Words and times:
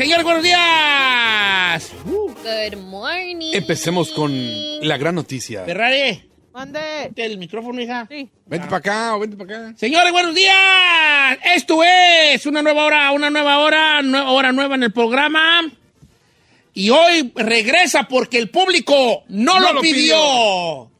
Señor, 0.00 0.22
buenos 0.24 0.42
días. 0.42 1.92
Good 2.06 2.76
morning. 2.78 3.50
Empecemos 3.52 4.10
con 4.12 4.32
la 4.80 4.96
gran 4.96 5.14
noticia. 5.14 5.62
Ferrari, 5.66 6.22
Mande. 6.54 7.12
el 7.16 7.36
micrófono, 7.36 7.82
hija. 7.82 8.06
Sí. 8.10 8.30
Vente 8.46 8.64
para 8.66 8.78
acá 8.78 9.16
o 9.16 9.20
vente 9.20 9.36
para 9.36 9.68
acá. 9.68 9.76
Señores, 9.76 10.10
buenos 10.10 10.34
días. 10.34 10.54
Esto 11.54 11.82
es 11.84 12.46
una 12.46 12.62
nueva 12.62 12.86
hora, 12.86 13.12
una 13.12 13.28
nueva 13.28 13.58
hora, 13.58 14.00
nue- 14.00 14.24
hora 14.26 14.52
nueva 14.52 14.76
en 14.76 14.84
el 14.84 14.92
programa. 14.92 15.70
Y 16.72 16.88
hoy 16.88 17.30
regresa 17.34 18.04
porque 18.08 18.38
el 18.38 18.48
público 18.48 19.24
no, 19.28 19.60
No 19.60 19.60
lo, 19.60 19.72
lo 19.74 19.80
pidió. 19.82 20.90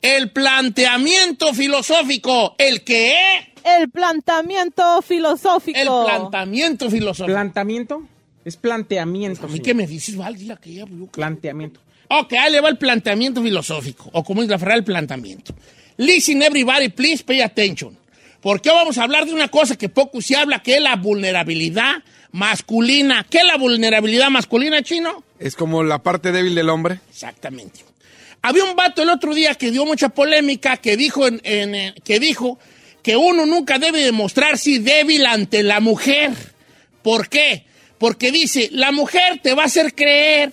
El 0.00 0.30
planteamiento 0.32 1.52
filosófico, 1.52 2.54
el 2.56 2.82
que 2.82 3.14
El 3.62 3.90
planteamiento 3.90 5.02
filosófico. 5.02 5.78
el 5.78 5.86
planteamiento 5.86 6.88
filosófico. 6.88 7.26
¿Planteamiento? 7.34 8.04
Es 8.44 8.56
planteamiento. 8.56 9.42
¿A 9.42 9.46
mí 9.46 9.52
señor. 9.54 9.64
qué 9.64 9.74
me 9.74 9.86
dices, 9.86 10.16
Val? 10.16 10.36
Dile 10.36 10.54
a 10.54 10.56
que 10.56 10.72
ya, 10.72 10.84
yo- 10.86 11.06
Planteamiento. 11.06 11.80
Ok, 12.08 12.32
ahí 12.34 12.50
le 12.52 12.60
va 12.60 12.68
el 12.70 12.78
planteamiento 12.78 13.42
filosófico, 13.42 14.08
o 14.12 14.24
como 14.24 14.40
dice 14.40 14.52
la 14.52 14.58
Ferrari, 14.58 14.78
el 14.78 14.84
planteamiento. 14.84 15.54
Listen 15.98 16.40
everybody, 16.42 16.88
please 16.88 17.22
pay 17.24 17.40
attention. 17.42 17.96
Porque 18.40 18.70
hoy 18.70 18.76
vamos 18.76 18.96
a 18.98 19.02
hablar 19.02 19.26
de 19.26 19.34
una 19.34 19.48
cosa 19.48 19.76
que 19.76 19.88
poco 19.88 20.22
se 20.22 20.36
habla, 20.36 20.60
que 20.62 20.76
es 20.76 20.80
la 20.82 20.96
vulnerabilidad 20.96 21.96
masculina. 22.32 23.26
¿Qué 23.28 23.38
es 23.38 23.44
la 23.44 23.56
vulnerabilidad 23.56 24.30
masculina, 24.30 24.80
chino? 24.82 25.24
Es 25.38 25.54
como 25.56 25.82
la 25.82 26.02
parte 26.02 26.32
débil 26.32 26.54
del 26.54 26.68
hombre. 26.70 27.00
Exactamente. 27.10 27.80
Había 28.42 28.64
un 28.64 28.76
vato 28.76 29.02
el 29.02 29.10
otro 29.10 29.34
día 29.34 29.54
que 29.56 29.70
dio 29.72 29.84
mucha 29.84 30.08
polémica, 30.10 30.76
que 30.76 30.96
dijo, 30.96 31.26
en- 31.26 31.40
en, 31.42 31.74
eh, 31.74 31.94
que 32.04 32.20
dijo 32.20 32.58
que 33.02 33.16
uno 33.16 33.44
nunca 33.44 33.78
debe 33.78 34.00
demostrarse 34.04 34.78
débil 34.78 35.26
ante 35.26 35.62
la 35.64 35.80
mujer. 35.80 36.30
¿Por 37.02 37.28
qué? 37.28 37.64
Porque 37.98 38.30
dice, 38.30 38.68
la 38.72 38.92
mujer 38.92 39.40
te 39.42 39.54
va 39.54 39.62
a 39.62 39.66
hacer 39.66 39.94
creer 39.94 40.52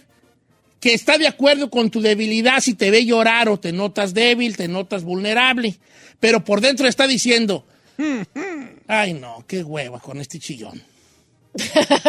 que 0.80 0.94
está 0.94 1.18
de 1.18 1.28
acuerdo 1.28 1.70
con 1.70 1.90
tu 1.90 2.02
debilidad 2.02 2.60
si 2.60 2.74
te 2.74 2.92
ve 2.92 3.06
llorar 3.06 3.50
o 3.50 3.60
te 3.60 3.72
notas 3.72 4.14
débil, 4.14 4.58
te 4.58 4.68
notas 4.68 5.04
vulnerable. 5.04 5.76
Pero 6.20 6.44
por 6.44 6.62
dentro 6.62 6.88
está 6.88 7.08
diciendo, 7.08 7.66
ay 8.88 9.14
no, 9.14 9.44
qué 9.48 9.64
hueva 9.64 10.00
con 10.00 10.20
este 10.20 10.40
chillón. 10.40 10.84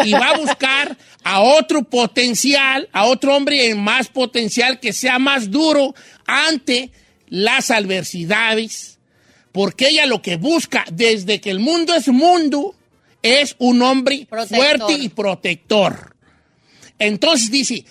y 0.05 0.13
va 0.13 0.31
a 0.31 0.39
buscar 0.39 0.97
a 1.23 1.41
otro 1.41 1.85
potencial, 1.85 2.89
a 2.93 3.05
otro 3.05 3.37
hombre 3.37 3.71
en 3.71 3.81
más 3.81 4.09
potencial 4.09 4.81
que 4.81 4.93
sea 4.93 5.19
más 5.19 5.51
duro 5.51 5.95
ante 6.27 6.91
las 7.29 7.71
adversidades, 7.71 8.99
porque 9.53 9.89
ella 9.89 10.07
lo 10.07 10.21
que 10.21 10.37
busca 10.37 10.85
desde 10.93 11.41
que 11.41 11.51
el 11.51 11.61
mundo 11.61 11.95
es 11.95 12.09
mundo 12.09 12.75
es 13.27 13.55
un 13.59 13.83
hombre 13.83 14.27
Protector. 14.29 14.59
fuerte 14.59 14.93
y 14.93 15.09
protector. 15.09 16.15
Entonces 16.99 17.51
dice, 17.51 17.85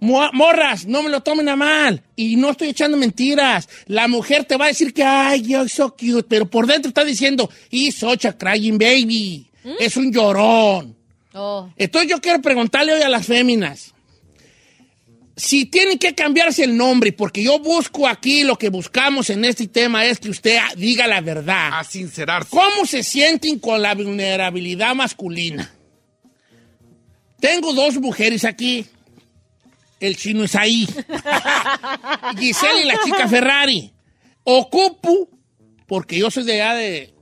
"Mo- 0.00 0.30
morras, 0.32 0.86
no 0.86 1.02
me 1.02 1.10
lo 1.10 1.20
tomen 1.22 1.48
a 1.48 1.56
mal. 1.56 2.02
Y 2.16 2.36
no 2.36 2.50
estoy 2.50 2.68
echando 2.68 2.96
mentiras. 2.96 3.68
La 3.86 4.06
mujer 4.08 4.44
te 4.44 4.56
va 4.56 4.66
a 4.66 4.68
decir 4.68 4.92
que, 4.92 5.02
ay, 5.02 5.42
you're 5.42 5.68
so 5.68 5.90
cute, 5.96 6.24
pero 6.28 6.48
por 6.48 6.66
dentro 6.66 6.88
está 6.88 7.04
diciendo, 7.04 7.48
he's 7.70 7.96
such 7.96 8.24
a 8.26 8.36
crying 8.36 8.78
baby. 8.78 9.48
Es 9.80 9.96
un 9.96 10.12
llorón. 10.12 10.94
Oh. 11.32 11.68
Entonces 11.76 12.10
yo 12.10 12.20
quiero 12.20 12.40
preguntarle 12.42 12.92
hoy 12.92 13.02
a 13.02 13.08
las 13.08 13.26
féminas, 13.26 13.93
si 15.36 15.66
tienen 15.66 15.98
que 15.98 16.14
cambiarse 16.14 16.64
el 16.64 16.76
nombre, 16.76 17.12
porque 17.12 17.42
yo 17.42 17.58
busco 17.58 18.06
aquí, 18.06 18.44
lo 18.44 18.56
que 18.56 18.68
buscamos 18.68 19.30
en 19.30 19.44
este 19.44 19.66
tema 19.66 20.04
es 20.04 20.20
que 20.20 20.30
usted 20.30 20.58
diga 20.76 21.06
la 21.06 21.20
verdad. 21.20 21.70
A 21.72 21.82
sincerarse. 21.82 22.50
¿Cómo 22.50 22.86
se 22.86 23.02
sienten 23.02 23.58
con 23.58 23.82
la 23.82 23.94
vulnerabilidad 23.94 24.94
masculina? 24.94 25.72
Tengo 27.40 27.72
dos 27.72 28.00
mujeres 28.00 28.44
aquí. 28.44 28.86
El 29.98 30.16
chino 30.16 30.44
es 30.44 30.54
ahí. 30.54 30.86
Giselle 32.38 32.82
y 32.82 32.84
la 32.84 33.00
chica 33.04 33.28
Ferrari. 33.28 33.92
Ocupo, 34.44 35.28
porque 35.86 36.18
yo 36.18 36.30
soy 36.30 36.44
de 36.44 36.62
allá 36.62 36.74
de 36.74 37.14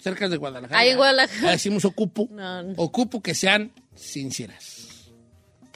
cerca 0.00 0.28
de 0.28 0.36
Guadalajara. 0.36 0.78
Ahí 0.78 0.94
Guadalajara. 0.94 1.42
Ya 1.42 1.50
decimos 1.50 1.84
ocupo. 1.84 2.28
No, 2.30 2.62
no. 2.62 2.74
Ocupo 2.76 3.20
que 3.20 3.34
sean 3.34 3.72
sinceras. 3.94 4.75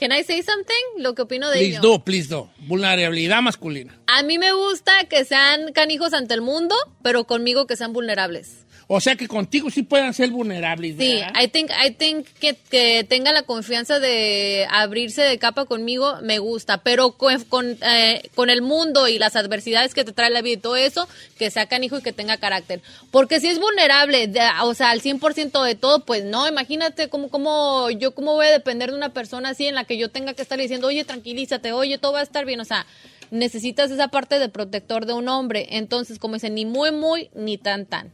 Can 0.00 0.12
I 0.12 0.24
say 0.24 0.42
something? 0.42 1.02
Lo 1.02 1.14
que 1.14 1.20
opino 1.20 1.50
de 1.50 1.58
Please 1.58 1.72
ello. 1.76 1.82
do, 1.82 2.02
please 2.02 2.26
do. 2.26 2.48
Vulnerabilidad 2.60 3.42
masculina. 3.42 3.94
A 4.06 4.22
mí 4.22 4.38
me 4.38 4.50
gusta 4.52 4.92
que 5.10 5.26
sean 5.26 5.74
canijos 5.74 6.14
ante 6.14 6.32
el 6.32 6.40
mundo, 6.40 6.74
pero 7.02 7.24
conmigo 7.24 7.66
que 7.66 7.76
sean 7.76 7.92
vulnerables. 7.92 8.64
O 8.92 9.00
sea 9.00 9.14
que 9.14 9.28
contigo 9.28 9.70
sí 9.70 9.84
puedan 9.84 10.12
ser 10.14 10.30
vulnerables. 10.30 10.96
Sí, 10.98 11.14
¿verdad? 11.20 11.32
I 11.40 11.46
think, 11.46 11.70
I 11.70 11.90
think 11.92 12.26
que, 12.40 12.56
que 12.70 13.04
tenga 13.08 13.32
la 13.32 13.44
confianza 13.44 14.00
de 14.00 14.66
abrirse 14.68 15.22
de 15.22 15.38
capa 15.38 15.64
conmigo 15.64 16.16
me 16.22 16.40
gusta, 16.40 16.78
pero 16.78 17.12
con, 17.12 17.40
con, 17.44 17.78
eh, 17.86 18.28
con 18.34 18.50
el 18.50 18.62
mundo 18.62 19.06
y 19.06 19.20
las 19.20 19.36
adversidades 19.36 19.94
que 19.94 20.02
te 20.04 20.12
trae 20.12 20.28
la 20.30 20.42
vida 20.42 20.54
y 20.54 20.56
todo 20.56 20.74
eso, 20.74 21.08
que 21.38 21.52
sea 21.52 21.66
canijo 21.66 21.98
y 21.98 22.02
que 22.02 22.12
tenga 22.12 22.36
carácter. 22.38 22.82
Porque 23.12 23.38
si 23.38 23.46
es 23.46 23.60
vulnerable, 23.60 24.26
de- 24.26 24.40
o 24.64 24.74
sea, 24.74 24.90
al 24.90 25.00
100% 25.00 25.62
de 25.62 25.76
todo, 25.76 26.04
pues 26.04 26.24
no, 26.24 26.48
imagínate 26.48 27.08
cómo, 27.08 27.28
cómo, 27.28 27.90
yo 27.90 28.12
cómo 28.12 28.34
voy 28.34 28.46
a 28.46 28.50
depender 28.50 28.90
de 28.90 28.96
una 28.96 29.12
persona 29.12 29.50
así 29.50 29.66
en 29.68 29.76
la 29.76 29.84
que 29.84 29.98
yo 29.98 30.08
tenga 30.10 30.34
que 30.34 30.42
estar 30.42 30.58
diciendo, 30.58 30.88
oye, 30.88 31.04
tranquilízate, 31.04 31.70
oye, 31.70 31.98
todo 31.98 32.14
va 32.14 32.20
a 32.20 32.24
estar 32.24 32.44
bien, 32.44 32.58
o 32.58 32.64
sea, 32.64 32.84
necesitas 33.30 33.92
esa 33.92 34.08
parte 34.08 34.40
de 34.40 34.48
protector 34.48 35.06
de 35.06 35.12
un 35.12 35.28
hombre. 35.28 35.68
Entonces, 35.70 36.18
como 36.18 36.34
dicen, 36.34 36.56
ni 36.56 36.66
muy, 36.66 36.90
muy, 36.90 37.30
ni 37.34 37.56
tan, 37.56 37.86
tan. 37.86 38.12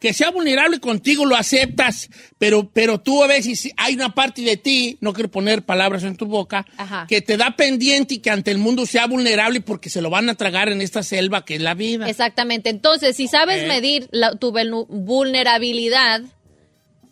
Que 0.00 0.12
sea 0.12 0.30
vulnerable 0.30 0.80
contigo 0.80 1.24
lo 1.24 1.36
aceptas, 1.36 2.08
pero, 2.38 2.68
pero 2.72 3.00
tú 3.00 3.22
a 3.22 3.26
veces 3.28 3.70
hay 3.76 3.94
una 3.94 4.14
parte 4.14 4.42
de 4.42 4.56
ti, 4.56 4.98
no 5.00 5.12
quiero 5.12 5.30
poner 5.30 5.62
palabras 5.62 6.02
en 6.02 6.16
tu 6.16 6.26
boca, 6.26 6.66
Ajá. 6.76 7.06
que 7.08 7.20
te 7.20 7.36
da 7.36 7.54
pendiente 7.56 8.14
y 8.14 8.18
que 8.18 8.30
ante 8.30 8.50
el 8.50 8.58
mundo 8.58 8.84
sea 8.86 9.06
vulnerable 9.06 9.60
porque 9.60 9.90
se 9.90 10.02
lo 10.02 10.10
van 10.10 10.28
a 10.28 10.34
tragar 10.34 10.68
en 10.68 10.80
esta 10.82 11.02
selva 11.02 11.44
que 11.44 11.54
es 11.54 11.60
la 11.62 11.74
vida. 11.74 12.08
Exactamente. 12.08 12.68
Entonces, 12.70 13.14
si 13.16 13.28
sabes 13.28 13.68
medir 13.68 14.08
la- 14.10 14.34
tu 14.34 14.52
vulnerabilidad, 14.88 16.22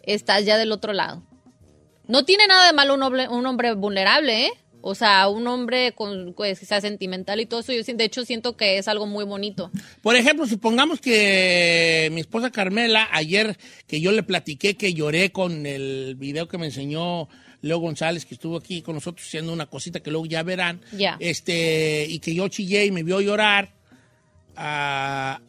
estás 0.02 0.44
ya 0.44 0.56
del 0.58 0.72
otro 0.72 0.92
lado. 0.92 1.22
No 2.08 2.24
tiene 2.24 2.46
nada 2.48 2.66
de 2.66 2.72
malo 2.72 2.94
un 2.94 3.02
hombre, 3.02 3.28
un 3.28 3.46
hombre 3.46 3.74
vulnerable, 3.74 4.46
¿eh? 4.46 4.50
O 4.82 4.94
sea, 4.94 5.28
un 5.28 5.46
hombre 5.46 5.92
con, 5.92 6.32
pues, 6.34 6.58
que 6.60 6.66
sea 6.66 6.80
sentimental 6.80 7.40
y 7.40 7.46
todo 7.46 7.60
eso. 7.60 7.72
Yo, 7.72 7.82
de 7.82 8.04
hecho, 8.04 8.24
siento 8.24 8.56
que 8.56 8.78
es 8.78 8.88
algo 8.88 9.06
muy 9.06 9.24
bonito. 9.24 9.70
Por 10.02 10.16
ejemplo, 10.16 10.46
supongamos 10.46 11.00
que 11.00 12.08
mi 12.12 12.20
esposa 12.20 12.50
Carmela, 12.50 13.08
ayer 13.12 13.56
que 13.86 14.00
yo 14.00 14.12
le 14.12 14.22
platiqué 14.22 14.76
que 14.76 14.94
lloré 14.94 15.32
con 15.32 15.66
el 15.66 16.14
video 16.18 16.48
que 16.48 16.58
me 16.58 16.66
enseñó 16.66 17.28
Leo 17.62 17.78
González, 17.78 18.24
que 18.24 18.34
estuvo 18.34 18.56
aquí 18.56 18.80
con 18.80 18.94
nosotros 18.94 19.26
haciendo 19.26 19.52
una 19.52 19.66
cosita 19.66 20.00
que 20.00 20.10
luego 20.10 20.24
ya 20.26 20.42
verán, 20.42 20.80
Ya. 20.92 21.16
este, 21.20 22.06
y 22.08 22.18
que 22.18 22.34
yo 22.34 22.48
chillé 22.48 22.86
y 22.86 22.90
me 22.90 23.02
vio 23.02 23.20
llorar, 23.20 23.70
ah, 24.56 25.40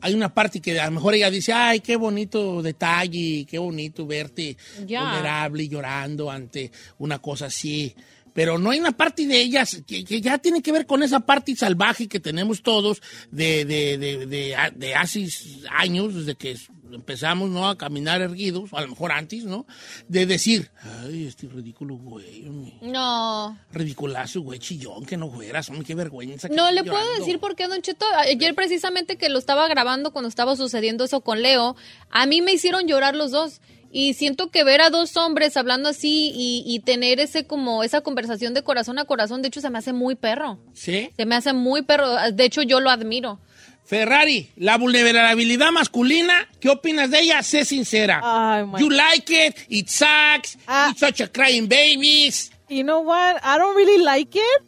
hay 0.00 0.14
una 0.14 0.32
parte 0.32 0.60
que 0.60 0.78
a 0.78 0.86
lo 0.86 0.92
mejor 0.92 1.14
ella 1.14 1.30
dice, 1.30 1.52
ay, 1.52 1.80
qué 1.80 1.96
bonito 1.96 2.62
detalle, 2.62 3.44
qué 3.48 3.58
bonito 3.58 4.06
verte 4.06 4.56
vulnerable 4.78 5.64
y 5.64 5.68
llorando 5.68 6.30
ante 6.30 6.70
una 6.98 7.18
cosa 7.18 7.46
así. 7.46 7.94
Pero 8.36 8.58
no 8.58 8.70
hay 8.70 8.78
una 8.78 8.92
parte 8.92 9.26
de 9.26 9.40
ellas 9.40 9.82
que, 9.86 10.04
que 10.04 10.20
ya 10.20 10.36
tiene 10.36 10.60
que 10.60 10.70
ver 10.70 10.84
con 10.84 11.02
esa 11.02 11.20
parte 11.20 11.56
salvaje 11.56 12.06
que 12.06 12.20
tenemos 12.20 12.62
todos 12.62 13.00
de, 13.30 13.64
de, 13.64 13.96
de, 13.96 14.26
de, 14.26 14.56
de 14.74 14.94
hace 14.94 15.26
años, 15.70 16.14
desde 16.14 16.34
que 16.34 16.54
empezamos 16.92 17.48
¿no? 17.48 17.66
a 17.66 17.78
caminar 17.78 18.20
erguidos, 18.20 18.74
a 18.74 18.82
lo 18.82 18.88
mejor 18.88 19.10
antes, 19.12 19.44
¿no? 19.44 19.66
De 20.06 20.26
decir, 20.26 20.70
ay, 21.02 21.26
este 21.26 21.48
ridículo 21.48 21.96
güey. 21.96 22.44
No. 22.82 23.58
ridiculazo, 23.72 24.42
güey, 24.42 24.58
chillón, 24.58 25.06
que 25.06 25.16
no 25.16 25.30
fueras, 25.30 25.70
hombre, 25.70 25.86
qué 25.86 25.94
vergüenza. 25.94 26.48
No, 26.48 26.70
le 26.72 26.84
puedo 26.84 27.18
decir 27.18 27.38
por 27.38 27.56
qué, 27.56 27.68
Don 27.68 27.80
Cheto. 27.80 28.04
Ayer 28.18 28.54
precisamente 28.54 29.16
que 29.16 29.30
lo 29.30 29.38
estaba 29.38 29.66
grabando 29.66 30.12
cuando 30.12 30.28
estaba 30.28 30.56
sucediendo 30.56 31.04
eso 31.04 31.22
con 31.22 31.40
Leo, 31.40 31.74
a 32.10 32.26
mí 32.26 32.42
me 32.42 32.52
hicieron 32.52 32.86
llorar 32.86 33.16
los 33.16 33.30
dos. 33.30 33.62
Y 33.98 34.12
siento 34.12 34.50
que 34.50 34.62
ver 34.62 34.82
a 34.82 34.90
dos 34.90 35.16
hombres 35.16 35.56
hablando 35.56 35.88
así 35.88 36.30
y, 36.34 36.62
y 36.66 36.80
tener 36.80 37.18
ese 37.18 37.46
como 37.46 37.82
esa 37.82 38.02
conversación 38.02 38.52
de 38.52 38.62
corazón 38.62 38.98
a 38.98 39.06
corazón, 39.06 39.40
de 39.40 39.48
hecho 39.48 39.62
se 39.62 39.70
me 39.70 39.78
hace 39.78 39.94
muy 39.94 40.16
perro. 40.16 40.58
¿Sí? 40.74 41.10
Se 41.16 41.24
me 41.24 41.34
hace 41.34 41.54
muy 41.54 41.80
perro. 41.80 42.14
De 42.32 42.44
hecho 42.44 42.60
yo 42.60 42.80
lo 42.80 42.90
admiro. 42.90 43.40
Ferrari, 43.86 44.50
la 44.56 44.76
vulnerabilidad 44.76 45.70
masculina, 45.72 46.46
¿qué 46.60 46.68
opinas 46.68 47.10
de 47.10 47.20
ella? 47.20 47.42
Sé 47.42 47.64
sincera. 47.64 48.20
Ay, 48.22 48.66
my- 48.66 48.78
you 48.80 48.90
like 48.90 49.32
it, 49.46 49.56
it 49.68 49.88
sucks, 49.88 50.58
Ah. 50.66 50.88
it's 50.90 51.00
such 51.00 51.20
a 51.22 51.28
crying 51.32 51.66
babies. 51.68 52.50
You 52.68 52.82
know 52.82 53.00
what? 53.00 53.36
I 53.42 53.56
don't 53.58 53.76
really 53.76 54.02
like 54.02 54.36
it, 54.36 54.62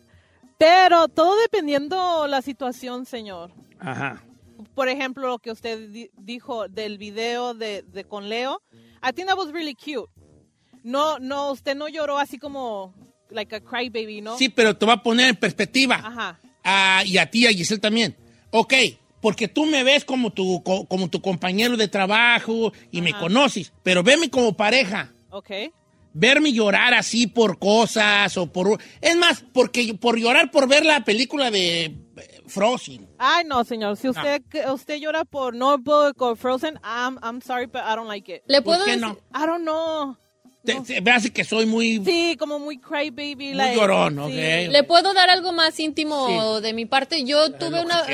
pero 0.57 1.09
todo 1.09 1.37
dependiendo 1.43 2.27
la 2.29 2.41
situación, 2.43 3.05
señor. 3.07 3.51
Ajá. 3.81 4.23
Por 4.75 4.89
ejemplo, 4.89 5.27
lo 5.27 5.39
que 5.39 5.51
usted 5.51 5.89
di- 5.91 6.11
dijo 6.17 6.69
del 6.69 6.97
video 6.97 7.53
de, 7.55 7.83
de 7.83 8.05
con 8.05 8.29
Leo, 8.29 8.63
I 9.03 9.13
think 9.13 9.29
that 9.29 9.37
was 9.37 9.53
really 9.53 9.75
cute. 9.75 10.09
No, 10.83 11.19
no, 11.19 11.53
usted 11.53 11.75
no 11.77 11.89
lloró 11.89 12.19
así 12.19 12.39
como 12.39 12.95
like 13.31 13.55
a 13.57 13.61
crybaby, 13.61 14.21
¿no? 14.21 14.37
Sí, 14.39 14.49
pero 14.49 14.77
te 14.77 14.87
va 14.87 14.95
a 14.95 15.03
poner 15.03 15.29
en 15.29 15.37
perspectiva. 15.37 15.97
Ajá. 15.97 16.41
Ah, 16.65 17.03
y 17.05 17.19
a 17.19 17.31
ti, 17.31 17.47
a 17.47 17.51
Giselle 17.51 17.81
también. 17.81 18.17
Ok, 18.51 18.73
porque 19.21 19.49
tú 19.49 19.67
me 19.67 19.85
ves 19.85 20.05
como 20.05 20.33
tu, 20.33 20.63
co- 20.63 20.87
como 20.87 21.09
tu 21.09 21.21
compañero 21.21 21.77
de 21.77 21.89
trabajo 21.89 22.73
y 22.91 23.03
me 23.03 23.13
conoces, 23.13 23.73
pero 23.83 24.03
veme 24.03 24.31
como 24.31 24.55
pareja. 24.57 25.13
Ok. 25.31 25.51
Verme 26.15 26.53
llorar 26.53 26.95
así 26.95 27.27
por 27.27 27.59
cosas 27.59 28.37
o 28.39 28.51
por... 28.51 28.81
Es 29.01 29.17
más, 29.17 29.45
porque 29.53 29.95
por 29.95 30.19
llorar 30.19 30.51
por 30.51 30.67
ver 30.67 30.85
la 30.85 31.05
película 31.05 31.51
de 31.51 31.95
Frozen. 32.49 33.09
Ay, 33.19 33.45
no, 33.47 33.63
señor. 33.65 33.97
Si 33.97 34.09
usted, 34.09 34.43
que- 34.51 34.69
usted 34.71 34.97
llora 34.99 35.25
por 35.25 35.55
Notebook 35.55 36.21
o 36.23 36.35
Frozen, 36.37 36.79
I'm, 36.85 37.19
I'm 37.23 37.41
sorry, 37.43 37.67
but 37.67 37.83
I 37.83 37.95
don't 37.95 38.09
like 38.09 38.33
it. 38.35 38.43
¿Le 38.47 38.57
¿Por 38.63 38.75
puedo 38.75 38.85
qué 38.85 38.93
decir? 38.97 39.07
no? 39.07 39.19
I 39.35 39.47
don't 39.47 39.63
know. 39.63 40.17
Te- 40.65 40.81
te- 40.83 41.01
me 41.01 41.13
hace 41.13 41.31
que 41.33 41.45
soy 41.45 41.65
muy... 41.67 42.03
Sí, 42.05 42.37
como 42.39 42.59
muy 42.59 42.79
crybaby. 42.79 43.37
Muy 43.37 43.55
like, 43.55 43.77
llorón, 43.77 44.17
sí. 44.17 44.21
ok. 44.23 44.73
¿Le 44.73 44.83
puedo 44.83 45.15
dar 45.15 45.31
algo 45.31 45.53
más 45.53 45.79
íntimo 45.81 46.57
Sí. 46.57 46.63
de 46.63 46.73
mi 46.75 46.85
parte? 46.85 47.25
Yo 47.25 47.53
tuve 47.53 47.81
una... 47.81 48.01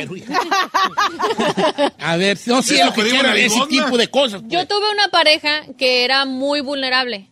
A 1.99 2.17
ver, 2.17 2.39
no 2.47 2.63
sé 2.63 2.77
Eso 2.77 2.87
lo 2.87 2.93
que 2.93 3.05
digo 3.05 3.19
quiero, 3.21 3.33
ese 3.35 3.67
tipo 3.69 3.97
de 3.97 4.09
cosas. 4.09 4.43
pues. 4.43 4.53
Yo 4.53 4.67
tuve 4.67 4.91
una 4.93 5.09
pareja 5.09 5.63
que 5.79 6.05
era 6.05 6.25
muy 6.27 6.61
vulnerable, 6.61 7.31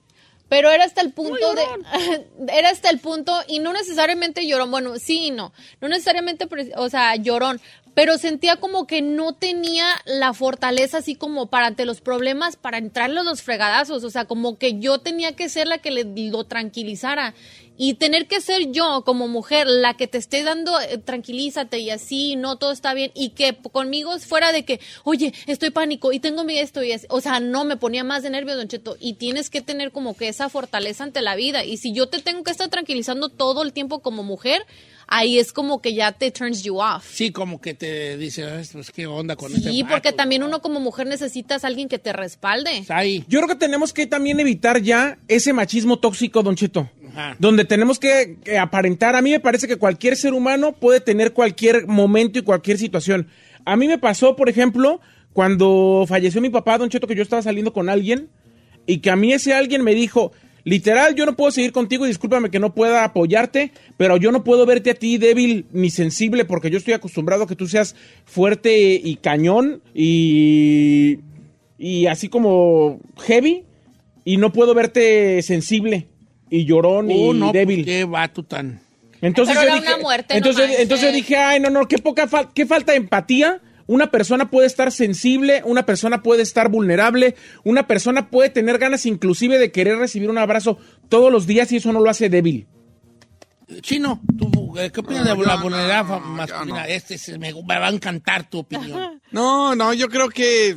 pero 0.52 0.70
era 0.70 0.84
hasta 0.84 1.00
el 1.00 1.14
punto 1.14 1.54
de 1.54 1.64
era 2.52 2.68
hasta 2.68 2.90
el 2.90 2.98
punto 2.98 3.34
y 3.48 3.58
no 3.58 3.72
necesariamente 3.72 4.46
llorón, 4.46 4.70
bueno, 4.70 4.98
sí 4.98 5.28
y 5.28 5.30
no, 5.30 5.50
no 5.80 5.88
necesariamente, 5.88 6.46
o 6.76 6.90
sea, 6.90 7.16
llorón, 7.16 7.58
pero 7.94 8.18
sentía 8.18 8.56
como 8.56 8.86
que 8.86 9.00
no 9.00 9.32
tenía 9.32 9.86
la 10.04 10.34
fortaleza 10.34 10.98
así 10.98 11.14
como 11.14 11.46
para 11.46 11.68
ante 11.68 11.86
los 11.86 12.02
problemas 12.02 12.56
para 12.56 12.76
entrarle 12.76 13.20
a 13.20 13.22
los 13.22 13.40
fregadazos, 13.40 14.04
o 14.04 14.10
sea, 14.10 14.26
como 14.26 14.58
que 14.58 14.78
yo 14.78 14.98
tenía 14.98 15.34
que 15.34 15.48
ser 15.48 15.68
la 15.68 15.78
que 15.78 15.90
le 15.90 16.04
lo 16.04 16.44
tranquilizara 16.44 17.32
y 17.76 17.94
tener 17.94 18.26
que 18.26 18.40
ser 18.40 18.70
yo 18.70 19.02
como 19.04 19.28
mujer 19.28 19.66
la 19.66 19.94
que 19.94 20.06
te 20.06 20.18
esté 20.18 20.42
dando 20.42 20.78
eh, 20.80 20.98
tranquilízate 20.98 21.78
y 21.78 21.90
así 21.90 22.36
no 22.36 22.56
todo 22.56 22.70
está 22.72 22.92
bien 22.94 23.10
y 23.14 23.30
que 23.30 23.56
conmigo 23.72 24.18
fuera 24.18 24.52
de 24.52 24.64
que 24.64 24.80
oye 25.04 25.32
estoy 25.46 25.70
pánico 25.70 26.12
y 26.12 26.20
tengo 26.20 26.44
mi 26.44 26.58
esto 26.58 26.82
y 26.82 26.92
así. 26.92 27.06
o 27.08 27.20
sea 27.20 27.40
no 27.40 27.64
me 27.64 27.76
ponía 27.76 28.04
más 28.04 28.22
de 28.22 28.30
nervios 28.30 28.56
don 28.56 28.68
Cheto 28.68 28.96
y 29.00 29.14
tienes 29.14 29.48
que 29.50 29.62
tener 29.62 29.90
como 29.90 30.16
que 30.16 30.28
esa 30.28 30.48
fortaleza 30.48 31.04
ante 31.04 31.22
la 31.22 31.34
vida 31.34 31.64
y 31.64 31.78
si 31.78 31.92
yo 31.92 32.08
te 32.08 32.20
tengo 32.20 32.42
que 32.42 32.50
estar 32.50 32.68
tranquilizando 32.68 33.28
todo 33.30 33.62
el 33.62 33.72
tiempo 33.72 34.00
como 34.00 34.22
mujer 34.22 34.64
ahí 35.06 35.38
es 35.38 35.52
como 35.52 35.80
que 35.80 35.94
ya 35.94 36.12
te 36.12 36.30
turns 36.30 36.62
you 36.62 36.78
off 36.80 37.04
Sí, 37.12 37.32
como 37.32 37.60
que 37.60 37.74
te 37.74 38.16
dice, 38.16 38.44
"Ay, 38.44 38.64
pues 38.72 38.90
qué 38.90 39.06
onda 39.06 39.36
con 39.36 39.52
este 39.54 39.70
Sí, 39.70 39.82
vato?" 39.82 39.94
porque 39.94 40.12
también 40.12 40.42
uno 40.42 40.62
como 40.62 40.78
mujer 40.80 41.06
necesitas 41.06 41.64
a 41.64 41.66
alguien 41.66 41.88
que 41.88 41.98
te 41.98 42.12
respalde. 42.12 42.78
Está 42.78 42.98
ahí. 42.98 43.24
Yo 43.28 43.40
creo 43.40 43.48
que 43.48 43.56
tenemos 43.56 43.92
que 43.92 44.06
también 44.06 44.40
evitar 44.40 44.80
ya 44.80 45.18
ese 45.28 45.52
machismo 45.52 45.98
tóxico, 45.98 46.42
Don 46.42 46.56
Cheto. 46.56 46.88
Donde 47.38 47.64
tenemos 47.64 47.98
que, 47.98 48.38
que 48.42 48.58
aparentar. 48.58 49.16
A 49.16 49.22
mí 49.22 49.30
me 49.30 49.40
parece 49.40 49.68
que 49.68 49.76
cualquier 49.76 50.16
ser 50.16 50.32
humano 50.32 50.72
puede 50.72 51.00
tener 51.00 51.32
cualquier 51.32 51.86
momento 51.86 52.38
y 52.38 52.42
cualquier 52.42 52.78
situación. 52.78 53.26
A 53.64 53.76
mí 53.76 53.86
me 53.86 53.98
pasó, 53.98 54.36
por 54.36 54.48
ejemplo, 54.48 55.00
cuando 55.32 56.04
falleció 56.08 56.40
mi 56.40 56.50
papá, 56.50 56.78
Don 56.78 56.88
Cheto, 56.88 57.06
que 57.06 57.14
yo 57.14 57.22
estaba 57.22 57.42
saliendo 57.42 57.72
con 57.72 57.88
alguien 57.88 58.28
y 58.86 58.98
que 58.98 59.10
a 59.10 59.16
mí 59.16 59.32
ese 59.32 59.54
alguien 59.54 59.82
me 59.82 59.94
dijo, 59.94 60.32
literal, 60.64 61.14
yo 61.14 61.26
no 61.26 61.36
puedo 61.36 61.50
seguir 61.50 61.72
contigo 61.72 62.04
discúlpame 62.04 62.50
que 62.50 62.58
no 62.58 62.74
pueda 62.74 63.04
apoyarte, 63.04 63.72
pero 63.96 64.16
yo 64.16 64.32
no 64.32 64.44
puedo 64.44 64.66
verte 64.66 64.90
a 64.90 64.94
ti 64.94 65.18
débil 65.18 65.66
ni 65.72 65.90
sensible 65.90 66.44
porque 66.44 66.70
yo 66.70 66.78
estoy 66.78 66.94
acostumbrado 66.94 67.44
a 67.44 67.46
que 67.46 67.56
tú 67.56 67.66
seas 67.66 67.96
fuerte 68.24 69.00
y 69.02 69.16
cañón 69.16 69.82
y, 69.94 71.20
y 71.78 72.06
así 72.06 72.28
como 72.28 73.00
heavy 73.22 73.64
y 74.24 74.36
no 74.36 74.52
puedo 74.52 74.74
verte 74.74 75.42
sensible 75.42 76.08
y 76.54 76.64
llorón 76.66 77.10
y 77.10 77.28
Uh, 77.30 77.32
no, 77.34 77.50
débil. 77.52 77.78
pues, 77.78 77.86
qué 77.86 78.04
vato 78.04 78.42
tan... 78.44 78.80
Entonces 79.22 79.54
Pero 79.56 79.68
yo 79.68 79.72
era 79.76 79.80
dije, 79.82 79.94
una 79.94 80.02
muerte, 80.02 80.36
entonces, 80.36 80.70
entonces 80.80 81.06
yo 81.08 81.12
dije, 81.14 81.36
ay, 81.36 81.60
no, 81.60 81.70
no, 81.70 81.86
qué 81.86 81.98
poca 81.98 82.28
fal- 82.28 82.50
qué 82.54 82.66
falta 82.66 82.92
de 82.92 82.98
empatía. 82.98 83.60
Una 83.86 84.10
persona 84.10 84.50
puede 84.50 84.66
estar 84.66 84.90
sensible, 84.92 85.62
una 85.64 85.86
persona 85.86 86.22
puede 86.22 86.42
estar 86.42 86.68
vulnerable, 86.68 87.34
una 87.64 87.86
persona 87.86 88.30
puede 88.30 88.48
tener 88.50 88.78
ganas 88.78 89.06
inclusive 89.06 89.58
de 89.58 89.70
querer 89.72 89.98
recibir 89.98 90.28
un 90.30 90.38
abrazo 90.38 90.78
todos 91.08 91.30
los 91.32 91.46
días 91.46 91.70
y 91.72 91.76
eso 91.76 91.92
no 91.92 92.00
lo 92.00 92.10
hace 92.10 92.28
débil. 92.28 92.66
Chino, 93.80 94.20
¿tú, 94.38 94.76
eh, 94.78 94.90
¿qué 94.92 95.00
opinas 95.00 95.24
No, 95.24 95.34
de 95.36 95.46
la 95.46 95.56
vulnerabilidad 95.56 96.04
masculina? 96.20 96.80
no. 96.80 96.84
Este 96.84 97.16
se 97.16 97.38
me, 97.38 97.52
me 97.54 97.78
va 97.78 97.86
a 97.86 97.90
encantar 97.90 98.48
tu 98.50 98.58
opinión. 98.58 99.20
No, 99.30 99.74
no, 99.74 99.94
yo 99.94 100.08
creo 100.08 100.28
que 100.28 100.76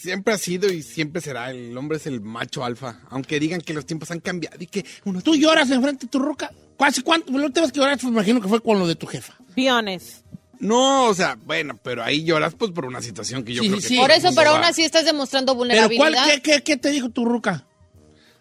siempre 0.00 0.34
ha 0.34 0.38
sido 0.38 0.70
y 0.72 0.82
siempre 0.82 1.20
será. 1.20 1.50
El 1.50 1.76
hombre 1.76 1.98
es 1.98 2.06
el 2.06 2.20
macho 2.20 2.64
alfa. 2.64 3.00
Aunque 3.10 3.38
digan 3.40 3.60
que 3.60 3.74
los 3.74 3.84
tiempos 3.86 4.10
han 4.10 4.20
cambiado 4.20 4.56
y 4.60 4.66
que 4.66 4.84
uno. 5.04 5.20
¿Tú 5.22 5.34
lloras 5.34 5.70
enfrente 5.70 6.06
de 6.06 6.10
tu 6.10 6.18
roca? 6.18 6.50
¿Casi 6.78 7.02
cuánto? 7.02 7.32
La 7.32 7.46
última 7.46 7.66
vez 7.66 7.72
que 7.72 7.80
lloraste, 7.80 8.06
me 8.06 8.12
imagino 8.12 8.40
que 8.40 8.48
fue 8.48 8.60
con 8.62 8.78
lo 8.78 8.86
de 8.86 8.94
tu 8.94 9.06
jefa. 9.06 9.34
Be 9.56 9.70
honest. 9.70 10.24
No, 10.60 11.06
o 11.06 11.14
sea, 11.14 11.36
bueno, 11.44 11.78
pero 11.82 12.02
ahí 12.02 12.24
lloras 12.24 12.54
pues 12.54 12.72
por 12.72 12.84
una 12.84 13.00
situación 13.00 13.44
que 13.44 13.54
yo 13.54 13.62
Sí, 13.62 13.68
creo 13.68 13.80
que. 13.80 13.86
sí. 13.86 13.96
Por 13.96 14.10
eso, 14.10 14.30
pero 14.34 14.50
aún 14.50 14.64
así 14.64 14.82
estás 14.82 15.04
demostrando 15.04 15.52
¿Pero 15.56 15.76
cuál, 15.76 15.88
vulnerabilidad. 15.88 16.26
qué, 16.34 16.40
qué, 16.42 16.62
qué 16.62 16.76
te 16.76 16.90
dijo 16.90 17.10
tu 17.10 17.24
ruca? 17.24 17.64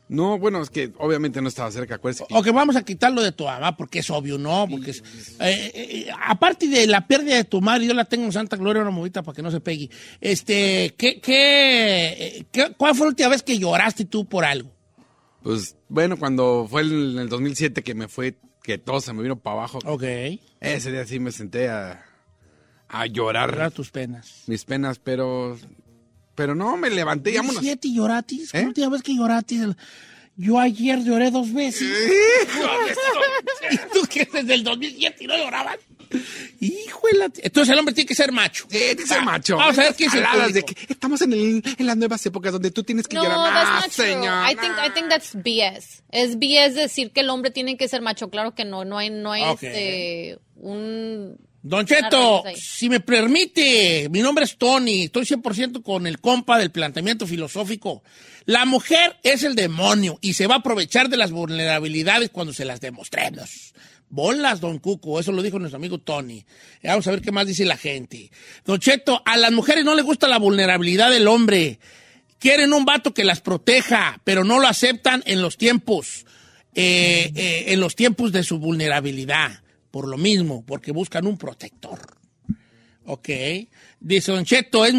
No, 0.09 0.39
bueno, 0.39 0.61
es 0.61 0.69
que 0.69 0.93
obviamente 0.99 1.41
no 1.41 1.49
estaba 1.49 1.69
cerca, 1.71 1.95
acuérdese. 1.95 2.25
que- 2.27 2.33
Ok, 2.33 2.47
vamos 2.53 2.75
a 2.77 2.83
quitarlo 2.83 3.21
de 3.21 3.33
tu 3.33 3.43
mamá 3.43 3.75
porque 3.75 3.99
es 3.99 4.09
obvio, 4.09 4.37
¿no? 4.37 4.65
Porque 4.69 4.91
es, 4.91 5.03
eh, 5.41 5.71
eh, 5.73 6.07
aparte 6.25 6.67
de 6.69 6.87
la 6.87 7.05
pérdida 7.07 7.35
de 7.35 7.43
tu 7.43 7.59
madre, 7.59 7.85
yo 7.87 7.93
la 7.93 8.05
tengo 8.05 8.23
en 8.25 8.31
Santa 8.31 8.55
Gloria, 8.55 8.81
una 8.83 8.91
movita 8.91 9.21
para 9.21 9.35
que 9.35 9.41
no 9.41 9.51
se 9.51 9.59
pegue. 9.59 9.89
Este, 10.21 10.95
¿qué, 10.97 11.19
qué, 11.19 12.07
eh, 12.37 12.45
qué- 12.51 12.73
¿cuál 12.77 12.95
fue 12.95 13.05
la 13.07 13.09
última 13.09 13.29
vez 13.29 13.43
que 13.43 13.57
lloraste 13.59 14.05
tú 14.05 14.25
por 14.25 14.45
algo? 14.45 14.71
Pues 15.43 15.75
bueno, 15.89 16.17
cuando 16.17 16.67
fue 16.69 16.81
en 16.83 17.17
el 17.19 17.29
2007 17.29 17.83
que 17.83 17.93
me 17.93 18.07
fue, 18.07 18.35
que 18.63 18.77
todo 18.77 19.01
se 19.01 19.11
me 19.13 19.23
vino 19.23 19.37
para 19.39 19.57
abajo. 19.57 19.79
Ok. 19.85 20.03
Ese 20.61 20.91
día 20.91 21.05
sí 21.05 21.19
me 21.19 21.31
senté 21.31 21.69
a, 21.69 22.03
a 22.89 23.05
llorar 23.07 23.51
Llorar 23.51 23.71
tus 23.71 23.91
penas. 23.91 24.43
mis 24.47 24.63
penas, 24.65 24.99
pero. 24.99 25.57
Pero 26.37 26.53
no, 26.53 26.77
me 26.77 26.89
levanté 26.91 27.31
y 27.31 27.37
vámonos. 27.37 27.63
¿Siete 27.63 27.91
lloratis? 27.91 28.51
¿Qué 28.51 28.59
¿Eh? 28.59 28.65
última 28.67 28.89
vez 28.89 29.01
que 29.01 29.15
lloratis? 29.15 29.61
Yo 30.35 30.59
ayer 30.59 31.03
lloré 31.03 31.31
dos 31.31 31.51
veces. 31.51 31.81
¿Y 33.71 33.77
tú 33.91 34.07
qué 34.07 34.27
desde 34.31 34.53
el 34.53 34.63
2007 34.63 35.23
y 35.23 35.27
no 35.27 35.35
llorabas? 35.35 35.77
Híjole. 36.59 37.25
Entonces 37.37 37.73
el 37.73 37.79
hombre 37.79 37.95
tiene 37.95 38.07
que 38.07 38.13
ser 38.15 38.31
macho. 38.31 38.65
Sí, 38.69 38.77
tiene 38.77 38.95
que 38.97 39.07
ser 39.07 39.17
Va, 39.19 39.23
macho. 39.23 39.57
Vamos 39.57 39.77
a 39.79 39.81
ver 39.81 39.95
qué 39.95 40.05
es 40.05 40.13
el 40.13 40.53
de 40.53 40.61
que 40.63 40.75
estamos 40.93 41.21
en, 41.23 41.33
el- 41.33 41.63
en 41.77 41.85
las 41.87 41.97
nuevas 41.97 42.23
épocas 42.27 42.53
donde 42.53 42.69
tú 42.69 42.83
tienes 42.83 43.07
que 43.07 43.15
No, 43.15 43.23
llorar. 43.23 43.51
that's 43.53 43.69
Ah, 43.69 43.81
not 43.81 43.91
true. 43.91 44.05
señor. 44.05 44.51
I 44.51 44.55
think, 44.55 44.73
I 44.77 44.89
think 44.93 45.09
that's 45.09 45.33
BS. 45.33 46.03
Es 46.11 46.37
BS 46.37 46.75
decir 46.75 47.11
que 47.11 47.21
el 47.21 47.29
hombre 47.31 47.49
tiene 47.51 47.75
que 47.75 47.87
ser 47.87 48.01
macho. 48.03 48.29
Claro 48.29 48.53
que 48.53 48.63
no. 48.63 48.85
No 48.85 48.99
hay, 48.99 49.09
no 49.09 49.31
hay 49.31 49.43
este, 49.43 50.37
un... 50.55 51.37
Don 51.61 51.85
Cheto, 51.85 52.41
Arreglos 52.41 52.45
ahí. 52.45 52.55
si 52.55 52.89
me 52.89 52.99
permite, 52.99 54.07
mi 54.09 54.21
nombre 54.21 54.45
es 54.45 54.57
Tony, 54.57 55.03
estoy 55.03 55.25
100% 55.25 55.81
con 55.83 56.07
el 56.07 56.19
compa 56.19 56.57
del 56.57 56.71
planteamiento 56.71 57.27
filosófico. 57.27 58.03
La 58.45 58.65
mujer 58.65 59.17
es 59.23 59.43
el 59.43 59.55
demonio 59.55 60.17
y 60.21 60.33
se 60.33 60.47
va 60.47 60.55
a 60.55 60.59
aprovechar 60.59 61.09
de 61.09 61.17
las 61.17 61.31
vulnerabilidades 61.31 62.29
cuando 62.29 62.53
se 62.53 62.63
las 62.63 62.79
demostremos. 62.79 63.73
Bolas, 64.09 64.61
don 64.61 64.79
Cuco, 64.79 65.19
eso 65.19 65.33
lo 65.33 65.41
dijo 65.41 65.59
nuestro 65.59 65.77
amigo 65.77 65.97
Tony. 65.97 66.45
Vamos 66.81 67.07
a 67.07 67.11
ver 67.11 67.21
qué 67.21 67.31
más 67.33 67.45
dice 67.45 67.65
la 67.65 67.75
gente. 67.75 68.31
Don 68.63 68.79
Cheto, 68.79 69.21
a 69.25 69.35
las 69.35 69.51
mujeres 69.51 69.83
no 69.83 69.95
les 69.95 70.05
gusta 70.05 70.29
la 70.29 70.39
vulnerabilidad 70.39 71.11
del 71.11 71.27
hombre. 71.27 71.79
Quieren 72.39 72.71
un 72.71 72.85
vato 72.85 73.13
que 73.13 73.25
las 73.25 73.41
proteja, 73.41 74.21
pero 74.23 74.45
no 74.45 74.59
lo 74.59 74.67
aceptan 74.67 75.23
en 75.25 75.41
los 75.41 75.57
tiempos. 75.57 76.25
eh, 76.79 77.31
eh, 77.35 77.73
en 77.73 77.79
los 77.79 77.95
tiempos 77.95 78.31
de 78.31 78.43
su 78.43 78.59
vulnerabilidad. 78.59 79.63
Por 79.97 80.07
lo 80.07 80.17
mismo, 80.19 80.63
porque 80.63 80.91
buscan 80.91 81.25
un 81.25 81.39
protector. 81.39 81.99
Ok. 83.07 83.29
Dice 83.99 84.31
Don 84.31 84.45
Cheto, 84.45 84.85
es, 84.85 84.93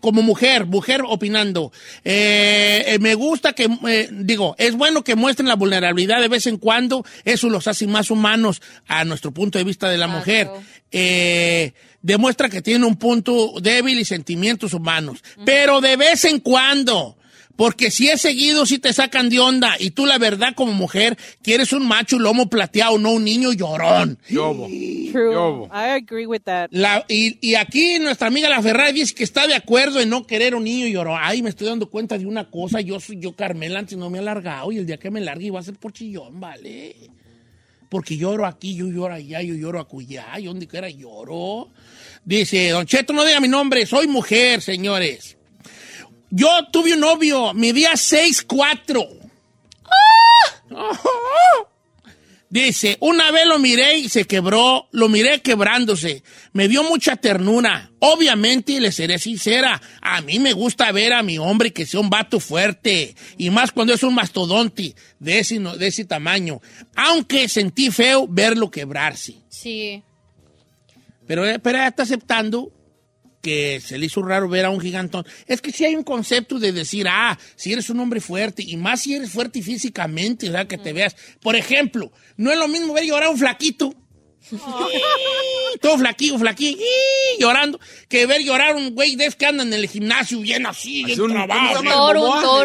como 0.00 0.22
mujer, 0.22 0.66
mujer 0.66 1.02
opinando. 1.06 1.70
Eh, 2.04 2.82
eh, 2.84 2.98
me 2.98 3.14
gusta 3.14 3.52
que, 3.52 3.68
eh, 3.88 4.08
digo, 4.10 4.56
es 4.58 4.74
bueno 4.74 5.04
que 5.04 5.14
muestren 5.14 5.46
la 5.46 5.54
vulnerabilidad 5.54 6.20
de 6.20 6.26
vez 6.26 6.48
en 6.48 6.56
cuando. 6.56 7.04
Eso 7.24 7.48
los 7.48 7.68
hace 7.68 7.86
más 7.86 8.10
humanos 8.10 8.60
a 8.88 9.04
nuestro 9.04 9.30
punto 9.30 9.56
de 9.56 9.62
vista 9.62 9.88
de 9.88 9.98
la 9.98 10.06
Claro. 10.06 10.18
mujer. 10.18 11.74
Demuestra 12.02 12.48
que 12.48 12.60
tiene 12.60 12.86
un 12.86 12.96
punto 12.96 13.52
débil 13.62 14.00
y 14.00 14.04
sentimientos 14.04 14.74
humanos. 14.74 15.22
Pero 15.46 15.80
de 15.80 15.96
vez 15.96 16.24
en 16.24 16.40
cuando. 16.40 17.16
Porque 17.60 17.90
si 17.90 18.08
es 18.08 18.22
seguido, 18.22 18.64
si 18.64 18.78
te 18.78 18.90
sacan 18.94 19.28
de 19.28 19.38
onda. 19.38 19.74
Y 19.78 19.90
tú, 19.90 20.06
la 20.06 20.16
verdad, 20.16 20.54
como 20.56 20.72
mujer, 20.72 21.18
quieres 21.42 21.74
un 21.74 21.86
macho 21.86 22.18
lomo 22.18 22.48
plateado, 22.48 22.96
no 22.98 23.10
un 23.10 23.22
niño 23.22 23.52
llorón. 23.52 24.18
Yobo. 24.30 24.66
True. 25.12 25.34
Yobo. 25.34 25.66
I 25.66 26.00
agree 26.00 26.24
with 26.24 26.40
that. 26.44 26.68
La- 26.70 27.04
y, 27.06 27.36
y 27.46 27.56
aquí 27.56 27.98
nuestra 27.98 28.28
amiga 28.28 28.48
la 28.48 28.62
Ferrari 28.62 28.94
dice 29.00 29.14
que 29.14 29.24
está 29.24 29.46
de 29.46 29.54
acuerdo 29.54 30.00
en 30.00 30.08
no 30.08 30.26
querer 30.26 30.54
un 30.54 30.64
niño 30.64 30.86
llorón. 30.86 31.18
Ay, 31.20 31.42
me 31.42 31.50
estoy 31.50 31.66
dando 31.66 31.90
cuenta 31.90 32.16
de 32.16 32.24
una 32.24 32.48
cosa. 32.50 32.80
Yo 32.80 32.98
soy 32.98 33.18
yo, 33.20 33.32
Carmela, 33.36 33.78
antes 33.80 33.98
no 33.98 34.08
me 34.08 34.16
he 34.16 34.20
alargado. 34.22 34.72
Y 34.72 34.78
el 34.78 34.86
día 34.86 34.96
que 34.96 35.10
me 35.10 35.20
largue 35.20 35.50
va 35.50 35.60
a 35.60 35.62
ser 35.62 35.74
por 35.74 35.92
chillón, 35.92 36.40
¿vale? 36.40 36.96
Porque 37.90 38.16
lloro 38.16 38.46
aquí, 38.46 38.74
yo 38.74 38.86
lloro 38.86 39.12
allá, 39.12 39.42
yo 39.42 39.54
lloro 39.54 39.80
acullá. 39.80 40.40
Y 40.40 40.44
donde 40.46 40.66
quiera 40.66 40.88
lloro. 40.88 41.68
Dice, 42.24 42.70
Don 42.70 42.86
Cheto, 42.86 43.12
no 43.12 43.22
diga 43.22 43.38
mi 43.38 43.48
nombre. 43.48 43.84
Soy 43.84 44.06
mujer, 44.06 44.62
señores. 44.62 45.36
Yo 46.30 46.48
tuve 46.72 46.94
un 46.94 47.00
novio, 47.00 47.52
medía 47.54 47.92
6'4". 47.92 49.08
Dice, 52.48 52.96
una 53.00 53.30
vez 53.30 53.46
lo 53.46 53.60
miré 53.60 53.98
y 53.98 54.08
se 54.08 54.24
quebró, 54.24 54.88
lo 54.90 55.08
miré 55.08 55.40
quebrándose. 55.40 56.24
Me 56.52 56.66
dio 56.66 56.82
mucha 56.82 57.14
ternura. 57.14 57.92
Obviamente, 58.00 58.80
le 58.80 58.90
seré 58.90 59.20
sincera, 59.20 59.80
a 60.02 60.20
mí 60.20 60.40
me 60.40 60.52
gusta 60.52 60.90
ver 60.90 61.12
a 61.12 61.22
mi 61.22 61.38
hombre 61.38 61.72
que 61.72 61.86
sea 61.86 62.00
un 62.00 62.10
vato 62.10 62.40
fuerte. 62.40 63.14
Y 63.38 63.50
más 63.50 63.70
cuando 63.70 63.92
es 63.94 64.02
un 64.02 64.16
mastodonte 64.16 64.96
de 65.20 65.38
ese, 65.38 65.60
no- 65.60 65.76
de 65.76 65.86
ese 65.86 66.04
tamaño. 66.04 66.60
Aunque 66.96 67.48
sentí 67.48 67.92
feo 67.92 68.26
verlo 68.28 68.68
quebrarse. 68.68 69.36
Sí. 69.48 70.02
Pero, 71.28 71.46
eh, 71.48 71.60
pero 71.60 71.78
está 71.84 72.02
aceptando 72.02 72.72
que 73.40 73.80
se 73.80 73.96
le 73.98 74.06
hizo 74.06 74.22
raro 74.22 74.48
ver 74.48 74.64
a 74.66 74.70
un 74.70 74.80
gigantón. 74.80 75.26
Es 75.46 75.60
que 75.60 75.72
si 75.72 75.84
hay 75.84 75.94
un 75.96 76.04
concepto 76.04 76.58
de 76.58 76.72
decir, 76.72 77.06
ah, 77.08 77.38
si 77.56 77.72
eres 77.72 77.88
un 77.90 78.00
hombre 78.00 78.20
fuerte, 78.20 78.62
y 78.66 78.76
más 78.76 79.00
si 79.02 79.14
eres 79.14 79.30
fuerte 79.30 79.62
físicamente, 79.62 80.48
o 80.48 80.52
sea, 80.52 80.66
que 80.68 80.76
te 80.78 80.92
veas. 80.92 81.16
Por 81.40 81.56
ejemplo, 81.56 82.12
no 82.36 82.50
es 82.52 82.58
lo 82.58 82.68
mismo 82.68 82.92
ver 82.94 83.04
llorar 83.04 83.24
a 83.24 83.30
un 83.30 83.38
flaquito. 83.38 83.94
Todo 85.80 85.98
flaquillo, 85.98 86.38
flaquillo, 86.38 86.78
llorando, 87.38 87.78
que 88.08 88.26
ver 88.26 88.42
llorar 88.42 88.72
a 88.72 88.76
un 88.76 88.94
güey 88.94 89.16
de 89.16 89.30
que 89.30 89.46
andan 89.46 89.68
en 89.68 89.74
el 89.80 89.88
gimnasio 89.88 90.40
bien 90.40 90.66
así, 90.66 91.04
bien 91.04 91.20
un- 91.20 91.30
trabado, 91.32 91.80
un 91.80 91.86
un 91.86 91.92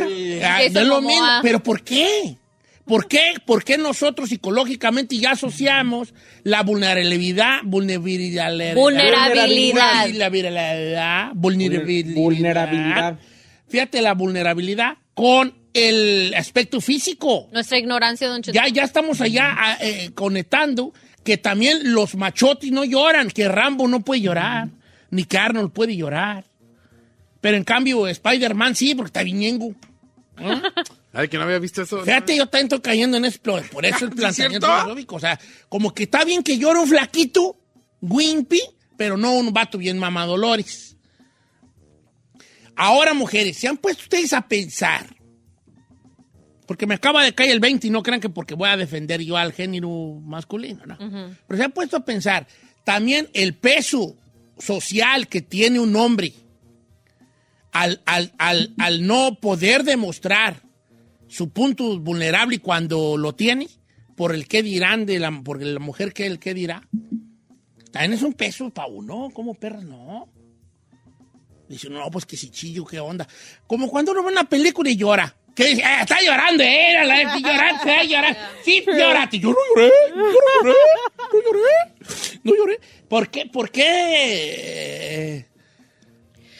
sí. 0.10 0.39
Ah, 0.44 0.62
no 0.72 0.79
es 0.82 0.88
lo 0.88 1.01
mismo, 1.01 1.27
pero 1.41 1.62
¿por 1.63 1.84
qué? 1.84 2.38
¿Por 2.85 3.07
qué? 3.07 3.33
¿Por 3.45 3.63
qué 3.63 3.77
nosotros 3.77 4.29
psicológicamente 4.29 5.17
ya 5.17 5.31
asociamos 5.31 6.13
la 6.43 6.61
vulnerabilidad, 6.61 7.61
vulnerabilidad, 7.63 8.75
Vulnerabilidad. 8.75 10.05
vulnerabilidad, 10.07 11.31
vulnerabilidad, 11.33 12.13
Vulnerabilidad. 12.13 13.19
Fíjate 13.67 14.01
la 14.01 14.13
vulnerabilidad 14.13 14.97
con 15.15 15.55
el 15.73 16.33
aspecto 16.35 16.79
físico. 16.79 17.49
Nuestra 17.51 17.79
ignorancia, 17.79 18.27
don 18.27 18.43
Cheto. 18.43 18.53
Ya, 18.53 18.67
ya 18.67 18.83
estamos 18.83 19.19
allá 19.19 19.77
eh, 19.81 20.11
conectando 20.13 20.93
que 21.23 21.37
también 21.37 21.91
los 21.91 22.15
machotis 22.15 22.71
no 22.71 22.85
lloran, 22.85 23.31
que 23.31 23.47
Rambo 23.47 23.87
no 23.87 24.01
puede 24.01 24.21
llorar, 24.21 24.69
ni 25.09 25.23
que 25.23 25.39
Arnold 25.39 25.71
puede 25.71 25.97
llorar. 25.97 26.45
Pero 27.41 27.57
en 27.57 27.63
cambio 27.63 28.07
Spider-Man 28.07 28.75
sí, 28.75 28.93
porque 28.93 29.07
está 29.09 29.23
viñengo. 29.23 29.73
Ay, 31.15 31.27
que 31.29 31.38
no 31.38 31.43
había 31.45 31.60
visto 31.60 31.81
eso. 31.81 32.03
Fíjate, 32.03 32.36
yo 32.36 32.45
también 32.48 32.65
estoy 32.65 32.81
cayendo 32.81 33.17
en 33.17 33.25
eso, 33.25 33.39
por 33.72 33.86
eso 33.86 34.05
el 34.05 34.12
¿Es 34.12 34.15
planteamiento 34.17 34.67
filosófico. 34.81 35.15
O 35.15 35.19
sea, 35.19 35.39
como 35.69 35.93
que 35.93 36.03
está 36.03 36.24
bien 36.25 36.43
que 36.43 36.57
llore 36.57 36.79
un 36.79 36.88
flaquito, 36.88 37.57
wimpy, 38.01 38.62
pero 38.98 39.15
no 39.17 39.34
un 39.34 39.53
vato 39.53 39.77
bien 39.77 39.98
mamadolores. 39.98 40.98
Ahora, 42.75 43.13
mujeres, 43.13 43.57
¿se 43.57 43.67
han 43.67 43.77
puesto 43.77 44.03
ustedes 44.03 44.34
a 44.34 44.48
pensar? 44.48 45.15
Porque 46.67 46.88
me 46.88 46.95
acaba 46.95 47.24
de 47.24 47.34
caer 47.34 47.51
el 47.51 47.60
20 47.60 47.88
y 47.88 47.89
no 47.89 48.03
crean 48.03 48.19
que 48.19 48.27
porque 48.29 48.53
voy 48.55 48.67
a 48.69 48.75
defender 48.77 49.22
yo 49.22 49.38
al 49.38 49.53
género 49.53 49.89
masculino, 50.24 50.86
¿no? 50.86 50.98
Pero 51.48 51.57
se 51.57 51.63
han 51.63 51.72
puesto 51.72 51.98
a 51.98 52.03
pensar 52.05 52.48
también 52.84 53.29
el 53.34 53.55
peso 53.55 54.17
social 54.57 55.27
que 55.27 55.41
tiene 55.41 55.79
un 55.79 55.95
hombre 55.95 56.34
al, 57.72 58.01
al- 58.05 58.34
al- 58.38 58.74
al 58.77 59.05
no 59.07 59.36
poder 59.39 59.84
demostrar 59.84 60.62
su 61.35 61.49
punto 61.49 61.99
vulnerable 61.99 62.59
cuando 62.59 63.17
lo 63.17 63.33
tiene, 63.35 63.67
por 64.15 64.33
el 64.33 64.47
qué 64.47 64.63
dirán 64.63 65.05
de 65.05 65.19
la, 65.19 65.31
por 65.43 65.61
la 65.61 65.79
mujer 65.79 66.13
que 66.13 66.25
el 66.25 66.39
qué 66.39 66.53
dirá. 66.53 66.81
También 67.91 68.13
es 68.13 68.21
un 68.23 68.33
peso 68.33 68.69
para 68.69 68.87
uno, 68.87 69.29
como 69.33 69.53
perra, 69.53 69.81
no. 69.81 70.29
Dice, 71.67 71.89
no, 71.89 72.09
pues 72.11 72.25
que 72.25 72.37
si 72.37 72.49
chillo, 72.51 72.85
qué 72.85 72.99
onda. 72.99 73.27
Como 73.67 73.89
cuando 73.89 74.11
uno 74.11 74.23
ve 74.23 74.31
una 74.31 74.47
película 74.47 74.89
y 74.89 74.95
llora. 74.95 75.35
Que 75.55 75.67
dice, 75.67 75.83
"Ah, 75.85 76.01
está 76.01 76.17
llorando, 76.21 76.61
eh, 76.63 76.93
la 76.93 77.03
la- 77.05 77.37
llorando, 77.39 77.89
eh, 77.89 78.07
llora. 78.07 78.37
Sí, 78.63 78.83
lloraste. 78.85 79.39
Yo 79.39 79.49
no 79.51 79.55
lloré, 79.75 79.91
yo 80.09 80.15
no 80.15 80.31
lloré, 80.31 80.73
no 81.31 81.41
lloré, 81.41 82.39
no 82.43 82.55
lloré. 82.55 82.79
¿Por 83.07 83.29
qué, 83.29 83.45
por 83.45 83.71
qué, 83.71 85.45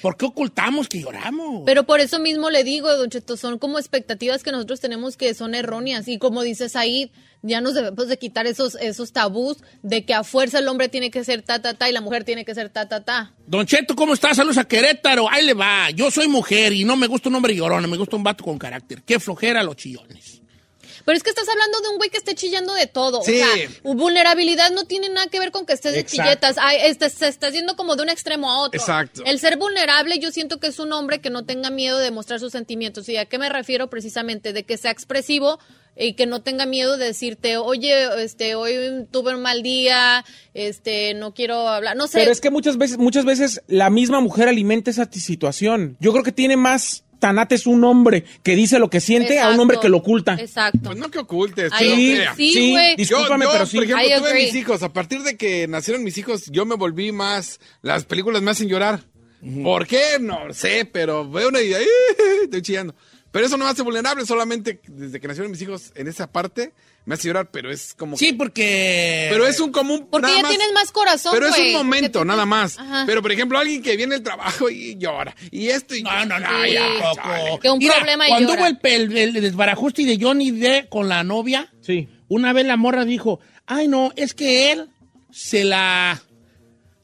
por 0.06 0.18
qué 0.18 0.26
ocultamos 0.28 0.88
que 0.88 1.02
lloramos? 1.02 1.64
Pero 1.66 1.88
por 1.88 2.00
eso 2.00 2.20
mismo 2.20 2.52
le 2.52 2.64
digo, 2.64 2.96
Don 2.96 3.10
Cheto, 3.10 3.38
son 3.38 3.58
como 3.58 3.80
expectativas 3.80 4.44
que 4.44 4.52
nosotros 4.52 4.80
tenemos 4.80 5.18
que 5.18 5.34
son 5.34 5.56
erróneas. 5.56 6.08
Y 6.08 6.20
como 6.20 6.44
dices 6.44 6.76
ahí, 6.76 7.12
ya 7.42 7.60
nos 7.60 7.74
debemos 7.74 8.08
de 8.08 8.20
quitar 8.20 8.46
esos, 8.46 8.76
esos 8.76 9.14
tabús 9.14 9.64
de 9.82 10.06
que 10.06 10.14
a 10.14 10.24
fuerza 10.24 10.60
el 10.60 10.68
hombre 10.68 10.90
tiene 10.90 11.10
que 11.10 11.24
ser 11.24 11.42
ta, 11.42 11.60
ta, 11.60 11.74
ta 11.74 11.90
y 11.90 11.92
la 11.92 12.02
mujer 12.02 12.24
tiene 12.24 12.46
que 12.46 12.54
ser 12.54 12.70
ta, 12.70 12.88
ta, 12.88 13.04
ta. 13.04 13.34
Don 13.48 13.66
Cheto, 13.66 13.96
¿cómo 13.96 14.14
estás? 14.14 14.38
Saludos 14.38 14.60
a 14.60 14.66
Querétaro. 14.66 15.28
Ahí 15.28 15.44
le 15.44 15.56
va. 15.56 15.90
Yo 15.90 16.12
soy 16.12 16.28
mujer 16.28 16.72
y 16.74 16.84
no 16.84 16.96
me 16.96 17.08
gusta 17.08 17.30
un 17.30 17.36
hombre 17.38 17.56
llorón, 17.56 17.90
me 17.90 17.98
gusta 17.98 18.16
un 18.16 18.22
vato 18.22 18.44
con 18.44 18.60
carácter. 18.60 19.02
Qué 19.02 19.20
flojera 19.20 19.64
los 19.64 19.76
chillones. 19.76 20.44
Pero 21.06 21.16
es 21.18 21.24
que 21.24 21.30
estás 21.30 21.48
hablando 21.48 21.80
de 21.82 21.90
un 21.90 21.98
güey 21.98 22.10
que 22.10 22.18
esté 22.18 22.36
chillando 22.36 22.74
de 22.74 22.88
todo. 22.88 23.22
Sí. 23.24 23.40
O 23.40 23.46
sea, 23.46 23.94
vulnerabilidad 23.94 24.72
no 24.72 24.86
tiene 24.86 25.10
nada 25.10 25.28
que 25.28 25.40
ver 25.40 25.52
con 25.52 25.66
que 25.66 25.74
estés 25.74 25.94
de 25.94 26.00
Exacto. 26.00 26.24
chilletas. 26.24 26.56
Ay, 26.60 26.78
este, 26.84 27.10
se 27.10 27.28
está 27.28 27.50
yendo 27.50 27.76
como 27.76 27.96
de 27.96 28.04
un 28.04 28.10
extremo 28.10 28.52
a 28.52 28.60
otro. 28.62 28.80
Exacto. 28.80 29.22
El 29.26 29.40
ser 29.40 29.58
vulnerable, 29.58 30.18
yo 30.20 30.32
siento 30.32 30.60
que 30.60 30.68
es 30.68 30.80
un 30.80 30.92
hombre 30.94 31.22
que 31.22 31.30
no 31.30 31.46
tenga 31.46 31.70
miedo 31.70 32.00
de 32.00 32.12
mostrar 32.12 32.40
sus 32.40 32.52
sentimientos. 32.52 33.08
¿Y 33.08 33.18
a 33.18 33.26
qué 33.26 33.38
me 33.38 33.50
refiero 33.50 33.90
precisamente? 33.90 34.52
De 34.52 34.64
que 34.64 34.78
sea 34.78 34.92
expresivo 34.92 35.60
y 35.96 36.14
que 36.14 36.26
no 36.26 36.42
tenga 36.42 36.66
miedo 36.66 36.98
de 36.98 37.06
decirte, 37.06 37.58
oye, 37.58 38.22
este, 38.22 38.56
hoy 38.56 39.06
tuve 39.12 39.34
un 39.34 39.42
mal 39.42 39.64
día, 39.64 40.26
este, 40.54 41.14
no 41.14 41.34
quiero 41.34 41.68
hablar. 41.70 41.96
No 41.96 42.08
sé. 42.08 42.20
Pero 42.20 42.32
es 42.32 42.42
que 42.42 42.50
muchas 42.50 42.78
veces, 42.78 42.98
muchas 42.98 43.24
veces 43.26 43.62
la 43.68 43.90
misma 43.90 44.20
mujer 44.20 44.50
alimenta 44.50 44.92
esa 44.92 45.10
situación. 45.10 45.96
Yo 46.00 46.12
creo 46.12 46.24
que 46.24 46.34
tiene 46.34 46.58
más 46.58 47.05
tanates 47.20 47.68
un 47.68 47.84
hombre 47.84 48.24
que 48.44 48.56
dice 48.56 48.80
lo 48.80 48.90
que 48.90 49.00
siente 49.00 49.40
a 49.40 49.50
un 49.50 49.60
hombre 49.60 49.78
que 49.82 49.90
lo 49.90 49.98
oculta. 49.98 50.36
Exacto. 50.40 50.80
Pues 50.84 50.98
no 50.98 51.10
que 51.10 51.20
ocultes. 51.20 51.72
Sí, 51.78 52.20
sí, 52.36 52.72
güey. 52.72 52.96
discúlpame, 52.96 53.46
yo, 53.46 53.52
yo, 53.52 53.54
pero 53.54 53.66
sí. 53.66 53.78
por 53.78 53.86
ejemplo, 53.86 54.06
I 54.06 54.20
tuve 54.20 54.34
mis 54.34 54.56
hijos. 54.56 54.84
A 54.84 54.94
partir 54.94 55.24
de 55.24 55.38
que 55.38 55.68
nacieron 55.68 56.04
mis 56.04 56.18
hijos, 56.18 56.46
yo 56.52 56.66
me 56.66 56.76
volví 56.76 57.12
más. 57.12 57.60
Las 57.82 58.06
películas 58.06 58.42
me 58.42 58.52
hacen 58.52 58.68
llorar. 58.68 59.02
¿Por 59.64 59.86
qué? 59.86 60.18
No 60.20 60.52
sé, 60.54 60.90
pero 60.92 61.30
veo 61.30 61.50
una 61.50 61.62
y 61.62 61.74
¡ay! 61.74 61.86
estoy 62.44 62.62
chillando. 62.62 62.96
Pero 63.36 63.48
eso 63.48 63.58
no 63.58 63.66
me 63.66 63.72
hace 63.72 63.82
vulnerable, 63.82 64.26
solamente 64.26 64.80
desde 64.88 65.20
que 65.20 65.28
nacieron 65.28 65.52
mis 65.52 65.62
hijos 65.62 65.92
en 65.96 66.08
esa 66.08 66.32
parte 66.32 66.72
me 67.04 67.16
hace 67.16 67.28
llorar, 67.28 67.52
pero 67.52 67.70
es 67.70 67.94
como. 67.94 68.16
Sí, 68.16 68.32
porque... 68.32 69.28
Pero 69.30 69.46
es 69.46 69.60
un 69.60 69.74
común. 69.74 70.08
Porque 70.10 70.28
nada 70.28 70.42
ya 70.42 70.48
tienes 70.48 70.72
más 70.74 70.90
corazón, 70.94 71.34
Pero 71.34 71.48
es 71.48 71.60
un 71.60 71.74
momento, 71.74 72.24
nada 72.24 72.46
más. 72.46 72.80
Ajá. 72.80 73.04
Pero 73.06 73.22
por 73.22 73.34
ejemplo, 73.34 73.60
alguien 73.60 73.84
que 73.84 73.98
viene 73.98 74.16
del 74.16 74.24
trabajo 74.24 74.70
y 74.70 74.96
llora. 74.98 75.36
Y 75.52 75.68
esto 75.68 75.96
y. 75.98 76.02
No, 76.04 76.26
no, 76.26 76.40
no, 76.40 76.48
Sí. 76.64 76.72
ya, 76.72 76.88
poco. 77.02 77.60
Que 77.60 77.70
un 77.70 77.80
problema 77.80 78.26
y 78.26 78.30
cuando 78.30 78.50
llora. 78.56 78.62
hubo 78.70 78.78
el, 78.88 79.18
el- 79.18 79.36
el 79.36 79.42
desbarajuste 79.44 80.06
de 80.06 80.18
Johnny 80.18 80.52
D 80.52 80.88
con 80.90 81.10
la 81.10 81.26
novia, 81.26 81.74
Sí. 81.82 82.08
una 82.30 82.54
vez 82.54 82.66
la 82.66 82.78
morra 82.78 83.04
dijo, 83.04 83.42
ay, 83.66 83.90
no, 83.90 84.14
es 84.16 84.34
que 84.34 84.72
él 84.72 84.90
se 85.30 85.66
la... 85.66 86.22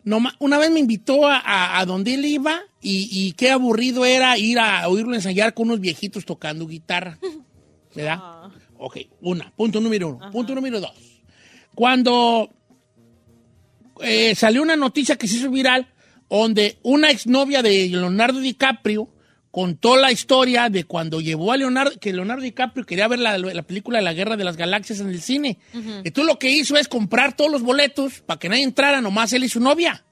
No, 0.03 0.19
una 0.39 0.57
vez 0.57 0.71
me 0.71 0.79
invitó 0.79 1.27
a, 1.27 1.37
a, 1.37 1.79
a 1.79 1.85
donde 1.85 2.15
él 2.15 2.25
iba 2.25 2.61
y, 2.81 3.07
y 3.11 3.33
qué 3.33 3.51
aburrido 3.51 4.05
era 4.05 4.37
ir 4.37 4.59
a 4.59 4.87
oírlo 4.87 5.13
ensayar 5.13 5.53
con 5.53 5.67
unos 5.67 5.79
viejitos 5.79 6.25
tocando 6.25 6.67
guitarra. 6.67 7.19
¿Verdad? 7.95 8.19
Ok, 8.77 8.97
una. 9.21 9.51
Punto 9.55 9.79
número 9.79 10.09
uno. 10.09 10.31
Punto 10.31 10.55
número 10.55 10.79
dos. 10.79 11.21
Cuando 11.75 12.49
eh, 14.01 14.33
salió 14.35 14.61
una 14.61 14.75
noticia 14.75 15.17
que 15.17 15.27
se 15.27 15.37
hizo 15.37 15.51
viral 15.51 15.87
donde 16.29 16.77
una 16.81 17.11
exnovia 17.11 17.61
de 17.61 17.89
Leonardo 17.89 18.39
DiCaprio 18.39 19.09
contó 19.51 19.97
la 19.97 20.11
historia 20.11 20.69
de 20.69 20.85
cuando 20.85 21.19
llevó 21.19 21.51
a 21.51 21.57
Leonardo, 21.57 21.99
que 21.99 22.13
Leonardo 22.13 22.41
DiCaprio 22.41 22.85
quería 22.85 23.07
ver 23.07 23.19
la, 23.19 23.37
la 23.37 23.63
película 23.63 23.99
de 23.99 24.05
la 24.05 24.13
Guerra 24.13 24.37
de 24.37 24.45
las 24.45 24.57
Galaxias 24.57 25.01
en 25.01 25.09
el 25.09 25.21
cine. 25.21 25.59
Entonces 25.73 26.25
lo 26.25 26.39
que 26.39 26.49
hizo 26.49 26.77
es 26.77 26.87
comprar 26.87 27.35
todos 27.35 27.51
los 27.51 27.61
boletos 27.61 28.21
para 28.21 28.39
que 28.39 28.49
nadie 28.49 28.63
entrara, 28.63 29.01
nomás 29.01 29.33
él 29.33 29.43
y 29.43 29.49
su 29.49 29.59
novia. 29.59 30.03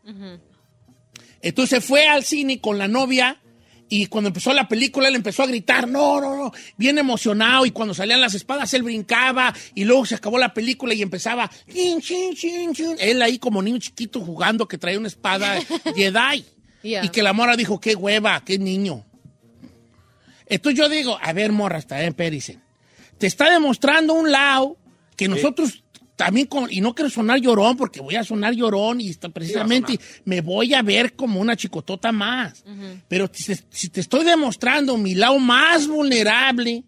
Entonces 1.42 1.84
fue 1.84 2.08
al 2.08 2.26
cine 2.26 2.60
con 2.60 2.78
la 2.78 2.90
novia 2.90 3.42
y 3.88 4.06
cuando 4.08 4.28
empezó 4.28 4.54
la 4.54 4.68
película 4.68 5.08
él 5.08 5.16
empezó 5.16 5.44
a 5.44 5.48
gritar, 5.48 5.88
no, 5.88 6.20
no, 6.20 6.36
no, 6.36 6.52
bien 6.78 6.98
emocionado 6.98 7.66
y 7.66 7.72
cuando 7.72 7.94
salían 7.94 8.22
las 8.22 8.36
espadas 8.36 8.72
él 8.74 8.84
brincaba 8.84 9.54
y 9.74 9.86
luego 9.86 10.06
se 10.06 10.16
acabó 10.16 10.38
la 10.38 10.54
película 10.54 10.94
y 10.94 11.02
empezaba, 11.02 11.50
chin, 11.72 12.00
chin, 12.02 12.36
chin, 12.36 12.74
chin. 12.74 12.96
él 13.00 13.22
ahí 13.22 13.40
como 13.40 13.62
niño 13.62 13.80
chiquito 13.80 14.20
jugando 14.20 14.68
que 14.68 14.78
traía 14.78 15.00
una 15.00 15.08
espada 15.08 15.60
Jedi. 15.96 16.46
Yeah. 16.82 17.04
Y 17.04 17.10
que 17.10 17.22
la 17.24 17.34
mora 17.34 17.58
dijo, 17.58 17.82
qué 17.82 17.94
hueva, 17.94 18.42
qué 18.46 18.58
niño. 18.58 19.06
Entonces 20.50 20.80
yo 20.80 20.90
digo, 20.90 21.18
a 21.22 21.32
ver, 21.34 21.52
morra, 21.52 21.78
está 21.78 22.00
bien, 22.00 22.14
Pericen. 22.14 22.62
Te 23.18 23.28
está 23.28 23.50
demostrando 23.52 24.14
un 24.14 24.32
lado 24.32 24.78
que 25.16 25.28
nosotros 25.28 25.84
también, 26.16 26.48
con, 26.48 26.68
y 26.70 26.82
no 26.82 26.94
quiero 26.94 27.10
sonar 27.10 27.40
llorón, 27.40 27.78
porque 27.78 28.02
voy 28.02 28.16
a 28.16 28.26
sonar 28.26 28.54
llorón 28.54 29.00
y 29.00 29.10
está, 29.10 29.30
precisamente 29.30 29.98
me 30.26 30.42
voy 30.42 30.74
a 30.74 30.82
ver 30.82 31.14
como 31.14 31.40
una 31.40 31.56
chicotota 31.56 32.12
más. 32.12 32.66
Pero 33.08 33.30
si, 33.34 33.56
si 33.70 33.88
te 33.88 34.02
estoy 34.02 34.26
demostrando 34.26 34.98
mi 34.98 35.16
lado 35.16 35.40
más 35.40 35.88
vulnerable, 35.88 36.84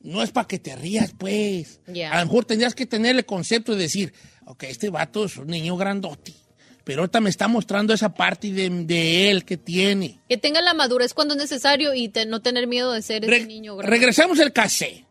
no 0.00 0.22
es 0.22 0.30
para 0.30 0.46
que 0.46 0.58
te 0.58 0.76
rías, 0.76 1.14
pues. 1.16 1.80
A 2.12 2.20
lo 2.20 2.26
mejor 2.26 2.44
tendrías 2.44 2.74
que 2.74 2.86
tener 2.86 3.16
el 3.16 3.24
concepto 3.24 3.72
de 3.72 3.82
decir, 3.82 4.12
ok, 4.44 4.64
este 4.64 4.90
vato 4.90 5.24
es 5.24 5.36
un 5.36 5.46
niño 5.46 5.76
grandote, 5.76 6.34
pero 6.84 7.00
ahorita 7.02 7.20
me 7.20 7.30
está 7.30 7.48
mostrando 7.48 7.92
esa 7.92 8.14
parte 8.14 8.52
de, 8.52 8.68
de 8.70 9.30
él 9.30 9.44
que 9.44 9.56
tiene. 9.56 10.20
Que 10.28 10.36
tenga 10.36 10.60
la 10.62 10.74
madurez 10.74 11.14
cuando 11.14 11.34
es 11.34 11.40
necesario 11.40 11.94
y 11.94 12.08
te- 12.08 12.26
no 12.26 12.40
tener 12.40 12.66
miedo 12.66 12.92
de 12.92 13.02
ser 13.02 13.22
Re- 13.24 13.38
ese 13.38 13.46
niño 13.46 13.76
grande. 13.76 13.96
regresamos 13.96 14.40
al 14.40 14.52
casé. 14.52 15.04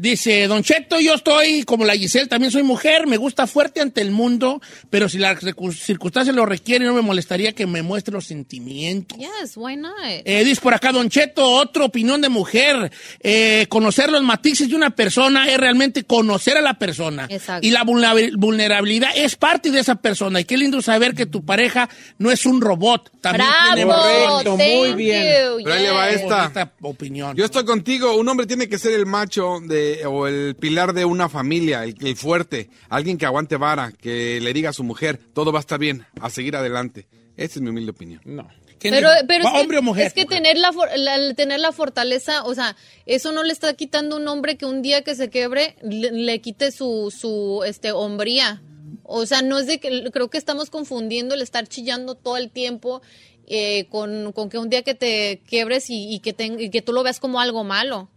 Dice, 0.00 0.46
Don 0.46 0.62
Cheto, 0.62 0.98
yo 0.98 1.12
estoy 1.12 1.62
como 1.64 1.84
la 1.84 1.92
Giselle, 1.94 2.26
también 2.26 2.50
soy 2.50 2.62
mujer, 2.62 3.06
me 3.06 3.18
gusta 3.18 3.46
fuerte 3.46 3.82
ante 3.82 4.00
el 4.00 4.12
mundo, 4.12 4.62
pero 4.88 5.10
si 5.10 5.18
las 5.18 5.38
circunstancias 5.78 6.34
lo 6.34 6.46
requieren, 6.46 6.88
no 6.88 6.94
me 6.94 7.02
molestaría 7.02 7.52
que 7.52 7.66
me 7.66 7.82
muestre 7.82 8.14
los 8.14 8.24
sentimientos. 8.26 9.18
Yes, 9.18 9.56
why 9.56 9.76
not? 9.76 9.92
Eh, 10.24 10.42
dice 10.42 10.58
por 10.62 10.72
acá, 10.72 10.90
Don 10.92 11.10
Cheto, 11.10 11.44
otra 11.44 11.84
opinión 11.84 12.22
de 12.22 12.30
mujer. 12.30 12.90
Eh, 13.20 13.66
conocer 13.68 14.10
los 14.10 14.22
matices 14.22 14.70
de 14.70 14.74
una 14.74 14.88
persona 14.88 15.46
es 15.50 15.58
realmente 15.58 16.04
conocer 16.04 16.56
a 16.56 16.62
la 16.62 16.78
persona. 16.78 17.26
Exacto. 17.28 17.66
Y 17.66 17.70
la 17.70 17.84
vulnerabil- 17.84 18.36
vulnerabilidad 18.38 19.10
es 19.14 19.36
parte 19.36 19.70
de 19.70 19.80
esa 19.80 19.96
persona. 19.96 20.40
Y 20.40 20.44
qué 20.44 20.56
lindo 20.56 20.80
saber 20.80 21.14
que 21.14 21.26
tu 21.26 21.44
pareja 21.44 21.90
no 22.16 22.30
es 22.30 22.46
un 22.46 22.62
robot. 22.62 23.10
También 23.20 23.46
tiene 23.74 23.84
Bravo, 23.84 24.02
Correcto, 24.02 24.56
muy 24.56 24.88
thank 24.88 24.96
bien. 24.96 25.22
you, 25.22 25.64
Pero 25.64 25.74
ahí 25.74 25.82
le 25.82 25.90
va 25.90 26.10
yes. 26.10 26.20
esta. 26.22 26.72
opinión. 26.80 27.36
Yo 27.36 27.44
estoy 27.44 27.66
contigo. 27.66 28.16
Un 28.16 28.26
hombre 28.28 28.46
tiene 28.46 28.66
que 28.66 28.78
ser 28.78 28.92
el 28.94 29.04
macho 29.04 29.58
de, 29.62 29.89
o 30.06 30.26
el 30.26 30.54
pilar 30.56 30.92
de 30.92 31.04
una 31.04 31.28
familia, 31.28 31.84
el, 31.84 31.94
el 32.04 32.16
fuerte, 32.16 32.70
alguien 32.88 33.18
que 33.18 33.26
aguante 33.26 33.56
vara, 33.56 33.92
que 33.92 34.40
le 34.40 34.52
diga 34.52 34.70
a 34.70 34.72
su 34.72 34.84
mujer, 34.84 35.18
todo 35.34 35.52
va 35.52 35.58
a 35.58 35.60
estar 35.60 35.78
bien, 35.78 36.06
a 36.20 36.30
seguir 36.30 36.56
adelante. 36.56 37.06
Esa 37.36 37.54
es 37.58 37.60
mi 37.62 37.70
humilde 37.70 37.90
opinión. 37.92 38.20
No. 38.24 38.48
¿Quién 38.78 38.94
Pero, 38.94 39.10
es, 39.12 39.22
que, 39.28 39.60
¿Hombre 39.60 39.78
o 39.78 39.82
mujer? 39.82 40.06
es 40.06 40.14
que 40.14 40.24
tener 40.24 40.56
la, 40.56 40.72
for- 40.72 40.88
la- 40.96 41.16
el 41.16 41.34
tener 41.36 41.60
la 41.60 41.70
fortaleza, 41.72 42.44
o 42.44 42.54
sea, 42.54 42.76
eso 43.04 43.30
no 43.32 43.42
le 43.42 43.52
está 43.52 43.74
quitando 43.74 44.16
un 44.16 44.26
hombre 44.26 44.56
que 44.56 44.64
un 44.64 44.80
día 44.80 45.02
que 45.02 45.14
se 45.14 45.28
quebre 45.28 45.76
le, 45.82 46.10
le 46.12 46.40
quite 46.40 46.70
su, 46.72 47.14
su 47.14 47.62
este, 47.66 47.92
hombría. 47.92 48.62
O 49.02 49.26
sea, 49.26 49.42
no 49.42 49.58
es 49.58 49.66
de 49.66 49.80
que, 49.80 50.10
creo 50.12 50.30
que 50.30 50.38
estamos 50.38 50.70
confundiendo 50.70 51.34
el 51.34 51.42
estar 51.42 51.66
chillando 51.68 52.14
todo 52.14 52.38
el 52.38 52.50
tiempo 52.50 53.02
eh, 53.46 53.86
con, 53.90 54.32
con 54.32 54.48
que 54.48 54.56
un 54.58 54.70
día 54.70 54.82
que 54.82 54.94
te 54.94 55.42
quiebres 55.46 55.90
y, 55.90 56.14
y 56.14 56.20
que, 56.20 56.32
te- 56.32 56.46
y 56.46 56.70
que 56.70 56.80
tú 56.80 56.92
lo 56.94 57.02
veas 57.02 57.20
como 57.20 57.38
algo 57.40 57.64
malo. 57.64 58.08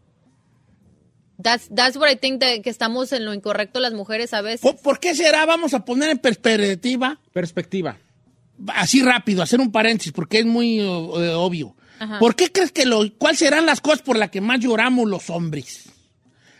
That's, 1.44 1.68
that's 1.76 1.96
what 1.98 2.10
I 2.10 2.16
think 2.16 2.42
that- 2.42 2.62
que 2.64 2.70
estamos 2.70 3.12
en 3.14 3.26
lo 3.26 3.34
incorrecto 3.34 3.80
las 3.80 3.94
mujeres 3.94 4.34
a 4.34 4.42
veces. 4.42 4.62
¿Por, 4.62 4.78
por 4.82 5.00
qué 5.00 5.14
será? 5.14 5.46
Vamos 5.46 5.74
a 5.74 5.86
poner 5.86 6.10
en 6.10 6.18
perspectiva, 6.18 7.20
Perspectiva. 7.34 7.98
así 8.70 9.02
rápido, 9.04 9.44
hacer 9.44 9.60
un 9.60 9.72
paréntesis, 9.72 10.12
porque 10.14 10.40
es 10.40 10.46
muy 10.46 10.80
obvio. 10.82 11.76
Ajá. 12.00 12.18
¿Por 12.20 12.36
qué 12.36 12.52
crees 12.52 12.72
que 12.72 12.86
lo, 12.86 13.02
cuáles 13.18 13.40
serán 13.40 13.66
las 13.66 13.80
cosas 13.82 14.02
por 14.02 14.18
las 14.18 14.30
que 14.32 14.42
más 14.42 14.60
lloramos 14.60 15.08
los 15.10 15.30
hombres? 15.30 15.90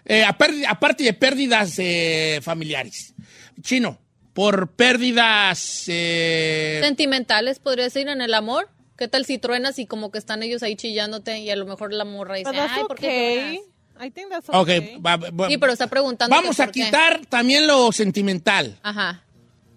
Eh, 0.06 0.24
a 0.24 0.38
pérdida- 0.38 0.70
aparte 0.70 1.04
de 1.06 1.14
pérdidas 1.14 1.76
eh, 1.80 2.40
familiares. 2.44 3.14
Chino, 3.62 4.00
por 4.34 4.72
pérdidas... 4.74 5.86
eh, 5.88 6.80
Sentimentales, 6.84 7.60
podría 7.60 7.86
decir, 7.86 8.08
en 8.10 8.22
el 8.22 8.34
amor. 8.34 8.70
¿Qué 8.98 9.08
tal 9.08 9.26
si 9.26 9.38
truenas 9.38 9.80
y 9.80 9.86
como 9.88 10.12
que 10.12 10.18
están 10.20 10.44
ellos 10.44 10.62
ahí 10.62 10.76
chillándote 10.76 11.40
y 11.40 11.50
a 11.50 11.56
lo 11.56 11.66
mejor 11.66 11.94
la 11.94 12.06
morra 12.06 12.36
dice, 12.36 12.50
But 12.52 12.58
that's 12.58 12.74
ay, 12.78 12.84
¿por 12.88 12.98
qué 13.00 13.08
okay. 13.08 13.36
truenas?" 13.58 13.73
I 14.02 14.10
think 14.12 14.30
that's 14.30 14.50
ok, 14.50 14.56
okay. 14.56 14.98
va- 15.00 15.18
va- 15.18 15.48
Sí, 15.50 15.58
pero 15.58 15.72
está 15.74 15.88
preguntando. 15.88 16.36
vamos 16.36 16.60
a 16.60 16.66
por 16.66 16.74
qué. 16.74 16.86
quitar 16.86 17.26
también 17.28 17.68
lo 17.68 17.92
sentimental. 17.92 18.78
Ajá, 18.84 19.24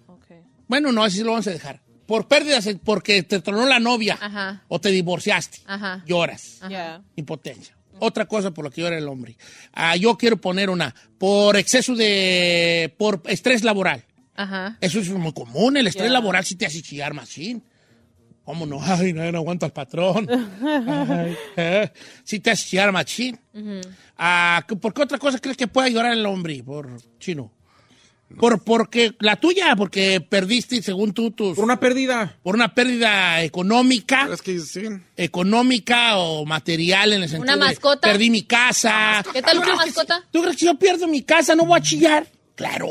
Okay. 0.07 0.39
Bueno, 0.69 0.91
no, 0.93 1.05
así 1.05 1.23
lo 1.23 1.31
vamos 1.33 1.47
a 1.47 1.51
dejar. 1.51 1.81
Por 2.07 2.29
pérdidas, 2.29 2.69
porque 2.85 3.23
te 3.25 3.41
tronó 3.41 3.67
la 3.67 3.79
novia 3.81 4.17
Ajá. 4.21 4.63
o 4.69 4.81
te 4.81 4.91
divorciaste, 4.91 5.59
Ajá. 5.67 6.03
lloras. 6.07 6.61
Yeah. 6.69 7.03
Impotencia. 7.17 7.77
Otra 7.99 8.27
cosa 8.27 8.51
por 8.53 8.65
la 8.67 8.71
que 8.71 8.83
llora 8.83 8.97
el 8.99 9.09
hombre. 9.09 9.37
Ah, 9.73 9.97
yo 9.97 10.17
quiero 10.19 10.37
poner 10.37 10.69
una. 10.71 10.95
Por 11.19 11.57
exceso 11.57 11.95
de. 11.95 12.95
por 12.99 13.23
estrés 13.27 13.65
laboral. 13.65 14.05
ajá. 14.35 14.77
Eso 14.81 15.01
es 15.01 15.09
muy 15.11 15.33
común. 15.33 15.77
El 15.79 15.87
estrés 15.87 16.09
Ya. 16.09 16.13
laboral 16.13 16.45
sí 16.45 16.57
te 16.57 16.67
hace 16.67 16.83
chillar 16.83 17.15
machín. 17.15 17.63
¿Cómo 18.47 18.65
no? 18.65 18.79
Ay, 18.83 19.13
no, 19.13 19.31
no 19.31 19.39
aguanto 19.39 19.67
al 19.67 19.73
patrón. 19.73 20.27
Ay, 20.31 21.37
eh, 21.57 21.93
sí 22.25 22.41
te 22.41 22.53
hace 22.53 22.65
chillar 22.65 22.93
machín. 22.93 23.39
Ah, 24.17 24.65
¿Por 24.81 24.95
qué 24.95 25.03
otra 25.03 25.19
cosa 25.19 25.39
crees 25.39 25.57
que 25.59 25.67
puede 25.67 25.93
llorar 25.93 26.13
el 26.13 26.25
hombre? 26.25 26.63
Por 26.65 26.89
chino. 27.19 27.53
Por, 28.41 28.63
porque 28.65 29.15
la 29.21 29.37
tuya, 29.37 29.77
porque 29.77 30.21
perdiste, 30.21 30.83
según 30.83 31.13
tú, 31.13 31.31
tus, 31.31 31.55
Por 31.55 31.65
una 31.65 31.79
pérdida. 31.79 32.37
por 32.43 32.57
una 32.57 32.75
pérdida 32.75 33.41
económica 33.45 34.29
es 34.33 34.43
que 34.43 34.59
siguen. 34.59 35.07
económica 35.17 36.19
o 36.19 36.45
material 36.45 37.13
en 37.13 37.23
el 37.23 37.29
sentido 37.29 37.55
¿Una 37.55 37.65
de 37.65 37.71
mascota? 37.71 38.09
perdí 38.09 38.31
mi 38.31 38.43
casa. 38.43 39.25
¿Qué 39.33 39.43
tal 39.43 39.59
¿Tú 39.59 39.63
una 39.63 39.77
mascota? 39.77 40.25
¿Tú 40.33 40.41
crees 40.43 40.57
que 40.57 40.61
si 40.61 40.67
yo 40.67 40.75
pierdo 40.77 41.07
mi 41.07 41.23
casa 41.23 41.55
no 41.55 41.67
voy 41.67 41.79
a 41.79 41.83
chillar? 41.83 42.27
Claro, 42.57 42.89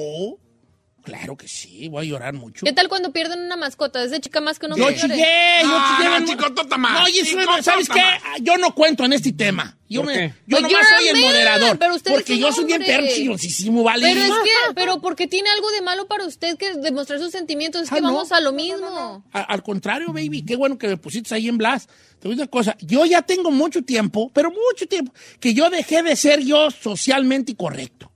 claro 1.05 1.37
que 1.37 1.47
sí, 1.47 1.87
voy 1.87 2.05
a 2.05 2.09
llorar 2.09 2.33
mucho. 2.33 2.65
¿Qué 2.65 2.73
tal 2.73 2.89
cuando 2.89 3.13
pierden 3.13 3.39
una 3.39 3.55
mascota? 3.55 4.03
Es 4.03 4.11
de 4.11 4.19
chica 4.19 4.41
más 4.41 4.59
que 4.59 4.67
no 4.67 4.75
Yo 4.75 4.91
chillé, 4.91 5.15
yo 5.63 5.69
Ah, 5.71 5.95
chillé. 5.97 6.09
no, 6.09 6.19
no- 6.19 6.25
chicotota 6.27 6.77
más, 6.77 6.99
No, 7.01 7.07
y 7.07 7.19
eso, 7.19 7.37
¿sabes 7.61 7.87
qué? 7.87 8.01
más. 8.01 8.21
Yo 8.41 8.57
no 8.57 8.75
cuento 8.75 9.05
en 9.05 9.13
este 9.13 9.31
tema. 9.31 9.77
Yo, 9.87 10.01
a 10.01 10.05
soy 10.05 11.07
el 11.09 11.13
man, 11.13 11.21
moderador. 11.21 11.77
pero 11.77 11.93
usted 11.95 12.11
porque 12.11 12.39
yo 12.39 12.51
soy 12.51 12.65
bien 12.65 12.83
perro 12.83 13.05
chillosísimo, 13.07 13.83
¿vale? 13.83 14.07
Pero 14.07 14.19
es 14.19 14.31
que, 14.43 14.73
pero 14.73 14.99
porque 14.99 15.27
tiene 15.27 15.47
algo 15.51 15.69
de 15.71 15.81
malo 15.83 16.07
para 16.07 16.25
usted 16.25 16.57
que 16.57 16.73
demostrar 16.73 17.19
sus 17.19 17.31
sentimientos, 17.31 17.83
es 17.83 17.91
Ah, 17.91 17.95
que 17.95 18.01
no. 18.01 18.11
vamos 18.11 18.31
a 18.31 18.41
lo 18.41 18.51
mismo. 18.51 19.23
A- 19.31 19.41
Al 19.41 19.61
contrario, 19.61 20.07
baby, 20.11 20.43
qué 20.43 20.55
bueno 20.55 20.77
que 20.79 20.87
me 20.87 20.97
pusiste 20.97 21.35
ahí 21.35 21.47
en 21.47 21.59
Blas. 21.59 21.85
Te 22.19 22.27
voy 22.27 22.33
a 22.33 22.35
decir 22.37 22.41
una 22.41 22.47
cosa, 22.47 22.75
yo 22.81 23.05
ya 23.05 23.21
tengo 23.21 23.51
mucho 23.51 23.83
tiempo, 23.83 24.31
pero 24.33 24.49
mucho 24.49 24.87
tiempo, 24.87 25.13
que 25.39 25.53
yo 25.53 25.69
dejé 25.69 26.01
de 26.01 26.15
ser 26.15 26.39
yo 26.43 26.71
socialmente 26.71 27.55
correcto. 27.55 28.11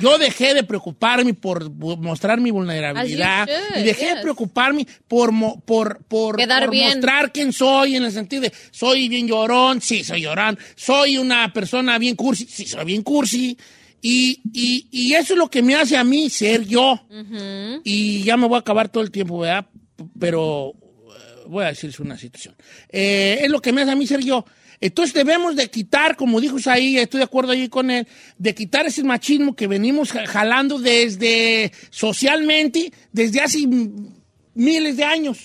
Yo 0.00 0.18
dejé 0.18 0.52
de 0.54 0.64
preocuparme 0.64 1.32
por 1.34 1.70
mostrar 1.70 2.40
mi 2.40 2.50
vulnerabilidad 2.50 3.46
should, 3.46 3.80
y 3.80 3.82
dejé 3.84 4.06
de 4.16 4.20
preocuparme 4.22 4.86
por, 5.06 5.30
mo- 5.30 5.60
por, 5.60 6.02
por, 6.06 6.36
mostrar 6.94 7.32
quién 7.32 7.52
soy 7.52 7.94
en 7.96 8.04
el 8.04 8.10
sentido 8.12 8.42
de 8.42 8.52
soy 8.72 9.08
bien 9.08 9.28
llorón, 9.28 9.80
sí, 9.80 10.02
soy 10.02 10.22
llorón, 10.22 10.58
soy 10.74 11.18
una 11.18 11.52
persona 11.52 11.98
bien 11.98 12.16
cursi, 12.16 12.46
sí, 12.46 12.66
soy 12.66 12.84
bien 12.84 13.02
cursi. 13.02 13.56
Y, 14.02 14.40
y, 14.52 14.86
y 14.90 15.14
eso 15.14 15.32
es 15.34 15.38
lo 15.38 15.48
que 15.48 15.62
me 15.62 15.74
hace 15.74 15.96
a 15.96 16.04
mí 16.04 16.28
ser 16.30 16.64
yo. 16.66 17.00
Y 17.84 18.22
ya 18.24 18.36
me 18.36 18.46
voy 18.48 18.56
a 18.56 18.60
acabar 18.60 18.88
todo 18.88 19.02
el 19.02 19.10
tiempo, 19.10 19.38
¿verdad? 19.38 19.66
Pero 20.18 20.72
eh, 20.74 21.44
voy 21.48 21.64
a 21.64 21.68
decirles 21.68 21.98
una 22.00 22.18
situación. 22.18 22.54
Eh, 22.90 23.38
es 23.42 23.50
lo 23.50 23.60
que 23.60 23.72
me 23.72 23.82
hace 23.82 23.92
a 23.92 23.96
mí 23.96 24.06
ser 24.06 24.20
yo. 24.20 24.44
Entonces 24.80 25.14
debemos 25.14 25.56
de 25.56 25.70
quitar, 25.70 26.16
como 26.16 26.40
dijo 26.40 26.56
ahí, 26.66 26.98
estoy 26.98 27.18
de 27.18 27.24
acuerdo 27.24 27.52
ahí 27.52 27.68
con 27.68 27.90
él, 27.90 28.06
de 28.38 28.54
quitar 28.54 28.86
ese 28.86 29.02
machismo 29.04 29.56
que 29.56 29.66
venimos 29.66 30.12
ja- 30.12 30.26
jalando 30.26 30.78
desde 30.78 31.72
socialmente, 31.90 32.92
desde 33.12 33.40
hace 33.40 33.66
miles 34.54 34.96
de 34.96 35.04
años, 35.04 35.38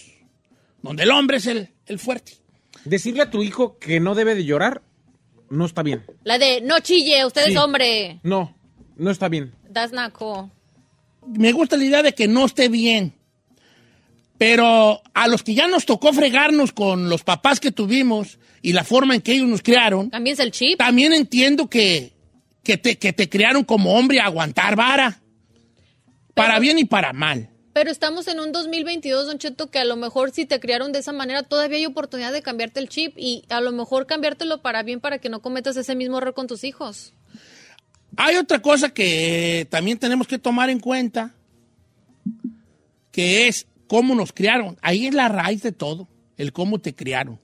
donde 0.82 1.04
el 1.04 1.12
hombre 1.12 1.38
es 1.38 1.48
el, 1.48 1.70
el 1.86 2.00
fuerte. 2.00 2.34
Decirle 2.86 3.22
a 3.22 3.30
tu 3.30 3.42
hijo 3.44 3.78
que 3.78 4.00
no 4.00 4.16
debe 4.16 4.36
de 4.36 4.44
llorar, 4.46 4.82
no 5.50 5.66
está 5.66 5.84
bien. 5.84 6.04
La 6.24 6.38
de, 6.38 6.62
no 6.62 6.80
chille, 6.80 7.26
usted 7.26 7.46
Sí. 7.46 7.52
es 7.52 7.58
hombre. 7.58 8.20
No, 8.24 8.56
no 8.98 9.12
está 9.12 9.30
bien. 9.30 9.54
That's 9.74 9.94
not 9.94 10.12
cool. 10.14 10.50
me 11.28 11.52
gusta 11.52 11.78
la 11.78 11.86
idea 11.86 12.02
de 12.04 12.14
que 12.14 12.28
no 12.28 12.46
esté 12.46 12.68
bien. 12.68 13.14
Pero 14.38 15.02
a 15.14 15.28
los 15.28 15.44
que 15.44 15.54
ya 15.54 15.68
nos 15.68 15.86
tocó 15.86 16.14
fregarnos 16.14 16.72
con 16.72 17.10
los 17.10 17.24
papás 17.24 17.60
que 17.60 17.72
tuvimos 17.72 18.40
y 18.62 18.74
la 18.74 18.84
forma 18.84 19.16
en 19.16 19.22
que 19.22 19.34
ellos 19.34 19.48
nos 19.48 19.62
criaron, 19.62 20.10
Cámbiense 20.10 20.44
el 20.44 20.52
chip. 20.52 20.78
también 20.78 21.14
entiendo 21.14 21.70
que, 21.70 22.14
que, 22.64 22.78
te, 22.78 22.98
que 22.98 23.14
te 23.14 23.30
criaron 23.30 23.64
como 23.64 23.96
hombre 23.96 24.20
a 24.20 24.26
aguantar 24.26 24.76
vara. 24.76 25.22
Para 26.34 26.60
bien 26.60 26.80
y 26.80 26.86
para 26.86 27.12
mal. 27.12 27.50
Pero 27.74 27.90
estamos 27.90 28.28
en 28.28 28.40
un 28.40 28.52
2022, 28.52 29.28
Don 29.28 29.38
Cheto, 29.38 29.70
que 29.70 29.80
a 29.80 29.86
lo 29.86 29.96
mejor 29.96 30.32
si 30.32 30.46
te 30.46 30.60
criaron 30.60 30.92
de 30.92 31.00
esa 31.00 31.14
manera, 31.14 31.44
todavía 31.44 31.78
hay 31.78 31.86
oportunidad 31.86 32.34
de 32.34 32.42
cambiarte 32.42 32.80
el 32.80 32.90
chip 32.90 33.14
y 33.18 33.44
a 33.50 33.62
lo 33.62 33.72
mejor 33.72 34.08
cambiártelo 34.08 34.62
para 34.62 34.84
bien 34.84 35.00
para 35.00 35.20
que 35.20 35.30
no 35.30 35.42
cometas 35.42 35.78
ese 35.78 35.96
mismo 35.96 36.18
error 36.18 36.34
con 36.34 36.48
tus 36.48 36.64
hijos. 36.64 37.14
Hay 38.18 38.36
otra 38.36 38.62
cosa 38.62 38.90
que 38.94 39.68
también 39.70 39.98
tenemos 39.98 40.28
que 40.28 40.38
tomar 40.38 40.70
en 40.70 40.80
cuenta, 40.80 41.34
que 43.12 43.48
es 43.48 43.68
cómo 43.88 44.16
nos 44.16 44.34
criaron. 44.34 44.78
Ahí 44.82 45.08
es 45.08 45.14
la 45.14 45.30
raíz 45.30 45.62
de 45.64 45.72
todo, 45.72 46.10
el 46.38 46.52
cómo 46.52 46.80
te 46.80 46.94
criaron. 46.94 47.40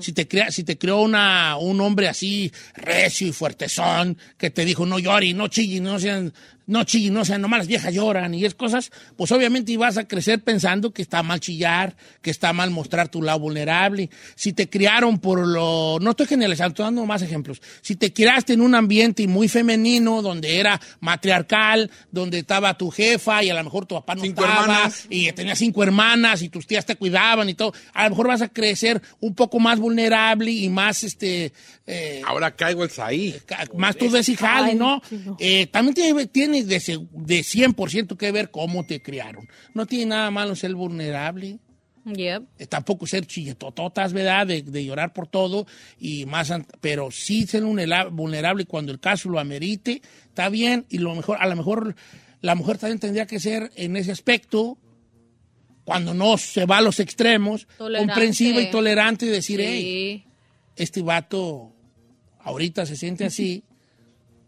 Si 0.00 0.12
te, 0.12 0.26
crea, 0.26 0.50
si 0.50 0.64
te 0.64 0.76
creó 0.76 1.02
una, 1.02 1.56
un 1.56 1.80
hombre 1.80 2.08
así 2.08 2.50
recio 2.74 3.26
y 3.26 3.32
fuertezón 3.32 4.16
que 4.36 4.50
te 4.50 4.64
dijo 4.64 4.86
no 4.86 4.98
llores, 4.98 5.34
no 5.34 5.48
chilles, 5.48 5.80
no 5.80 5.98
sean, 5.98 6.32
no 6.68 6.84
chilles, 6.84 7.10
no 7.10 7.24
sean, 7.24 7.40
nomás 7.42 7.58
las 7.58 7.66
viejas 7.66 7.92
lloran 7.92 8.32
y 8.34 8.44
es 8.44 8.54
cosas, 8.54 8.92
pues 9.16 9.32
obviamente 9.32 9.72
ibas 9.72 9.96
a 9.96 10.06
crecer 10.06 10.40
pensando 10.44 10.92
que 10.92 11.02
está 11.02 11.24
mal 11.24 11.40
chillar, 11.40 11.96
que 12.22 12.30
está 12.30 12.52
mal 12.52 12.70
mostrar 12.70 13.08
tu 13.08 13.20
lado 13.22 13.40
vulnerable. 13.40 14.08
Si 14.36 14.52
te 14.52 14.68
criaron 14.70 15.18
por 15.18 15.44
lo, 15.44 15.98
no 16.00 16.10
estoy 16.10 16.26
generalizando, 16.26 16.68
estoy 16.68 16.84
dando 16.84 17.04
más 17.06 17.22
ejemplos. 17.22 17.60
Si 17.80 17.96
te 17.96 18.12
criaste 18.12 18.52
en 18.52 18.60
un 18.60 18.76
ambiente 18.76 19.26
muy 19.26 19.48
femenino, 19.48 20.22
donde 20.22 20.58
era 20.60 20.80
matriarcal, 21.00 21.90
donde 22.12 22.38
estaba 22.38 22.76
tu 22.78 22.90
jefa 22.90 23.42
y 23.42 23.50
a 23.50 23.54
lo 23.54 23.64
mejor 23.64 23.86
tu 23.86 23.94
papá 23.96 24.14
no 24.14 24.22
Cinco 24.22 24.44
estaba 24.44 24.62
hermanas. 24.62 25.06
y 25.10 25.32
tenía 25.32 25.56
cinco 25.56 25.82
hermanas 25.82 26.42
y 26.42 26.48
tus 26.48 26.66
tías 26.66 26.86
te 26.86 26.96
cuidaban 26.96 27.48
y 27.48 27.54
todo, 27.54 27.72
a 27.94 28.04
lo 28.04 28.10
mejor 28.10 28.28
vas 28.28 28.42
a 28.42 28.48
crecer 28.48 29.00
un 29.20 29.34
poco 29.34 29.58
más 29.58 29.78
vulnerable 29.78 30.50
y 30.50 30.68
más, 30.68 31.02
este, 31.02 31.52
eh, 31.86 32.22
Ahora 32.26 32.54
caigo 32.54 32.84
el 32.84 32.90
ca- 33.46 33.66
más 33.74 33.96
tú 33.96 34.10
desijal, 34.10 34.76
¿no? 34.76 35.00
Eh, 35.38 35.66
también 35.66 35.94
tiene, 35.94 36.26
tiene 36.26 36.57
de, 36.66 36.76
de 36.76 37.40
100% 37.40 38.16
que 38.16 38.32
ver 38.32 38.50
cómo 38.50 38.84
te 38.84 39.00
criaron. 39.00 39.48
No 39.74 39.86
tiene 39.86 40.06
nada 40.06 40.30
malo 40.30 40.56
ser 40.56 40.74
vulnerable. 40.74 41.58
Yep. 42.04 42.68
tampoco 42.70 43.06
ser 43.06 43.26
chilletototas, 43.26 44.14
¿verdad? 44.14 44.46
De, 44.46 44.62
de 44.62 44.82
llorar 44.84 45.12
por 45.12 45.26
todo 45.26 45.66
y 46.00 46.24
más, 46.24 46.50
pero 46.80 47.10
sí 47.10 47.46
ser 47.46 47.62
vulnera- 47.64 48.08
vulnerable 48.08 48.64
cuando 48.64 48.92
el 48.92 48.98
caso 48.98 49.28
lo 49.28 49.38
amerite, 49.38 50.00
está 50.26 50.48
bien 50.48 50.86
y 50.88 50.98
lo 50.98 51.14
mejor, 51.14 51.36
a 51.38 51.46
lo 51.46 51.54
mejor 51.54 51.94
la 52.40 52.54
mujer 52.54 52.78
también 52.78 52.98
tendría 52.98 53.26
que 53.26 53.38
ser 53.40 53.70
en 53.76 53.94
ese 53.98 54.10
aspecto, 54.10 54.78
cuando 55.84 56.14
no 56.14 56.38
se 56.38 56.64
va 56.64 56.78
a 56.78 56.82
los 56.82 56.98
extremos, 56.98 57.66
Tolerante. 57.76 58.10
comprensiva 58.12 58.60
y 58.62 58.70
tolerante 58.70 59.26
y 59.26 59.30
decir, 59.30 59.60
hey, 59.62 60.24
este 60.76 61.02
vato 61.02 61.74
ahorita 62.40 62.86
se 62.86 62.96
siente 62.96 63.26
así, 63.26 63.64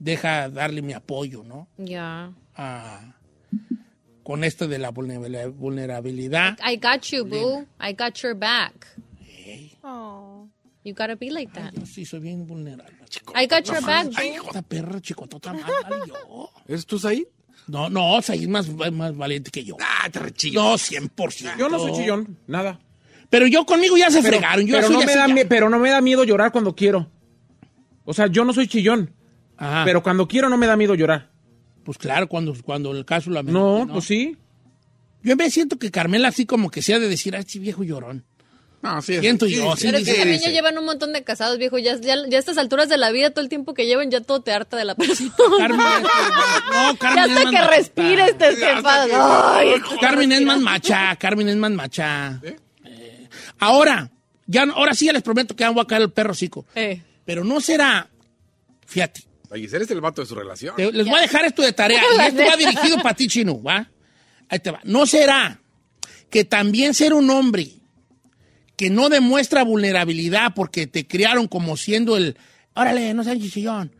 deja 0.00 0.48
darle 0.48 0.82
mi 0.82 0.92
apoyo, 0.92 1.44
¿no? 1.44 1.68
Ya. 1.78 2.32
Ah, 2.56 3.14
con 4.24 4.42
esto 4.42 4.66
de 4.66 4.78
la 4.78 4.90
vulnera- 4.90 5.46
vulnerabilidad. 5.48 6.58
I 6.68 6.76
got 6.76 7.02
you, 7.12 7.24
boo. 7.24 7.66
I 7.80 7.92
got 7.94 8.16
your 8.22 8.34
back. 8.34 8.86
Oh. 9.82 10.48
You 10.82 10.94
gotta 10.94 11.14
be 11.14 11.30
like 11.30 11.52
that. 11.52 11.72
Yo 11.74 11.84
sí 11.84 12.04
soy 12.04 12.20
bien 12.20 12.46
vulnerable. 12.46 12.96
Chico. 13.08 13.32
I 13.36 13.46
got 13.46 13.64
your 13.66 13.84
back, 13.84 14.08
Ay, 14.16 14.38
boo. 14.38 14.46
esta 14.46 14.62
perra 14.62 15.00
chicotota 15.00 15.52
más 15.52 15.62
mal 15.88 16.02
yo. 16.06 16.50
¿Eres 16.66 16.86
tú, 16.86 16.98
Said? 16.98 17.24
No, 17.66 17.90
no, 17.90 18.20
Said 18.22 18.40
es 18.40 18.48
más, 18.48 18.68
más 18.92 19.14
valiente 19.16 19.50
que 19.50 19.62
yo. 19.62 19.76
Ah, 19.80 20.08
te 20.10 20.18
rechillo. 20.20 20.62
No, 20.62 20.74
100%. 20.78 21.58
Yo 21.58 21.68
no 21.68 21.78
soy 21.78 21.92
chillón, 21.92 22.38
nada. 22.46 22.80
Pero 23.28 23.46
yo 23.46 23.64
conmigo 23.66 23.96
ya 23.96 24.10
se 24.10 24.22
Pero, 24.22 24.38
fregaron. 24.38 24.66
Yo 24.66 24.76
pero 24.76 24.88
no 24.88 25.00
me 25.02 25.14
da, 25.14 25.26
pero 25.48 25.68
no 25.70 25.78
me 25.78 25.90
da 25.90 26.00
miedo 26.00 26.24
llorar 26.24 26.50
cuando 26.50 26.74
quiero. 26.74 27.10
O 28.04 28.14
sea, 28.14 28.26
yo 28.28 28.44
no 28.44 28.52
soy 28.52 28.66
chillón, 28.66 29.12
Ajá. 29.60 29.84
pero 29.84 30.02
cuando 30.02 30.26
quiero 30.26 30.48
no 30.48 30.56
me 30.56 30.66
da 30.66 30.76
miedo 30.76 30.94
llorar. 30.94 31.28
Pues 31.84 31.96
claro, 31.98 32.28
cuando, 32.28 32.54
cuando 32.64 32.90
el 32.92 33.04
caso 33.04 33.30
lo 33.30 33.38
amerite, 33.40 33.58
No, 33.60 33.86
pues 33.92 34.04
sí. 34.06 34.36
Yo 35.22 35.36
me 35.36 35.50
siento 35.50 35.78
que 35.78 35.90
Carmela 35.90 36.28
así 36.28 36.46
como 36.46 36.70
que 36.70 36.82
sea 36.82 36.98
de 36.98 37.08
decir, 37.08 37.34
ay, 37.36 37.40
este 37.42 37.58
viejo 37.58 37.84
llorón. 37.84 38.24
No, 38.82 39.02
sí. 39.02 39.18
Siento 39.20 39.46
yo, 39.46 39.76
sí, 39.76 39.86
Pero 39.88 39.98
es 39.98 40.04
que 40.06 40.14
también 40.14 40.40
ya 40.40 40.48
llevan 40.50 40.78
un 40.78 40.86
montón 40.86 41.12
de 41.12 41.22
casados, 41.22 41.58
viejo. 41.58 41.76
Ya, 41.78 41.96
ya, 42.00 42.16
ya 42.26 42.36
a 42.38 42.40
estas 42.40 42.56
alturas 42.56 42.88
de 42.88 42.96
la 42.96 43.10
vida, 43.12 43.28
todo 43.28 43.42
el 43.42 43.50
tiempo 43.50 43.74
que 43.74 43.84
llevan, 43.84 44.10
ya 44.10 44.22
todo 44.22 44.40
te 44.40 44.52
harta 44.52 44.78
de 44.78 44.86
la 44.86 44.94
persona. 44.94 45.30
Carmen, 45.58 45.78
no, 46.72 46.96
Carmen 46.98 47.28
ya 47.28 47.34
hasta 47.36 47.50
que 47.50 47.76
respires 47.76 48.38
te. 48.38 48.46
Ay, 48.86 49.74
Carmen 50.00 50.32
es 50.32 50.40
más 50.42 50.60
macha, 50.60 51.14
Carmen 51.16 51.50
es 51.50 51.56
más 51.56 51.70
macha. 51.72 52.40
Eh, 52.42 53.28
ahora, 53.58 54.10
ya, 54.46 54.64
no- 54.64 54.72
ahora 54.74 54.94
sí 54.94 55.04
ya 55.06 55.12
les 55.12 55.22
prometo 55.22 55.54
que 55.54 55.68
voy 55.68 55.82
a 55.82 55.86
caer 55.86 56.02
el 56.02 56.12
perro 56.12 56.32
cico. 56.32 56.64
Eh, 56.74 57.02
Pero 57.26 57.44
no 57.44 57.60
será, 57.60 58.08
fíjate, 58.86 59.22
La 59.50 59.56
Giselle 59.58 59.84
es 59.84 59.90
el 59.90 60.00
vato 60.00 60.20
de 60.22 60.26
su 60.28 60.34
relación. 60.34 60.76
te- 60.76 60.92
les 60.92 61.06
voy 61.06 61.18
a 61.18 61.22
dejar 61.22 61.44
esto 61.44 61.62
de 61.62 61.72
tarea 61.72 62.00
y 62.00 62.20
esto 62.28 62.42
va 62.48 62.56
dirigido 62.56 62.96
para 63.02 63.14
ti, 63.14 63.26
Chino, 63.28 63.60
¿va? 63.62 63.90
Ahí 64.48 64.58
te 64.60 64.70
va. 64.70 64.80
¿No 64.84 65.06
será 65.06 65.60
que 66.30 66.44
también 66.44 66.94
ser 66.94 67.12
un 67.12 67.28
hombre 67.30 67.68
que 68.76 68.90
no 68.90 69.08
demuestra 69.08 69.62
vulnerabilidad 69.64 70.54
porque 70.54 70.86
te 70.86 71.06
criaron 71.06 71.48
como 71.48 71.76
siendo 71.76 72.16
el, 72.16 72.36
órale, 72.74 73.12
no 73.14 73.24
seas 73.24 73.38
chichillón, 73.38 73.94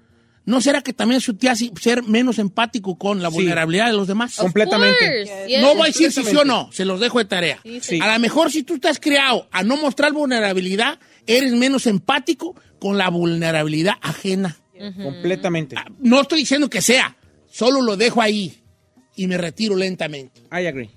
¿no 0.47 0.61
será 0.61 0.81
que 0.83 0.93
también 0.93 1.21
te 1.39 1.49
hace 1.51 1.71
ser 1.81 2.03
menos 2.05 2.39
empático 2.39 2.97
con 2.97 3.21
la 3.23 3.29
Sí. 3.31 3.35
vulnerabilidad 3.35 3.87
de 3.89 3.93
los 3.93 4.07
demás? 4.07 4.37
Completamente. 4.37 5.27
yes. 5.49 5.61
No 5.61 5.75
voy 5.75 5.83
a 5.83 5.87
decir 5.87 6.11
si 6.13 6.25
sí 6.25 6.37
o 6.37 6.45
no, 6.45 6.71
se 6.73 6.85
los 6.85 6.99
dejo 7.01 7.19
de 7.19 7.25
tarea. 7.27 7.61
Sí. 7.83 7.99
A 8.01 8.13
lo 8.15 8.19
mejor 8.21 8.51
si 8.51 8.63
tú 8.63 8.75
estás 8.75 8.99
criado 9.01 9.49
a 9.51 9.63
no 9.65 9.77
mostrar 9.77 10.13
vulnerabilidad, 10.13 10.99
eres 11.27 11.53
menos 11.53 11.87
empático 11.87 12.55
con 12.79 12.97
la 12.97 13.11
vulnerabilidad 13.11 13.95
ajena. 14.01 14.57
Completamente. 15.03 15.77
Ah, 15.79 15.87
No 15.99 16.21
estoy 16.23 16.41
diciendo 16.41 16.69
que 16.71 16.81
sea, 16.81 17.17
solo 17.51 17.83
lo 17.83 17.97
dejo 17.97 18.23
ahí 18.23 18.63
y 19.17 19.27
me 19.27 19.37
retiro 19.37 19.77
lentamente. 19.77 20.41
I 20.53 20.67
agree. 20.67 20.91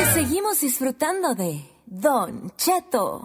Y 0.00 0.04
seguimos 0.14 0.60
disfrutando 0.60 1.34
de 1.34 1.62
Don 1.86 2.52
Cheto. 2.56 3.24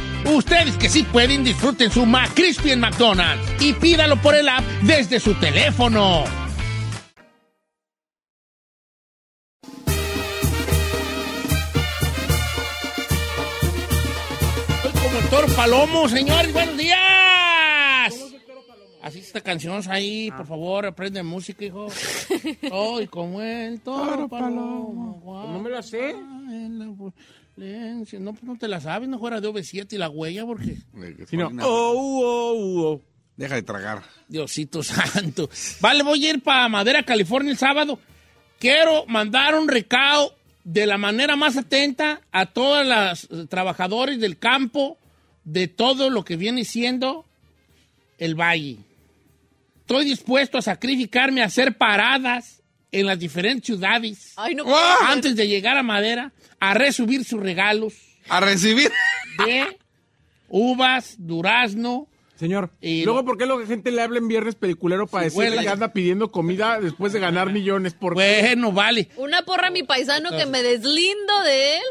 Ustedes 0.25 0.77
que 0.77 0.87
sí 0.89 1.03
pueden, 1.03 1.43
disfruten 1.43 1.91
su 1.91 2.05
McCrispy 2.05 2.71
en 2.71 2.79
McDonald's 2.79 3.43
y 3.59 3.73
pídalo 3.73 4.21
por 4.21 4.35
el 4.35 4.47
app 4.47 4.63
desde 4.83 5.19
su 5.19 5.33
teléfono. 5.35 6.23
Soy 14.81 14.91
como 14.91 15.19
el 15.19 15.29
toro 15.29 15.47
palomo, 15.55 16.09
señores, 16.09 16.53
buenos 16.53 16.77
días. 16.77 17.01
Así 19.01 19.17
esta 19.17 19.41
canción 19.41 19.81
ahí, 19.89 20.29
por 20.29 20.45
favor, 20.45 20.85
aprende 20.85 21.23
música, 21.23 21.65
hijo. 21.65 21.87
Soy 22.69 23.07
como 23.07 23.41
el 23.41 23.81
toro 23.81 24.27
palomo. 24.27 25.49
No 25.51 25.59
me 25.59 25.71
la 25.71 25.81
sé. 25.81 26.15
Violencia. 27.55 28.19
No, 28.19 28.33
pues 28.33 28.43
no 28.43 28.57
te 28.57 28.67
la 28.67 28.79
sabes, 28.81 29.07
no 29.09 29.19
fuera 29.19 29.41
de 29.41 29.47
OV7 29.47 29.93
y 29.93 29.97
la 29.97 30.09
huella, 30.09 30.45
porque 30.45 30.77
Si 31.29 31.37
no, 31.37 31.45
Paulina, 31.45 31.63
oh, 31.65 32.21
oh, 32.23 32.91
oh. 32.93 33.01
Deja 33.37 33.55
de 33.55 33.63
tragar. 33.63 34.03
Diosito 34.27 34.83
santo. 34.83 35.49
Vale, 35.79 36.03
voy 36.03 36.25
a 36.25 36.29
ir 36.31 36.43
para 36.43 36.67
Madera, 36.69 37.03
California 37.03 37.51
el 37.51 37.57
sábado. 37.57 37.99
quiero 38.59 39.05
mandar 39.07 39.55
un 39.55 39.67
recado 39.67 40.35
de 40.63 40.85
la 40.85 40.97
manera 40.97 41.35
más 41.35 41.57
atenta 41.57 42.21
a 42.31 42.45
todos 42.45 42.85
los 42.85 43.23
eh, 43.31 43.47
trabajadores 43.47 44.19
del 44.19 44.37
campo 44.37 44.97
de 45.43 45.67
todo 45.67 46.11
lo 46.11 46.23
que 46.23 46.35
viene 46.35 46.65
siendo 46.65 47.25
el 48.19 48.35
valle. 48.35 48.77
Estoy 49.79 50.05
dispuesto 50.05 50.59
a 50.59 50.61
sacrificarme 50.61 51.41
a 51.41 51.45
hacer 51.45 51.77
paradas 51.77 52.61
en 52.91 53.07
las 53.07 53.17
diferentes 53.17 53.65
ciudades 53.65 54.33
Ay, 54.35 54.53
no. 54.53 54.65
¡Ah! 54.67 55.07
antes 55.09 55.35
de 55.35 55.47
llegar 55.47 55.77
a 55.77 55.83
Madera 55.83 56.31
a 56.61 56.73
resubir 56.73 57.25
sus 57.25 57.41
regalos 57.41 57.93
A 58.29 58.39
recibir. 58.39 58.89
de 59.45 59.77
uvas, 60.47 61.15
durazno. 61.17 62.07
Señor, 62.35 62.71
Y 62.81 63.03
luego, 63.03 63.19
lo- 63.19 63.25
¿por 63.25 63.37
qué 63.37 63.45
la 63.45 63.55
gente 63.67 63.91
le 63.91 64.01
habla 64.01 64.17
en 64.17 64.27
viernes 64.27 64.55
peliculero 64.55 65.05
para 65.05 65.29
Sí, 65.29 65.37
decirle 65.39 65.61
que 65.61 65.69
anda 65.69 65.93
pidiendo 65.93 66.31
comida 66.31 66.79
después 66.79 67.13
de 67.13 67.19
ganar 67.19 67.51
millones? 67.51 67.93
¿Por 67.93 68.15
qué? 68.15 68.41
Bueno, 68.47 68.71
vale. 68.71 69.09
Una 69.17 69.43
porra 69.43 69.67
a 69.67 69.71
mi 69.71 69.83
paisano 69.83 70.31
que 70.35 70.45
me 70.47 70.63
deslindo 70.63 71.43
de 71.45 71.77
él. 71.77 71.83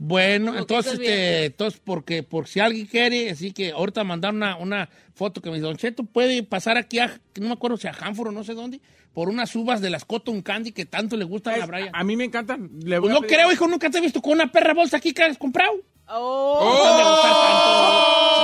Bueno, 0.00 0.46
Como 0.52 0.58
entonces, 0.60 0.92
este, 0.94 1.44
entonces 1.46 1.80
porque 1.84 2.22
por 2.22 2.46
si 2.46 2.60
alguien 2.60 2.86
quiere, 2.86 3.30
así 3.30 3.50
que 3.52 3.72
ahorita 3.72 4.04
mandar 4.04 4.32
una, 4.32 4.56
una 4.56 4.88
foto 5.14 5.40
que 5.42 5.50
me 5.50 5.56
dice, 5.56 5.66
Don 5.66 5.76
Cheto, 5.76 6.04
puede 6.04 6.44
pasar 6.44 6.76
aquí 6.76 7.00
a, 7.00 7.20
no 7.40 7.48
me 7.48 7.52
acuerdo 7.54 7.76
si 7.76 7.88
a 7.88 7.92
Hanford 7.92 8.28
o 8.28 8.32
no 8.32 8.44
sé 8.44 8.54
dónde, 8.54 8.80
por 9.12 9.28
unas 9.28 9.54
uvas 9.56 9.80
de 9.80 9.90
las 9.90 10.04
Cotton 10.04 10.40
Candy 10.42 10.70
que 10.70 10.86
tanto 10.86 11.16
le 11.16 11.24
gustan 11.24 11.60
a 11.60 11.66
Brian. 11.66 11.90
A 11.92 12.04
mí 12.04 12.14
me 12.16 12.24
encantan. 12.24 12.70
Le 12.84 12.98
voy 13.00 13.08
Pues 13.08 13.10
a 13.10 13.14
no 13.14 13.20
pedir- 13.22 13.34
creo, 13.36 13.52
hijo, 13.52 13.66
nunca 13.66 13.90
te 13.90 13.98
he 13.98 14.00
visto 14.00 14.22
con 14.22 14.34
una 14.34 14.52
perra 14.52 14.72
bolsa 14.74 14.98
aquí 14.98 15.12
que 15.12 15.24
has 15.24 15.36
comprado. 15.36 15.72
Oh. 16.10 16.58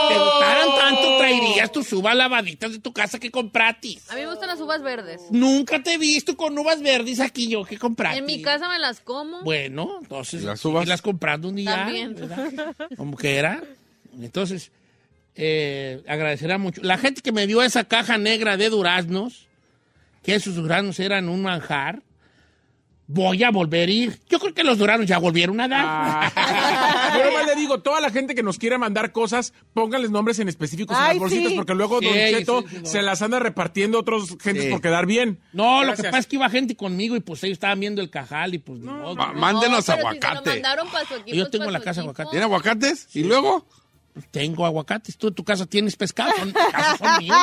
Si 0.09 0.15
te 0.15 0.21
gustaran 0.21 0.69
tanto, 0.79 1.19
traerías 1.19 1.73
tus 1.73 1.93
uvas 1.93 2.15
lavaditas 2.15 2.73
de 2.73 2.79
tu 2.79 2.93
casa 2.93 3.19
que 3.19 3.31
compratis. 3.31 4.11
A 4.11 4.15
mí 4.15 4.21
me 4.23 4.29
gustan 4.29 4.49
las 4.49 4.61
uvas 4.61 4.83
verdes. 4.83 5.23
Nunca 5.31 5.83
te 5.83 5.95
he 5.95 5.99
visto 5.99 6.37
con 6.37 6.59
uvas 6.59 6.83
verdes 6.83 7.21
aquí 7.21 7.49
yo 7.49 7.65
que 7.65 7.79
compratis. 7.79 8.19
En 8.19 8.27
mi 8.27 8.43
casa 8.43 8.69
me 8.69 8.79
las 8.79 9.01
como. 9.01 9.43
Bueno, 9.43 9.99
entonces. 10.03 10.43
¿Y 10.43 10.47
las 10.47 10.65
uvas? 10.65 10.85
y 10.85 10.89
las 10.89 11.03
comprando 11.03 11.49
un 11.49 11.57
día. 11.57 11.75
También. 11.77 12.15
¿verdad? 12.15 12.75
Como 12.97 13.17
que 13.17 13.37
era. 13.37 13.63
Entonces, 14.21 14.71
eh, 15.37 16.03
agradecerá 16.07 16.59
mucho. 16.59 16.83
La 16.83 16.99
gente 16.99 17.23
que 17.23 17.33
me 17.33 17.47
dio 17.47 17.63
esa 17.63 17.85
caja 17.85 18.19
negra 18.19 18.57
de 18.57 18.69
duraznos, 18.69 19.47
que 20.23 20.35
esos 20.35 20.55
duraznos 20.55 21.01
eran 21.01 21.29
un 21.29 21.43
manjar, 21.43 22.03
voy 23.07 23.43
a 23.45 23.51
volver 23.51 23.89
a 23.89 23.93
ir. 23.93 24.21
Yo 24.31 24.39
creo 24.39 24.55
que 24.55 24.65
los 24.65 24.79
duraznos 24.79 25.07
ya 25.07 25.19
volvieron 25.19 25.61
a 25.61 25.69
dar. 25.69 25.85
Ah. 25.87 27.13
Yo 27.19 27.25
nomás 27.31 27.47
le 27.47 27.55
digo, 27.55 27.81
toda 27.81 28.01
la 28.01 28.11
gente 28.11 28.35
que 28.35 28.43
nos 28.43 28.59
quiera 28.59 28.79
mandar 28.79 29.13
cosas, 29.13 29.53
pónganles 29.75 30.11
nombres 30.11 30.39
en 30.39 30.49
específicos 30.49 30.97
en 30.97 31.05
las 31.05 31.19
bolsitas, 31.19 31.51
sí. 31.51 31.57
porque 31.57 31.75
luego 31.75 32.01
Sí, 32.01 32.07
Don 32.07 32.15
Cheto 32.15 32.63
sí, 32.63 32.67
sí, 32.71 32.77
no. 32.83 32.87
se 32.87 33.03
las 33.03 33.23
anda 33.23 33.39
repartiendo 33.39 33.99
a 33.99 34.01
otros 34.01 34.37
gentes 34.41 34.65
Sí. 34.65 34.71
por 34.71 34.81
quedar 34.81 35.07
bien. 35.07 35.39
No, 35.53 35.85
lo 35.85 35.95
que 35.95 36.03
pasa 36.05 36.19
es 36.19 36.27
que 36.27 36.37
iba 36.37 36.49
gente 36.51 36.77
conmigo 36.77 37.15
y 37.17 37.21
pues 37.21 37.43
ellos 37.45 37.55
estaban 37.57 37.79
viendo 37.81 38.01
el 38.01 38.11
cajal 38.11 38.55
y 38.55 38.59
pues 38.59 38.81
No, 38.81 39.15
Mándenos 39.15 39.81
Si 39.81 39.87
se 39.87 39.93
aguacate. 39.93 40.49
lo 40.51 40.53
mandaron 40.55 40.89
para 40.89 41.07
su 41.07 41.15
equipo. 41.15 41.37
Yo 41.37 41.51
tengo 41.51 41.65
para 41.67 41.79
la 41.79 41.85
casa 41.85 42.01
equipo. 42.01 42.11
aguacate. 42.11 42.31
¿Tiene 42.31 42.45
aguacates? 42.45 43.09
¿Y 43.15 43.25
luego? 43.25 43.67
Tengo 44.31 44.65
aguacates. 44.65 45.17
Tú 45.19 45.29
en 45.29 45.35
tu 45.35 45.43
casa 45.45 45.67
tienes 45.67 45.97
pescado. 45.97 46.31
Son, 46.39 46.51
¿Acaso 46.57 46.97
son 46.99 47.19
míos? 47.19 47.37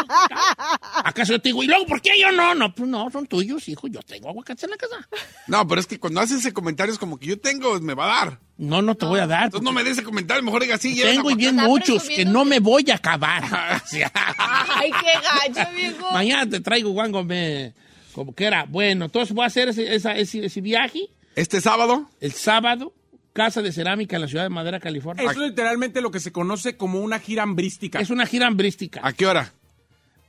¿Acaso 1.04 1.34
yo 1.34 1.42
te 1.42 1.50
digo, 1.50 1.64
y 1.64 1.68
luego 1.68 1.86
por 1.86 2.02
qué 2.02 2.12
yo 2.20 2.32
no? 2.32 2.56
No, 2.56 2.74
pues 2.74 2.88
no, 2.90 3.10
son 3.12 3.28
tuyos, 3.28 3.68
hijo. 3.68 3.88
Yo 3.88 4.02
tengo 4.02 4.30
aguacates 4.30 4.64
en 4.64 4.70
la 4.72 4.78
casa. 4.78 5.08
No, 5.48 5.68
pero 5.68 5.82
es 5.82 5.88
que 5.88 6.00
cuando 6.00 6.22
hace 6.22 6.36
ese 6.36 6.54
comentario 6.54 6.94
es 6.94 7.00
como 7.00 7.18
que 7.20 7.28
yo 7.28 7.40
tengo, 7.40 7.80
me 7.82 7.94
va 7.94 8.06
a 8.06 8.26
dar. 8.26 8.40
No, 8.58 8.82
no 8.82 8.96
te 8.96 9.06
voy 9.06 9.20
a 9.20 9.28
dar. 9.28 9.46
Entonces 9.46 9.66
no 9.66 9.72
me 9.74 9.84
des 9.84 9.94
ese 9.94 10.04
comentario, 10.04 10.44
mejor 10.44 10.62
diga 10.62 10.76
así. 10.76 10.96
Tengo 11.02 11.32
y 11.32 11.36
bien 11.36 11.56
muchos 11.56 12.04
que 12.08 12.24
no 12.26 12.46
me 12.46 12.60
voy 12.60 12.86
a 12.92 12.96
acabar. 12.96 13.44
Ay, 13.92 14.92
qué 14.92 15.54
gacho, 15.54 15.72
viejo. 15.76 16.12
Mañana 16.12 16.50
te 16.50 16.60
traigo 16.60 16.92
guango, 16.92 17.24
me, 17.24 17.74
como 18.14 18.34
que 18.34 18.46
era. 18.46 18.66
Bueno, 18.66 19.06
entonces 19.06 19.34
voy 19.36 19.44
a 19.44 19.48
hacer 19.48 19.70
ese, 19.70 19.94
esa- 19.96 20.16
ese, 20.16 20.46
ese 20.46 20.62
viaje 20.62 21.10
Este 21.36 21.60
sábado, 21.60 22.10
el 22.20 22.32
sábado, 22.34 22.94
Casa 23.34 23.62
de 23.62 23.72
Cerámica 23.72 24.18
en 24.18 24.22
la 24.24 24.28
ciudad 24.28 24.44
de 24.44 24.50
Madera, 24.50 24.80
California. 24.80 25.24
Eso 25.24 25.42
es 25.44 25.50
literalmente 25.50 26.02
lo 26.02 26.12
que 26.12 26.20
se 26.20 26.32
conoce 26.32 26.76
como 26.76 27.00
una 27.00 27.20
gira 27.20 27.44
hambrística. 27.44 28.00
Es 28.00 28.10
una 28.10 28.26
gira 28.26 28.48
hambrística. 28.48 29.00
¿a 29.04 29.14
qué 29.14 29.26
hora? 29.26 29.54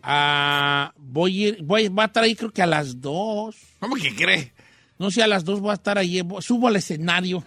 Ah, 0.03 0.93
voy 0.97 1.45
a 1.45 1.49
ir, 1.49 1.63
voy, 1.63 1.89
voy 1.89 2.03
a 2.03 2.07
estar 2.07 2.25
ahí 2.25 2.35
creo 2.35 2.53
que 2.53 2.63
a 2.63 2.67
las 2.67 3.01
dos. 3.01 3.57
¿Cómo 3.79 3.97
que 3.97 4.15
cree? 4.15 4.53
No 4.99 5.11
sé, 5.11 5.23
a 5.23 5.27
las 5.27 5.45
dos 5.45 5.61
voy 5.61 5.71
a 5.71 5.75
estar 5.75 5.99
ahí. 5.99 6.21
Subo 6.41 6.69
al 6.69 6.77
escenario. 6.77 7.43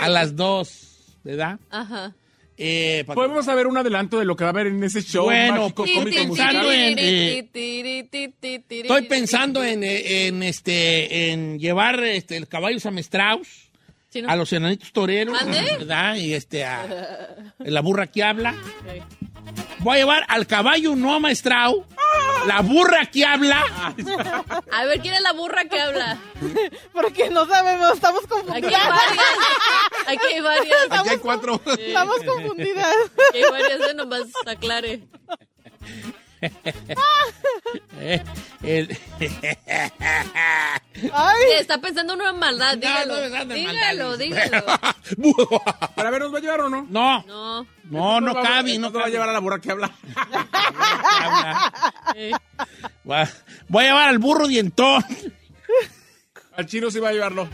a 0.00 0.08
las 0.08 0.36
dos, 0.36 1.16
¿verdad? 1.24 1.58
Ajá. 1.70 2.14
Eh, 2.60 3.04
Podemos 3.06 3.44
saber 3.44 3.68
un 3.68 3.76
adelanto 3.76 4.18
de 4.18 4.24
lo 4.24 4.34
que 4.34 4.42
va 4.42 4.50
a 4.50 4.52
haber 4.52 4.66
en 4.66 4.82
ese 4.82 5.00
show 5.00 5.26
Bueno, 5.26 5.62
mágico, 5.62 5.84
pues, 5.84 5.92
cómico, 5.92 6.08
estoy 6.10 6.26
pensando 6.26 6.72
en, 6.72 6.98
eh, 6.98 7.48
Estoy 8.68 9.02
pensando 9.06 9.62
en, 9.62 9.84
eh, 9.84 10.26
en, 10.26 10.42
este, 10.42 11.30
en 11.30 11.60
llevar 11.60 12.02
este, 12.02 12.36
el 12.36 12.48
caballo 12.48 12.80
Samestraus 12.80 13.67
Sí, 14.10 14.22
¿no? 14.22 14.30
a 14.30 14.36
los 14.36 14.52
enanitos 14.52 14.92
toreros. 14.92 15.36
¿verdad? 15.44 16.14
Y 16.16 16.34
este, 16.34 16.64
a, 16.64 17.28
la 17.58 17.80
burra 17.80 18.06
que 18.06 18.22
habla. 18.22 18.54
Voy 19.80 19.96
a 19.96 19.98
llevar 19.98 20.24
al 20.28 20.46
caballo 20.46 20.96
no 20.96 21.14
amaestrao, 21.14 21.86
la 22.46 22.60
burra 22.62 23.06
que 23.06 23.24
habla. 23.24 23.62
A 24.72 24.84
ver, 24.84 25.00
¿quién 25.00 25.14
es 25.14 25.20
la 25.20 25.32
burra 25.32 25.64
que 25.66 25.80
habla? 25.80 26.18
Porque 26.92 27.30
no 27.30 27.46
sabemos, 27.46 27.94
estamos 27.94 28.22
Aquí 28.24 28.34
hay 28.34 28.62
confundidas. 28.62 28.88
varias. 28.88 29.24
Aquí 30.06 30.34
hay 30.34 30.40
varias. 30.40 30.78
Aquí 30.90 31.08
hay 31.10 31.18
cuatro. 31.18 31.60
Estamos 31.78 32.16
confundidas. 32.24 32.94
Aquí 33.28 33.38
hay 33.38 33.50
varias, 33.50 33.94
nomás 33.94 34.22
aclare. 34.46 35.02
El- 38.62 38.96
Ay, 41.12 41.36
Sí, 41.42 41.52
Está 41.60 41.78
pensando 41.78 42.14
en 42.14 42.20
una 42.20 42.32
maldad, 42.32 42.76
dígalo. 42.76 43.28
no, 43.28 43.28
no, 43.38 43.44
no, 43.44 43.54
dígalo, 43.54 44.16
dígalo. 44.16 44.64
Pero 45.96 46.08
a 46.08 46.10
ver, 46.10 46.20
¿nos 46.22 46.34
va 46.34 46.38
a 46.38 46.40
llevar 46.40 46.60
o 46.62 46.68
no? 46.68 46.86
no, 46.90 47.22
No. 47.24 47.66
no, 47.84 48.20
no 48.20 48.34
cabe, 48.42 48.78
no 48.78 48.90
va 48.92 49.04
a 49.04 49.08
llevar 49.08 49.28
a 49.28 49.32
la 49.32 49.38
burra 49.40 49.60
que 49.60 49.70
habla. 49.70 49.90
Eh, 52.14 52.32
Voy 53.04 53.84
a 53.84 53.88
llevar 53.88 54.08
al 54.08 54.18
burro 54.18 54.48
dientón, 54.48 55.04
Al 56.56 56.66
chino 56.66 56.90
sí 56.90 56.98
va 57.00 57.10
a 57.10 57.12
llevarlo. 57.12 57.48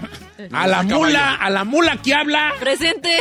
a 0.52 0.66
la 0.66 0.82
mula, 0.82 1.34
a 1.34 1.50
la 1.50 1.64
mula 1.64 1.96
que 2.00 2.14
habla, 2.14 2.54
Presente. 2.60 3.18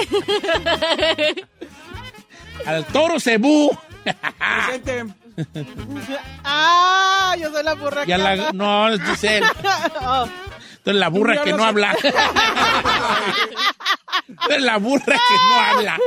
al 2.66 2.86
toro 2.86 3.20
cebú. 3.20 3.72
Presente. 4.68 5.06
Ah, 6.44 7.36
yo 7.40 7.52
soy 7.52 7.64
la 7.64 7.74
burra 7.76 8.04
Y 8.06 8.12
a 8.12 8.18
que 8.18 8.24
la, 8.24 8.32
habla. 8.32 8.52
no, 8.54 8.90
es 8.90 9.02
Giselle. 9.02 9.46
Oh, 10.06 10.28
Entonces 10.78 11.00
la 11.00 11.08
burra 11.10 11.42
que 11.44 11.54
no 11.54 11.64
habla. 11.64 11.96
Entonces 14.28 14.62
la 14.62 14.78
burra 14.78 15.16
que 15.16 15.36
no 15.48 15.60
habla. 15.60 15.98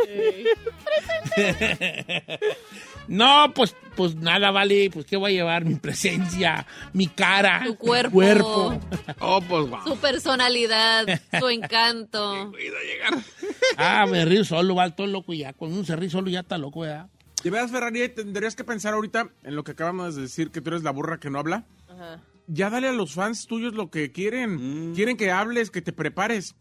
No, 3.09 3.53
pues, 3.55 3.75
pues 3.95 4.17
nada, 4.17 4.51
vale. 4.51 4.91
Pues, 4.91 5.07
¿qué 5.07 5.17
voy 5.17 5.33
a 5.33 5.35
llevar? 5.35 5.65
Mi 5.65 5.77
presencia, 5.77 6.67
mi 6.93 7.07
cara. 7.07 7.63
Tu 7.65 7.77
cuerpo. 7.77 8.11
mi 8.11 8.13
cuerpo. 8.13 8.81
Oh, 9.21 9.41
pues 9.41 9.71
wow. 9.71 9.81
Su 9.85 9.97
personalidad, 9.99 11.07
su 11.39 11.49
encanto. 11.51 12.51
Cuida 12.51 12.77
llegar. 12.83 13.25
Ah, 13.79 14.07
me 14.07 14.25
río 14.25 14.45
solo, 14.45 14.75
va 14.75 14.91
todo 14.91 15.07
loco 15.07 15.33
ya. 15.35 15.53
Con 15.53 15.73
un 15.73 15.87
se 15.87 15.95
ríe 15.97 16.11
solo 16.11 16.29
ya 16.31 16.41
está 16.41 16.59
loco, 16.59 16.81
¿verdad? 16.81 17.07
De 17.47 17.51
veras, 17.53 17.71
Ferrari, 17.71 18.09
tendrías 18.09 18.57
que 18.57 18.65
pensar 18.65 18.93
ahorita 18.93 19.29
en 19.45 19.55
lo 19.55 19.63
que 19.63 19.71
acabamos 19.71 20.17
de 20.17 20.23
decir, 20.23 20.51
que 20.51 20.61
tú 20.61 20.71
eres 20.71 20.83
la 20.83 20.91
burra 20.91 21.21
que 21.21 21.31
no 21.31 21.39
habla. 21.39 21.63
Ya 22.49 22.71
dale 22.71 22.89
a 22.89 22.93
los 22.93 23.15
fans 23.15 23.47
tuyos 23.47 23.73
lo 23.75 23.89
que 23.89 24.11
quieren. 24.11 24.93
Quieren 24.97 25.17
que 25.17 25.31
hables, 25.31 25.71
que 25.71 25.81
te 25.81 25.93
prepares. 25.93 26.57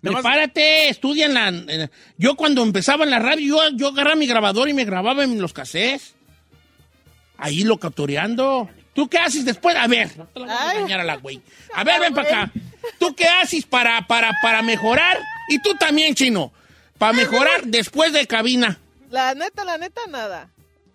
Prepárate, 0.00 0.90
estudia 0.90 1.26
en 1.26 1.34
la, 1.34 1.48
en 1.48 1.66
la- 1.80 1.90
Yo 2.18 2.36
cuando 2.36 2.62
empezaba 2.62 3.02
en 3.02 3.10
la 3.10 3.18
radio, 3.18 3.68
yo, 3.68 3.76
yo 3.76 3.88
agarraba 3.88 4.14
mi 4.14 4.28
grabador 4.28 4.68
y 4.68 4.74
me 4.74 4.84
grababa 4.84 5.24
en 5.24 5.42
los 5.42 5.52
cassettes. 5.52 6.14
Ahí 7.36 7.64
lo 7.64 7.78
captureando. 7.80 8.70
¿Tú 8.94 9.08
qué 9.08 9.18
haces 9.18 9.44
después? 9.44 9.74
A 9.74 9.88
ver, 9.88 10.16
no 10.16 10.26
te 10.26 10.38
la 10.38 10.46
voy 10.46 10.54
a 10.54 10.72
engañar 10.76 11.00
a 11.00 11.04
la 11.04 11.16
güey. 11.16 11.42
A 11.74 11.82
ver, 11.82 12.00
ven 12.00 12.14
para 12.14 12.28
acá. 12.44 12.52
¿Tú 13.00 13.12
qué 13.16 13.26
haces 13.26 13.66
para, 13.66 14.06
para, 14.06 14.30
para 14.40 14.62
mejorar? 14.62 15.18
Y 15.48 15.60
tú 15.62 15.74
también, 15.74 16.14
chino. 16.14 16.52
Para 16.96 17.12
mejorar 17.12 17.64
después 17.64 18.12
de 18.12 18.24
cabina. 18.28 18.78
La 19.10 19.34
neta, 19.34 19.64
la 19.64 19.78
neta, 19.78 20.00
nada. 20.08 20.50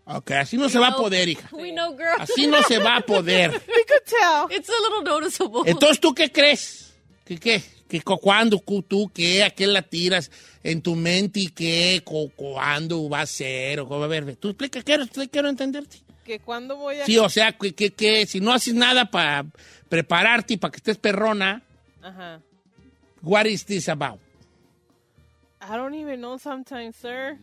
Ok, 0.05 0.31
así 0.31 0.57
no 0.57 0.67
se 0.69 0.79
va 0.79 0.89
a 0.89 0.95
poder, 0.95 1.29
hija. 1.29 1.47
We 1.53 1.71
know, 1.71 1.91
girl. 1.95 2.19
Así 2.19 2.45
no 2.47 2.61
se 2.63 2.77
va 2.79 2.97
a 2.97 3.01
poder. 3.01 3.51
We 3.67 3.85
could 3.85 4.03
tell. 4.05 4.57
It's 4.57 4.69
a 4.69 4.73
little 4.73 5.03
noticeable. 5.09 5.61
Entonces, 5.69 5.99
¿tú 5.99 6.13
qué 6.13 6.31
crees? 6.31 6.93
¿Qué 7.25 7.37
qué? 7.37 7.63
¿Que 7.87 8.01
cu- 8.01 8.17
cuándo 8.19 8.59
cu- 8.59 8.81
tú 8.83 9.09
qué? 9.13 9.43
¿A 9.43 9.49
qué 9.51 9.65
la 9.65 9.81
tiras 9.81 10.29
en 10.63 10.81
tu 10.81 10.95
mente 10.95 11.39
y 11.39 11.47
qué? 11.47 12.01
cu- 12.03 12.31
¿Cuándo 12.35 13.07
va 13.09 13.21
a 13.21 13.25
ser? 13.25 13.79
O 13.79 13.87
cómo, 13.87 14.03
a 14.03 14.07
ver, 14.07 14.35
tú 14.35 14.49
explica, 14.49 14.81
quiero, 14.81 15.05
quiero 15.31 15.47
entenderte. 15.47 15.97
Que 16.25 16.39
cuando 16.39 16.75
voy 16.75 16.99
a... 16.99 17.05
Sí, 17.05 17.17
o 17.17 17.29
sea, 17.29 17.53
que, 17.53 17.73
que, 17.73 17.91
que 17.91 18.25
si 18.25 18.39
no 18.41 18.51
haces 18.51 18.73
nada 18.73 19.09
para 19.11 19.45
prepararte 19.89 20.55
y 20.55 20.57
para 20.57 20.71
que 20.71 20.77
estés 20.77 20.97
perrona, 20.97 21.61
Ajá. 22.01 22.41
what 23.21 23.45
is 23.45 23.65
this 23.65 23.87
about? 23.89 24.19
I 25.61 25.77
don't 25.77 25.93
even 25.95 26.19
know 26.19 26.37
sometimes, 26.37 26.95
sir. 26.97 27.37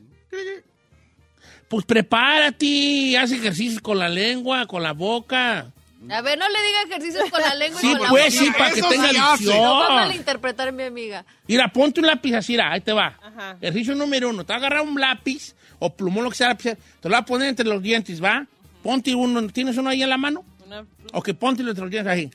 Pues 1.69 1.85
prepárate, 1.85 3.17
haz 3.17 3.31
ejercicios 3.33 3.81
con 3.81 3.99
la 3.99 4.09
lengua, 4.09 4.67
con 4.67 4.83
la 4.83 4.93
boca. 4.93 5.71
A 6.11 6.23
ver, 6.23 6.39
no 6.39 6.49
le 6.49 6.59
diga 6.63 6.83
ejercicios 6.87 7.31
con 7.31 7.41
la 7.41 7.55
lengua 7.55 7.81
Sí, 7.81 7.89
y 7.89 7.93
con 7.93 8.03
la 8.03 8.09
pues 8.09 8.35
boca. 8.35 8.45
sí, 8.45 8.51
para 8.59 8.71
que 8.73 8.81
Eso 8.81 8.89
tenga 8.89 9.09
se 9.11 9.19
hace. 9.19 9.45
No 9.45 9.61
va 9.77 9.87
a 9.87 10.07
malinterpretar 10.07 10.73
mi 10.73 10.83
amiga. 10.85 11.25
Mira, 11.47 11.69
ponte 11.69 12.01
un 12.01 12.07
lápiz 12.07 12.35
así, 12.35 12.53
mira, 12.55 12.73
ahí 12.73 12.81
te 12.81 12.93
va. 12.93 13.19
Ajá. 13.23 13.57
Ejercicio 13.61 13.95
número 13.95 14.31
uno. 14.31 14.45
Te 14.45 14.53
vas 14.53 14.63
a 14.63 14.67
agarrar 14.67 14.87
un 14.87 14.99
lápiz 14.99 15.55
o 15.79 15.95
plumón, 15.95 16.25
lo 16.25 16.31
que 16.31 16.37
sea, 16.37 16.49
lápiz, 16.49 16.75
te 17.01 17.09
lo 17.09 17.11
vas 17.11 17.21
a 17.23 17.25
poner 17.25 17.49
entre 17.49 17.67
los 17.67 17.83
dientes, 17.83 18.23
¿va? 18.23 18.47
Ponte 18.83 19.15
uno, 19.15 19.47
¿tienes 19.49 19.77
uno 19.77 19.91
ahí 19.91 20.03
en 20.03 20.09
la 20.09 20.17
mano? 20.19 20.45
Una, 20.67 20.85
Ok, 21.13 21.31
ponte 21.35 21.63
entre 21.63 21.83
los 21.83 21.91
dientes 21.91 22.11
ahí. 22.13 22.31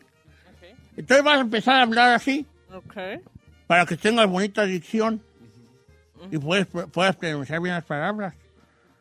Entonces 0.96 1.24
vas 1.26 1.38
a 1.40 1.42
empezar 1.42 1.76
a 1.76 1.82
hablar 1.82 2.14
así 2.14 2.46
ok. 2.74 2.94
para 3.68 3.86
que 3.86 3.98
tengas 3.98 4.28
bonita 4.28 4.64
dicción 4.66 5.22
y 6.32 6.38
puedes, 6.38 6.68
puedas 6.92 7.16
pronunciar 7.16 7.62
bien 7.62 7.76
las 7.76 7.84
palabras. 7.86 8.34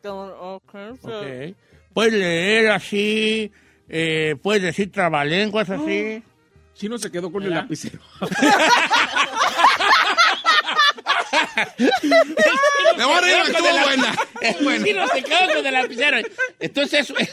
Ok. 0.03 0.71
so- 1.01 1.19
Ok. 1.21 1.55
Puedes 1.93 2.13
leer 2.13 2.71
así, 2.71 3.51
eh, 3.89 4.35
puedes 4.41 4.61
decir 4.61 4.91
trabalenguas 4.91 5.69
así. 5.69 6.21
Chino 6.73 6.97
se 6.97 7.09
quedó 7.09 7.31
con 7.31 7.41
el 7.43 7.51
lapicero. 7.51 7.99
Me 12.97 13.03
voy 13.05 13.13
a 13.17 13.21
reír, 13.21 13.37
Con 13.39 13.47
estuvo 13.51 13.67
el- 13.69 13.83
buena. 13.83 14.15
El 14.41 14.83
chino 14.83 15.07
se 15.07 15.23
quedó 15.23 15.53
con 15.55 15.65
el 15.65 15.73
lapicero. 15.73 16.17
Entonces, 16.59 16.99
eso- 17.01 17.15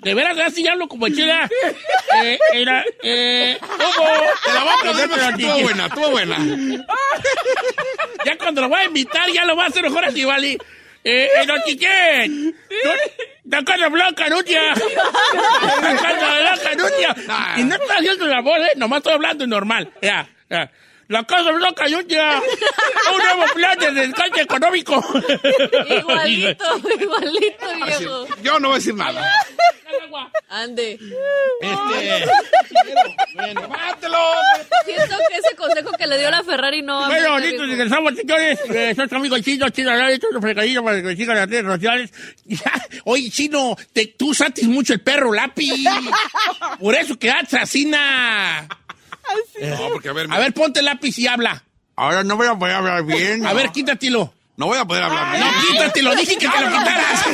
de 0.00 0.14
veras, 0.14 0.38
así 0.38 0.66
hablo 0.66 0.88
como 0.88 1.08
chida. 1.08 1.48
Eh, 2.22 2.38
era, 2.54 2.84
eh, 3.02 3.58
¿cómo? 3.60 4.08
Te 4.44 4.52
la 4.52 4.64
voy 4.64 4.72
a 4.72 4.76
porque 4.80 5.16
lo 5.16 5.28
estuvo 5.28 5.62
buena, 5.62 5.86
estuvo 5.86 6.10
buena. 6.10 6.38
Ya 8.24 8.38
cuando 8.38 8.62
lo 8.62 8.68
voy 8.68 8.80
a 8.80 8.84
invitar, 8.84 9.30
ya 9.30 9.44
lo 9.44 9.56
va 9.56 9.64
a 9.64 9.66
hacer 9.68 9.82
mejor 9.82 10.04
así, 10.04 10.24
¿vale? 10.24 10.58
Eh, 11.04 11.28
eh, 11.40 11.46
don 11.46 11.62
Chiquén. 11.64 12.56
¡La 13.44 13.62
cara 13.64 13.88
blanca, 13.88 14.28
Nutia! 14.28 14.74
¡La 14.74 15.96
cara 15.96 16.40
blanca, 16.40 16.74
Nutia! 16.76 17.16
Y 17.56 17.64
no 17.64 17.74
estoy 17.76 17.96
haciendo 17.96 18.26
la 18.26 18.40
voz, 18.40 18.58
¿eh? 18.58 18.72
Nomás 18.76 18.98
estoy 18.98 19.14
hablando 19.14 19.46
normal. 19.46 19.90
Ya, 20.02 20.28
ya. 20.50 20.70
La 21.08 21.24
casa 21.24 21.50
blanca, 21.52 21.88
Nutia. 21.88 22.34
Un 23.12 23.18
nuevo 23.18 23.52
plan 23.54 23.78
de 23.78 23.92
desgaste 23.92 24.42
económico. 24.42 25.02
Igualito, 25.88 26.64
igualito, 27.00 27.66
Así, 27.82 28.04
viejo. 28.04 28.26
Yo 28.42 28.60
no 28.60 28.68
voy 28.68 28.74
a 28.74 28.78
decir 28.78 28.94
nada. 28.94 29.32
Ande. 30.50 30.98
Este. 31.60 32.24
Bueno, 33.34 33.68
¡Mátelo! 33.68 34.18
Siento 34.84 35.16
que 35.30 35.36
ese 35.38 35.56
consejo 35.56 35.92
que 35.92 36.06
le 36.06 36.18
dio 36.18 36.30
la 36.30 36.44
Ferrari 36.44 36.82
no... 36.82 37.06
Bueno, 37.06 37.32
bonitos, 37.32 37.68
regresamos, 37.68 38.14
señores. 38.14 38.58
Eh, 38.68 38.92
soy 38.94 39.08
tu 39.08 39.16
amigo 39.16 39.38
Chino, 39.38 39.68
Chino 39.70 39.90
Arar, 39.90 40.10
esto 40.10 40.28
es 40.28 40.36
un 40.36 40.42
fregadillo 40.42 40.84
para 40.84 41.02
que 41.02 41.16
sigan 41.16 41.36
las 41.36 41.48
redes 41.48 41.64
sociales. 41.64 42.12
Oye, 43.04 43.30
Chino, 43.30 43.76
te, 43.92 44.08
tú 44.08 44.34
satis 44.34 44.68
mucho 44.68 44.92
el 44.92 45.00
perro 45.00 45.32
lápiz. 45.32 45.72
Por 46.78 46.94
eso 46.94 47.16
No, 49.60 49.88
porque 49.92 50.08
a 50.08 50.12
ver, 50.12 50.26
A 50.30 50.38
ver, 50.38 50.52
ponte 50.54 50.80
el 50.80 50.86
lápiz 50.86 51.18
y 51.18 51.26
habla. 51.26 51.62
ahora 51.96 52.22
no 52.24 52.36
voy 52.36 52.46
a 52.46 52.54
poder 52.54 52.74
hablar 52.76 53.04
bien. 53.04 53.44
A 53.46 53.52
ver, 53.52 53.70
quítatelo. 53.70 54.32
No 54.56 54.66
voy 54.66 54.78
a 54.78 54.84
poder 54.84 55.04
hablar 55.04 55.30
bien. 55.32 55.44
No, 55.44 55.50
quítatelo, 55.70 56.14
dije 56.16 56.36
que 56.38 56.48
te 56.48 56.60
lo 56.60 56.68
quitaras. 56.68 57.24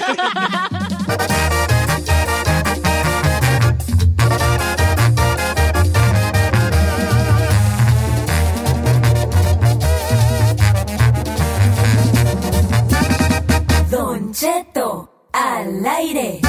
Don 13.91 14.33
Cheto, 14.33 15.29
al 15.33 15.85
aire. 15.87 16.41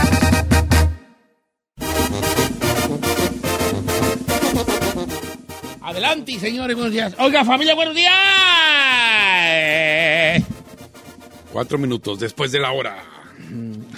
Adelante, 5.86 6.40
señores, 6.40 6.76
buenos 6.76 6.92
días. 6.92 7.14
Oiga, 7.20 7.46
familia, 7.46 7.76
buenos 7.76 7.94
días. 7.94 8.12
Cuatro 11.54 11.78
minutos 11.78 12.20
después 12.20 12.52
de 12.52 12.58
la 12.60 12.72
hora. 12.72 13.04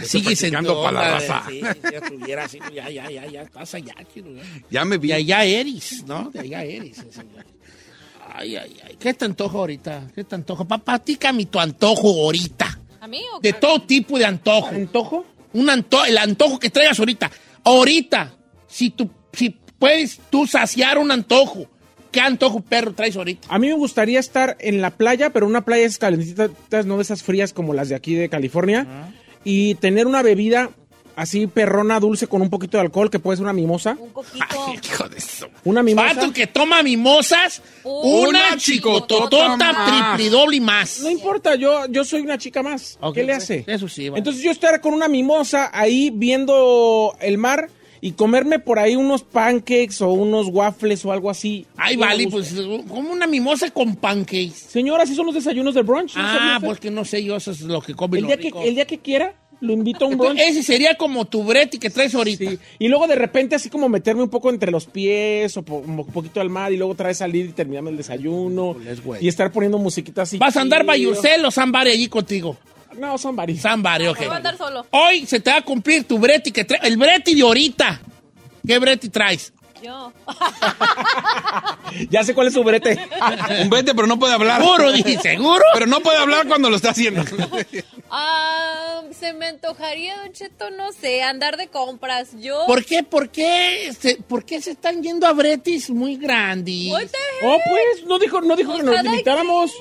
Sigue 0.03 0.35
practicando 0.35 0.83
para 0.83 0.99
la 0.99 1.11
raza. 1.11 1.43
Sí, 1.47 1.61
ya 1.61 1.71
estuviera 1.99 2.43
así, 2.43 2.59
ya, 2.75 2.89
ya, 2.89 3.09
ya, 3.09 3.25
ya, 3.27 3.45
pasa 3.45 3.79
ya, 3.79 3.93
Chino, 4.13 4.31
ya. 4.31 4.43
Ya 4.69 4.83
me 4.83 4.97
vi. 4.97 5.07
De 5.07 5.13
allá 5.13 5.45
eres, 5.45 6.03
¿no? 6.05 6.29
De 6.29 6.41
allá 6.41 6.61
eres. 6.65 7.01
Ay, 8.33 8.57
ay, 8.57 8.77
ay. 8.83 8.97
¿Qué 8.99 9.13
te 9.13 9.23
antojo 9.23 9.59
ahorita? 9.59 10.11
¿Qué 10.13 10.25
te 10.25 10.35
antojo? 10.35 10.67
Pa, 10.67 10.79
platícame 10.79 11.45
tu 11.45 11.57
antojo 11.57 12.09
ahorita. 12.09 12.79
¿A 12.99 13.07
mí 13.07 13.21
o 13.33 13.39
De 13.39 13.53
todo 13.53 13.83
tipo 13.83 14.19
de 14.19 14.25
antojo. 14.25 14.75
¿Antojo? 14.75 15.25
Un 15.53 15.69
anto 15.69 16.03
el 16.03 16.17
antojo 16.17 16.59
que 16.59 16.69
traigas 16.69 16.99
ahorita. 16.99 17.31
Ahorita. 17.63 18.33
Si 18.67 18.89
tú, 18.89 19.09
si 19.31 19.51
puedes 19.51 20.19
tú 20.29 20.45
saciar 20.45 20.97
un 20.97 21.11
antojo. 21.11 21.76
¿Qué 22.11 22.19
antojo 22.19 22.61
perro 22.61 22.93
traes 22.93 23.15
ahorita? 23.15 23.47
A 23.49 23.59
mí 23.59 23.67
me 23.67 23.73
gustaría 23.73 24.19
estar 24.19 24.57
en 24.59 24.81
la 24.81 24.91
playa, 24.91 25.31
pero 25.31 25.47
una 25.47 25.65
playa 25.65 25.85
es 25.85 25.97
calentitas, 25.97 26.85
no 26.85 26.97
de 26.97 27.03
esas 27.03 27.23
frías 27.23 27.53
como 27.53 27.73
las 27.73 27.89
de 27.89 27.95
aquí 27.95 28.15
de 28.15 28.29
California. 28.29 29.11
Y 29.43 29.75
tener 29.75 30.07
una 30.07 30.23
bebida 30.23 30.71
así 31.17 31.47
perrona, 31.47 31.99
dulce, 31.99 32.27
con 32.27 32.41
un 32.41 32.49
poquito 32.49 32.77
de 32.77 32.81
alcohol, 32.81 33.09
que 33.09 33.19
puede 33.19 33.37
ser 33.37 33.43
una 33.43 33.53
mimosa. 33.53 33.97
Un 33.99 34.11
coquito. 34.11 34.45
Ay, 34.49 34.79
hijo 34.83 35.09
de 35.09 35.17
eso. 35.17 35.49
Una 35.63 35.81
mimosa. 35.81 36.13
Pato 36.13 36.31
que 36.31 36.47
toma 36.47 36.83
mimosas, 36.83 37.61
Una 37.83 38.29
una 38.29 38.57
chicototota, 38.57 40.15
triplidoble 40.15 40.57
y 40.57 40.61
más. 40.61 40.99
No 41.01 41.09
importa, 41.09 41.55
yo, 41.55 41.87
yo 41.87 42.05
soy 42.05 42.21
una 42.21 42.37
chica 42.37 42.61
más. 42.61 42.99
¿Qué 43.13 43.23
le 43.23 43.33
hace? 43.33 43.65
eso 43.67 43.89
sí, 43.89 44.09
vale. 44.09 44.19
Entonces 44.19 44.43
yo 44.43 44.51
estar 44.51 44.79
con 44.79 44.93
una 44.93 45.07
mimosa 45.07 45.71
ahí 45.73 46.11
viendo 46.13 47.15
el 47.19 47.37
mar 47.39 47.69
y 48.01 48.11
comerme 48.11 48.59
por 48.59 48.79
ahí 48.79 48.95
unos 48.95 49.23
pancakes 49.23 50.01
o 50.01 50.09
unos 50.11 50.47
waffles 50.47 51.03
o 51.05 51.11
algo 51.11 51.29
así. 51.29 51.65
Ay, 51.77 51.95
vale, 51.95 52.27
pues 52.29 52.53
como 52.87 53.11
una 53.11 53.27
mimosa 53.27 53.69
con 53.71 53.95
pancakes. 53.95 54.53
Señora, 54.69 55.03
así 55.03 55.15
son 55.15 55.25
los 55.25 55.35
desayunos 55.35 55.73
del 55.75 55.83
brunch. 55.83 56.15
¿no 56.15 56.21
sabía 56.23 56.55
Ah, 56.55 56.59
pues 56.61 56.79
que 56.79 56.91
no 56.91 57.05
sé 57.05 57.23
yo, 57.23 57.35
eso 57.35 57.51
es 57.51 57.61
lo 57.61 57.81
que 57.81 57.93
come 57.93 58.17
el 58.19 58.23
lo 58.23 58.27
día, 58.27 58.37
que, 58.37 58.51
el 58.67 58.75
día 58.75 58.85
que 58.85 58.99
quiera, 58.99 59.35
lo 59.59 59.73
invito 59.73 60.05
a 60.05 60.07
un 60.07 60.17
brunch. 60.17 60.31
Entonces, 60.39 60.57
ese 60.57 60.63
sería 60.73 60.95
como 60.95 61.25
tu 61.25 61.43
breti 61.43 61.79
que 61.79 61.89
traes 61.89 62.13
ahorita. 62.13 62.51
Sí. 62.51 62.59
Y 62.77 62.87
luego 62.89 63.07
de 63.07 63.15
repente 63.15 63.55
así 63.55 63.69
como 63.69 63.89
meterme 63.89 64.21
un 64.21 64.29
poco 64.29 64.49
entre 64.51 64.69
los 64.71 64.85
pies 64.85 65.57
o 65.57 65.63
po- 65.63 65.77
un 65.77 66.05
poquito 66.05 66.39
al 66.41 66.49
mar 66.51 66.71
y 66.71 66.77
luego 66.77 66.93
otra 66.93 67.07
vez 67.07 67.17
salir 67.17 67.47
y 67.47 67.51
terminarme 67.53 67.89
el 67.89 67.97
desayuno. 67.97 68.75
Pues. 69.03 69.21
Y 69.23 69.27
estar 69.27 69.51
poniendo 69.51 69.79
musiquita 69.79 70.21
así. 70.21 70.37
¿Vas 70.37 70.55
a 70.57 70.61
andar 70.61 70.81
chido. 70.81 70.87
Bayurcel 70.87 71.43
o 71.45 71.49
Zambari 71.51 71.89
allí 71.89 72.07
contigo? 72.07 72.55
No, 72.97 73.17
son 73.17 73.35
varios. 73.35 73.59
Zambari, 73.61 74.07
ok. 74.07 74.17
Voy 74.17 74.27
a 74.27 74.35
andar 74.35 74.57
solo. 74.57 74.85
Hoy 74.91 75.25
se 75.25 75.39
te 75.39 75.51
va 75.51 75.57
a 75.57 75.61
cumplir 75.61 76.05
tu 76.05 76.17
breti 76.19 76.51
que 76.51 76.65
trae, 76.65 76.79
el 76.83 76.97
breti 76.97 77.35
de 77.35 77.41
ahorita. 77.41 78.01
¿Qué 78.65 78.79
breti 78.79 79.09
traes? 79.09 79.53
Yo. 79.81 80.11
Ya 82.09 82.23
sé 82.23 82.33
cuál 82.33 82.47
es 82.47 82.53
su 82.53 82.63
brete. 82.63 82.99
Un 83.61 83.69
vete, 83.69 83.95
pero 83.95 84.07
no 84.07 84.19
puede 84.19 84.33
hablar. 84.33 84.61
¿Seguro? 84.61 84.91
Dije, 84.91 85.17
¿seguro? 85.19 85.63
Pero 85.73 85.85
no 85.87 86.01
puede 86.01 86.17
hablar 86.17 86.47
cuando 86.47 86.69
lo 86.69 86.75
está 86.75 86.89
haciendo. 86.91 87.23
Ah, 88.09 89.01
se 89.11 89.33
me 89.33 89.47
antojaría, 89.47 90.15
Don 90.23 90.31
Cheto, 90.31 90.69
no 90.69 90.93
sé, 90.93 91.23
andar 91.23 91.57
de 91.57 91.67
compras. 91.67 92.29
Yo. 92.39 92.65
¿Por 92.65 92.85
qué, 92.85 93.03
por 93.03 93.27
qué, 93.29 93.93
se, 93.99 94.15
por 94.15 94.45
qué 94.45 94.61
se 94.61 94.71
están 94.71 95.03
yendo 95.03 95.27
a 95.27 95.33
bretis 95.33 95.89
muy 95.89 96.15
grandes? 96.15 96.89
What 96.89 97.01
the 97.01 97.45
Oh, 97.45 97.57
pues, 97.69 98.05
no 98.07 98.17
dijo, 98.17 98.39
no 98.39 98.55
dijo 98.55 98.77
que 98.77 98.83
nos 98.83 98.95
Cada 98.95 99.11
limitáramos. 99.11 99.71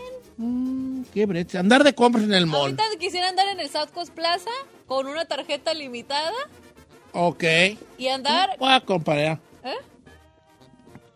¿Qué 1.15 1.27
bretis? 1.27 1.55
Andar 1.57 1.83
de 1.85 1.95
compras 1.95 2.25
en 2.25 2.35
el 2.35 2.47
mall. 2.47 2.61
Ahorita 2.63 2.83
quisiera 2.99 3.29
andar 3.29 3.47
en 3.49 3.61
el 3.61 3.71
South 3.71 3.89
Coast 3.95 4.13
Plaza 4.13 4.51
con 4.87 5.07
una 5.07 5.25
tarjeta 5.25 5.73
limitada 5.75 6.33
Ok. 7.13 7.45
y 7.99 8.09
andar. 8.09 8.51
Voy 8.59 8.73
a 8.73 8.81
comparar. 8.81 9.39
¿Eh? 9.65 9.71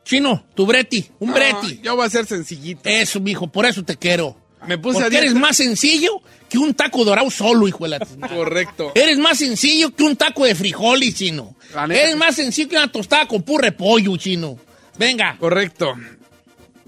Chino, 0.04 0.44
tu 0.54 0.66
breti, 0.66 1.08
un 1.20 1.32
breti. 1.32 1.76
Ah, 1.78 1.82
Yo 1.82 1.96
voy 1.96 2.06
a 2.06 2.10
ser 2.10 2.26
sencillito. 2.26 2.88
Eso, 2.88 3.20
mijo, 3.20 3.46
por 3.46 3.66
eso 3.66 3.84
te 3.84 3.96
quiero. 3.96 4.36
Me 4.66 4.76
puse 4.76 4.98
a 4.98 5.02
Porque 5.02 5.10
dieta. 5.10 5.26
eres 5.26 5.34
más 5.38 5.56
sencillo 5.56 6.20
que 6.48 6.58
un 6.58 6.74
taco 6.74 7.04
dorado 7.04 7.30
solo, 7.30 7.66
hijo 7.68 7.84
de 7.84 7.90
la... 7.90 7.98
Correcto. 8.28 8.92
Eres 8.94 9.18
más 9.18 9.38
sencillo 9.38 9.94
que 9.94 10.02
un 10.02 10.16
taco 10.16 10.44
de 10.44 10.54
frijoles, 10.54 11.14
chino. 11.14 11.54
Eres 11.88 12.16
más 12.16 12.34
sencillo 12.36 12.68
que 12.68 12.76
una 12.76 12.90
tostada 12.90 13.26
con 13.26 13.42
purre 13.42 13.66
de 13.66 13.72
pollo, 13.72 14.16
chino. 14.16 14.58
Venga. 14.98 15.36
Correcto. 15.38 15.94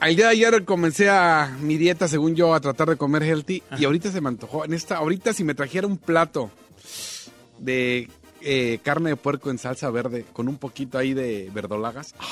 Al 0.02 0.16
día 0.16 0.26
de 0.26 0.32
ayer 0.32 0.64
comencé 0.64 1.08
a 1.08 1.56
mi 1.60 1.76
dieta, 1.78 2.08
según 2.08 2.34
yo, 2.34 2.54
a 2.54 2.60
tratar 2.60 2.88
de 2.88 2.96
comer 2.96 3.22
healthy. 3.22 3.62
Y 3.78 3.84
ahorita 3.84 4.10
se 4.10 4.20
me 4.20 4.28
antojó. 4.30 4.64
En 4.64 4.74
esta, 4.74 4.96
ahorita 4.96 5.32
si 5.32 5.44
me 5.44 5.54
trajera 5.54 5.86
un 5.86 5.96
plato 5.96 6.50
de 7.58 8.08
eh, 8.40 8.80
carne 8.82 9.10
de 9.10 9.16
puerco 9.16 9.50
en 9.50 9.58
salsa 9.58 9.88
verde 9.90 10.24
con 10.32 10.48
un 10.48 10.56
poquito 10.56 10.98
ahí 10.98 11.14
de 11.14 11.48
verdolagas. 11.54 12.16
ah, 12.18 12.24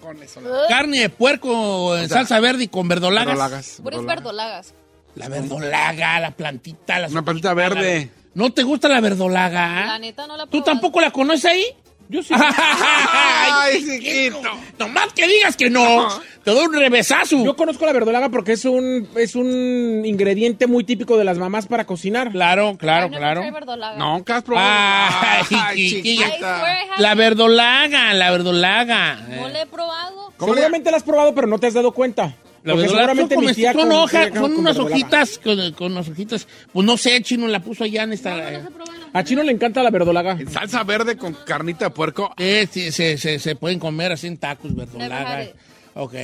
con 0.00 0.22
eso. 0.22 0.40
la- 0.40 0.66
Carne 0.66 1.00
de 1.00 1.08
puerco 1.10 1.94
en 1.94 2.08
sea, 2.08 2.18
salsa 2.18 2.40
verde 2.40 2.64
y 2.64 2.68
con 2.68 2.88
verdolagas. 2.88 3.26
Verdolagas. 3.26 3.80
Puras 3.82 4.04
verdolagas. 4.06 4.72
verdolagas. 4.72 4.74
La 5.14 5.28
verdolaga, 5.28 6.20
la 6.20 6.30
plantita, 6.30 6.98
la 7.00 7.08
Una 7.08 7.22
plantita 7.22 7.52
verde. 7.52 8.10
¿No 8.32 8.50
te 8.50 8.62
gusta 8.62 8.88
la 8.88 9.00
verdolaga? 9.02 9.86
La 9.86 9.98
neta 9.98 10.26
no 10.26 10.38
la 10.38 10.46
¿Tú 10.46 10.62
tampoco 10.62 11.02
la 11.02 11.10
conoces 11.10 11.44
ahí? 11.44 11.64
Yo 12.08 12.22
sí. 12.22 12.34
Ay, 12.38 13.84
chiquito. 13.84 14.40
Nomás 14.78 15.12
que 15.14 15.26
digas 15.26 15.56
que 15.56 15.70
no, 15.70 16.08
te 16.44 16.50
doy 16.50 16.66
un 16.66 16.74
revesazo. 16.74 17.44
Yo 17.44 17.56
conozco 17.56 17.86
la 17.86 17.92
verdolaga 17.92 18.28
porque 18.28 18.52
es 18.52 18.64
un, 18.64 19.08
es 19.16 19.34
un 19.34 20.02
ingrediente 20.04 20.66
muy 20.66 20.84
típico 20.84 21.16
de 21.16 21.24
las 21.24 21.38
mamás 21.38 21.66
para 21.66 21.84
cocinar. 21.86 22.30
Claro, 22.30 22.76
claro, 22.78 23.06
Ay, 23.06 23.10
no, 23.10 23.16
claro. 23.18 23.42
verdolaga. 23.52 23.96
No, 23.96 24.24
¿qué 24.24 24.32
has 24.32 24.42
probado? 24.42 25.16
Ay, 25.50 25.88
chiquita. 25.88 26.62
La 26.98 27.14
verdolaga, 27.14 28.12
la 28.14 28.30
verdolaga. 28.30 29.14
No 29.28 29.48
le 29.48 29.62
he 29.62 29.66
probado. 29.66 30.32
¿Cómo 30.36 30.52
le- 30.54 30.60
Seguramente 30.60 30.90
la 30.90 30.96
has 30.98 31.02
probado, 31.02 31.34
pero 31.34 31.46
no 31.46 31.58
te 31.58 31.66
has 31.68 31.74
dado 31.74 31.92
cuenta. 31.92 32.34
La 32.64 32.72
Porque 32.72 32.86
verdolaga 32.88 33.14
seguramente 33.14 33.34
son, 33.34 33.44
mi 33.44 33.46
como- 33.48 33.54
tía 33.54 33.72
son 33.74 33.82
con- 33.82 33.92
hojas, 33.92 34.30
con- 34.30 34.38
son 34.40 34.50
con 34.52 34.60
unas 34.60 34.78
hojitas, 34.78 35.38
con, 35.38 35.72
con 35.72 35.92
unas 35.92 36.08
hojitas. 36.08 36.48
Pues 36.72 36.86
no 36.86 36.96
sé, 36.96 37.20
Chino 37.22 37.46
la 37.46 37.60
puso 37.60 37.84
allá 37.84 38.02
en 38.04 38.12
esta... 38.14 38.68
A 39.12 39.22
Chino 39.22 39.42
le 39.42 39.52
encanta 39.52 39.82
la 39.82 39.90
verdolaga. 39.90 40.32
En 40.32 40.50
salsa 40.50 40.82
verde 40.82 41.16
con 41.16 41.34
carnita 41.34 41.84
de 41.84 41.90
puerco. 41.90 42.32
Eh, 42.38 42.66
sí, 42.70 42.90
se, 42.90 43.18
se, 43.18 43.38
se 43.38 43.54
pueden 43.54 43.78
comer 43.78 44.12
así 44.12 44.26
en 44.26 44.38
tacos, 44.38 44.74
verdolaga. 44.74 45.46
Ok, 45.94 46.14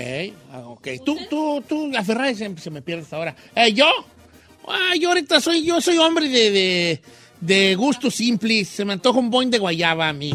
ah, 0.52 0.60
ok. 0.66 0.88
Tú, 1.04 1.16
tú, 1.28 1.62
tú, 1.68 1.88
la 1.92 2.02
Ferrari 2.02 2.34
se, 2.34 2.56
se 2.56 2.70
me 2.70 2.82
pierde 2.82 3.02
hasta 3.02 3.16
ahora. 3.16 3.36
Eh, 3.54 3.72
¿yo? 3.72 3.86
Ah, 4.66 4.94
yo 4.98 5.10
ahorita 5.10 5.40
soy, 5.40 5.62
yo 5.64 5.80
soy 5.80 5.98
hombre 5.98 6.28
de, 6.28 6.50
de, 6.50 7.00
de 7.40 7.74
gustos 7.76 8.14
simples. 8.14 8.66
Se 8.68 8.84
me 8.84 8.94
antoja 8.94 9.18
un 9.18 9.30
boing 9.30 9.50
de 9.50 9.58
guayaba 9.58 10.08
a 10.08 10.12
mí. 10.12 10.32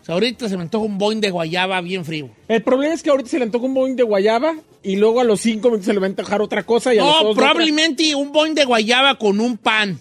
O 0.00 0.04
sea, 0.04 0.12
ahorita 0.14 0.48
se 0.48 0.56
me 0.56 0.62
antoja 0.62 0.84
un 0.84 0.98
boing 0.98 1.20
de 1.20 1.30
guayaba 1.30 1.80
bien 1.80 2.04
frío. 2.04 2.30
El 2.46 2.62
problema 2.62 2.94
es 2.94 3.02
que 3.02 3.10
ahorita 3.10 3.28
se 3.30 3.38
le 3.38 3.44
antoja 3.46 3.64
un 3.64 3.74
boing 3.74 3.96
de 3.96 4.04
guayaba 4.04 4.54
y 4.86 4.94
luego 4.96 5.20
a 5.20 5.24
los 5.24 5.40
cinco 5.40 5.68
minutos 5.68 5.86
se 5.86 5.92
le 5.92 5.98
va 5.98 6.06
a 6.06 6.10
antojar 6.10 6.40
otra 6.40 6.62
cosa 6.62 6.94
y 6.94 6.98
a 6.98 7.02
los 7.04 7.10
No, 7.10 7.22
dos 7.22 7.30
otra. 7.32 7.50
probablemente 7.50 8.14
un 8.14 8.30
boing 8.30 8.54
de 8.54 8.64
guayaba 8.64 9.18
con 9.18 9.40
un 9.40 9.58
pan. 9.58 9.98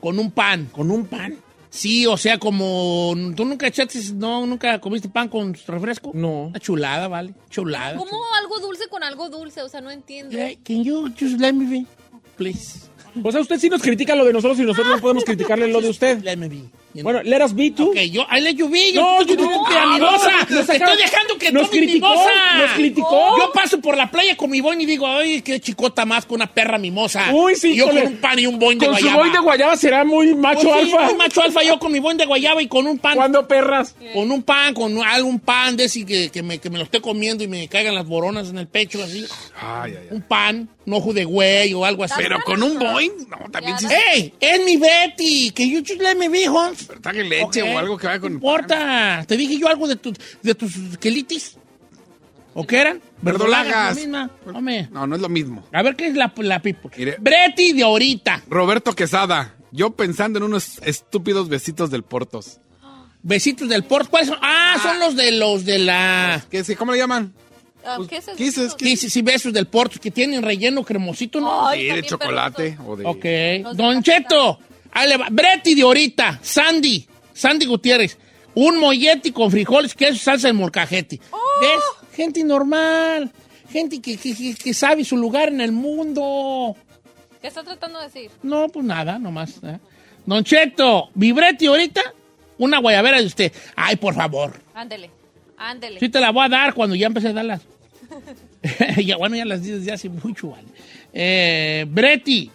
Con 0.00 0.18
un 0.18 0.30
pan. 0.30 0.68
Con 0.70 0.90
un 0.90 1.06
pan. 1.06 1.38
Sí, 1.70 2.06
o 2.06 2.18
sea, 2.18 2.38
como... 2.38 3.14
¿Tú 3.34 3.46
nunca 3.46 3.66
echaste, 3.66 3.98
no, 4.14 4.44
nunca 4.44 4.78
comiste 4.80 5.08
pan 5.08 5.28
con 5.28 5.54
refresco? 5.66 6.10
No. 6.12 6.48
Una 6.48 6.60
chulada, 6.60 7.08
¿vale? 7.08 7.32
Chulada. 7.48 7.96
¿Cómo 7.96 8.18
algo 8.38 8.60
dulce 8.60 8.88
con 8.90 9.02
algo 9.02 9.30
dulce? 9.30 9.62
O 9.62 9.68
sea, 9.70 9.80
no 9.80 9.90
entiendo. 9.90 10.36
Hey, 10.36 10.58
can 10.62 10.84
you 10.84 11.08
just 11.18 11.40
let 11.40 11.54
me 11.54 11.64
be, 11.64 11.86
please? 12.36 12.80
O 13.22 13.32
sea, 13.32 13.40
usted 13.40 13.58
sí 13.58 13.70
nos 13.70 13.80
critica 13.80 14.14
lo 14.14 14.26
de 14.26 14.34
nosotros 14.34 14.58
y 14.58 14.64
nosotros 14.64 14.96
no 14.96 15.00
podemos 15.00 15.24
criticarle 15.24 15.68
lo 15.68 15.80
de 15.80 15.88
usted. 15.88 16.22
Let 16.22 16.36
me 16.36 16.48
be. 16.48 16.64
Bueno, 16.94 17.22
let 17.22 17.42
us 17.44 17.54
be 17.54 17.70
tú. 17.70 17.90
Ok, 17.90 17.96
yo, 18.10 18.26
I 18.30 18.40
let 18.40 18.54
you 18.54 18.68
be. 18.68 18.92
Yo, 18.92 19.00
No, 19.00 19.18
tú, 19.26 19.34
tú, 19.36 19.42
yo 19.44 19.48
tú, 19.48 19.50
no. 19.50 19.64
tú, 19.64 19.70
mi 19.70 19.96
acaba- 19.96 20.36
estoy 20.48 20.96
dejando 20.96 21.38
que 21.38 21.50
nos 21.52 21.62
tomes 21.68 21.80
mi 21.80 21.86
criticó, 21.86 22.08
moza. 22.08 22.30
nos 22.58 22.70
criticó. 22.72 23.38
Yo 23.38 23.52
paso 23.52 23.80
por 23.80 23.96
la 23.96 24.10
playa 24.10 24.36
con 24.36 24.50
mi 24.50 24.60
boing 24.60 24.80
y 24.80 24.86
digo, 24.86 25.06
ay, 25.06 25.40
qué 25.42 25.58
chicota 25.60 26.04
más 26.04 26.26
con 26.26 26.36
una 26.36 26.52
perra 26.52 26.78
mimosa. 26.78 27.30
Uy, 27.32 27.54
sí, 27.56 27.72
Y 27.72 27.76
yo 27.76 27.86
con 27.88 27.96
un 27.98 28.16
pan 28.16 28.38
y 28.38 28.46
un 28.46 28.58
boing 28.58 28.78
de 28.78 28.86
Con 28.86 28.96
su 28.96 29.02
guayaba. 29.02 29.20
boing 29.22 29.32
de 29.32 29.38
guayaba 29.38 29.76
será 29.76 30.04
muy 30.04 30.34
macho 30.34 30.68
Pues 30.68 30.84
sí, 30.88 30.92
alfa. 30.92 31.04
muy 31.06 31.14
macho 31.14 31.42
alfa, 31.42 31.62
yo 31.62 31.78
con 31.78 31.92
mi 31.92 31.98
boing 31.98 32.16
de 32.18 32.26
guayaba 32.26 32.60
y 32.62 32.68
con 32.68 32.86
un 32.86 32.98
pan. 32.98 33.16
¿Cuándo 33.16 33.48
perras? 33.48 33.94
Con 34.12 34.30
un 34.30 34.42
pan, 34.42 34.74
con 34.74 35.02
algún 35.02 35.40
pan 35.40 35.76
de 35.76 35.84
ese 35.84 36.04
que, 36.04 36.30
que, 36.30 36.42
me, 36.42 36.58
que 36.58 36.68
me 36.70 36.78
lo 36.78 36.84
esté 36.84 37.00
comiendo 37.00 37.42
y 37.44 37.48
me 37.48 37.68
caigan 37.68 37.94
las 37.94 38.06
boronas 38.06 38.48
en 38.50 38.58
el 38.58 38.66
pecho, 38.66 39.02
así. 39.02 39.24
Ay, 39.60 39.92
ay, 39.92 39.96
ay. 40.02 40.06
Un 40.10 40.22
pan, 40.22 40.68
un 40.84 40.92
ojo 40.94 41.12
de 41.12 41.24
güey 41.24 41.72
o 41.74 41.84
algo 41.84 42.04
así. 42.04 42.14
Pero 42.16 42.38
con 42.44 42.62
un 42.62 42.78
Boeing, 42.78 43.12
no, 43.28 43.50
también 43.50 43.78
sí. 43.78 43.86
¡Ey! 44.12 44.34
¡Es 44.40 44.64
mi 44.64 44.76
Betty! 44.76 45.50
Que 45.52 45.68
you 45.68 45.80
just 45.86 46.00
let 46.00 46.16
me 46.16 46.28
be, 46.28 46.48
Holmes. 46.48 46.81
Pero 46.88 47.00
trague 47.00 47.24
leche 47.24 47.62
o 47.62 47.78
algo 47.78 47.96
que 47.98 48.06
vaya 48.06 48.20
con 48.20 48.30
No 48.32 48.36
importa. 48.36 49.24
¿Te 49.26 49.36
dije 49.36 49.58
yo 49.58 49.68
algo 49.68 49.86
de, 49.88 49.96
tu- 49.96 50.14
de 50.42 50.54
tus 50.54 50.72
quelitis? 50.98 51.56
¿O 52.54 52.66
qué 52.66 52.80
eran? 52.80 53.00
Verdolagas. 53.22 53.98
No, 54.06 55.06
no 55.06 55.16
es 55.16 55.22
lo 55.22 55.28
mismo. 55.28 55.64
A 55.72 55.82
ver 55.82 55.96
qué 55.96 56.08
es 56.08 56.14
la, 56.14 56.32
la. 56.36 56.60
Mire. 56.96 57.16
Breti 57.18 57.72
de 57.72 57.82
ahorita. 57.82 58.42
Roberto 58.48 58.94
Quesada, 58.94 59.54
yo 59.70 59.90
pensando 59.92 60.38
en 60.38 60.42
unos 60.44 60.78
estúpidos 60.82 61.48
besitos 61.48 61.90
del 61.90 62.02
Portos. 62.02 62.58
Besitos 63.24 63.68
del 63.68 63.84
port. 63.84 64.10
¿Cuáles 64.10 64.28
son? 64.28 64.38
Ah, 64.42 64.76
son 64.82 64.98
los 64.98 65.14
de 65.14 65.30
los 65.32 65.64
de 65.64 65.78
la. 65.78 66.44
¿Qué, 66.50 66.64
sí, 66.64 66.74
¿Cómo 66.74 66.90
le 66.92 66.98
llaman? 66.98 67.32
Ah, 67.84 67.98
¿Qué 68.08 68.16
es 68.16 68.26
eso? 68.28 68.36
Kisses, 68.36 68.76
Sí, 68.78 68.96
sí, 68.96 69.08
sí, 69.10 69.22
besos 69.22 69.52
del 69.52 69.66
Porto 69.66 70.00
que 70.00 70.10
tienen 70.10 70.42
relleno 70.42 70.82
cremosito, 70.84 71.40
¿no? 71.40 71.68
Ay, 71.68 71.82
Sí, 71.88 71.96
de 71.96 72.02
chocolate 72.02 72.78
o 72.84 72.96
de... 72.96 73.04
Ok. 73.06 73.64
Los 73.64 73.76
Don 73.76 73.96
de 73.96 74.02
Cheto. 74.02 74.58
Ahí 74.92 75.08
le 75.08 75.16
va. 75.16 75.28
Breti 75.30 75.74
de 75.74 75.82
ahorita. 75.82 76.38
Sandy. 76.42 77.06
Sandy 77.32 77.66
Gutiérrez. 77.66 78.18
Un 78.54 78.78
mollete 78.78 79.32
con 79.32 79.50
frijoles, 79.50 79.94
queso, 79.94 80.18
salsa 80.18 80.48
de 80.48 80.52
molcajete. 80.52 81.20
¡Oh! 81.30 81.38
¿Ves? 81.60 82.16
Gente 82.16 82.44
normal. 82.44 83.30
Gente 83.70 84.00
que, 84.02 84.18
que- 84.18 84.54
que- 84.54 84.74
sabe 84.74 85.04
su 85.04 85.16
lugar 85.16 85.48
en 85.48 85.62
el 85.62 85.72
mundo. 85.72 86.76
¿Qué 87.40 87.48
está 87.48 87.62
tratando 87.64 87.98
de 88.00 88.06
decir? 88.06 88.30
No, 88.42 88.68
pues 88.68 88.84
nada, 88.84 89.18
nomás. 89.18 89.54
¿eh? 89.64 89.78
Don 90.26 90.44
Cheto, 90.44 91.08
vibreti 91.14 91.66
ahorita, 91.66 92.02
una 92.58 92.78
guayabera 92.78 93.18
de 93.20 93.26
usted. 93.26 93.52
Ay, 93.74 93.96
por 93.96 94.14
favor. 94.14 94.60
Ándele, 94.74 95.10
ándele. 95.56 95.98
Sí 95.98 96.10
te 96.10 96.20
la 96.20 96.30
voy 96.30 96.44
a 96.44 96.48
dar 96.50 96.74
cuando 96.74 96.94
ya 96.94 97.06
empecé 97.06 97.28
a 97.28 97.32
darlas. 97.32 97.62
ya, 99.04 99.16
bueno, 99.16 99.36
ya 99.36 99.44
las 99.46 99.62
di 99.62 99.70
desde 99.70 99.92
hace 99.92 100.08
mucho, 100.10 100.50
vale. 100.50 100.68
Eh, 101.14 101.86
Breti, 101.88 102.50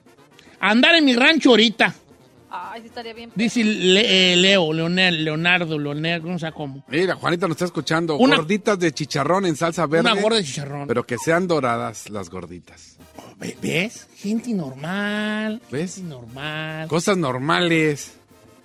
andar 0.59 0.93
en 0.95 1.05
mi 1.05 1.15
rancho 1.15 1.49
ahorita. 1.49 1.93
Ay, 2.49 2.81
sí 2.81 2.87
estaría 2.87 3.13
bien. 3.13 3.31
Dice 3.35 3.63
Le- 3.63 4.33
eh, 4.33 4.35
Leo, 4.37 4.71
Leonel, 4.71 5.25
Leonardo, 5.25 5.77
Leonel, 5.77 6.23
no 6.23 6.39
sé 6.39 6.51
cómo. 6.53 6.83
Mira, 6.87 7.15
Juanita 7.15 7.47
nos 7.47 7.55
está 7.55 7.65
escuchando. 7.65 8.15
Una- 8.17 8.37
Gorditas 8.37 8.79
de 8.79 8.91
chicharrón 8.93 9.45
en 9.45 9.55
salsa 9.55 9.85
verde. 9.85 10.11
Una 10.11 10.21
gorda 10.21 10.37
de 10.37 10.43
chicharrón. 10.43 10.87
Pero 10.87 11.05
que 11.05 11.17
sean 11.17 11.47
doradas 11.47 12.09
las 12.09 12.29
gorditas. 12.29 12.97
Ve- 13.37 13.57
¿Ves? 13.61 14.07
Gente 14.15 14.51
normal. 14.53 15.61
¿Ves? 15.71 15.95
Gente 15.95 16.09
normal. 16.09 16.87
Cosas 16.87 17.17
normales. 17.17 18.13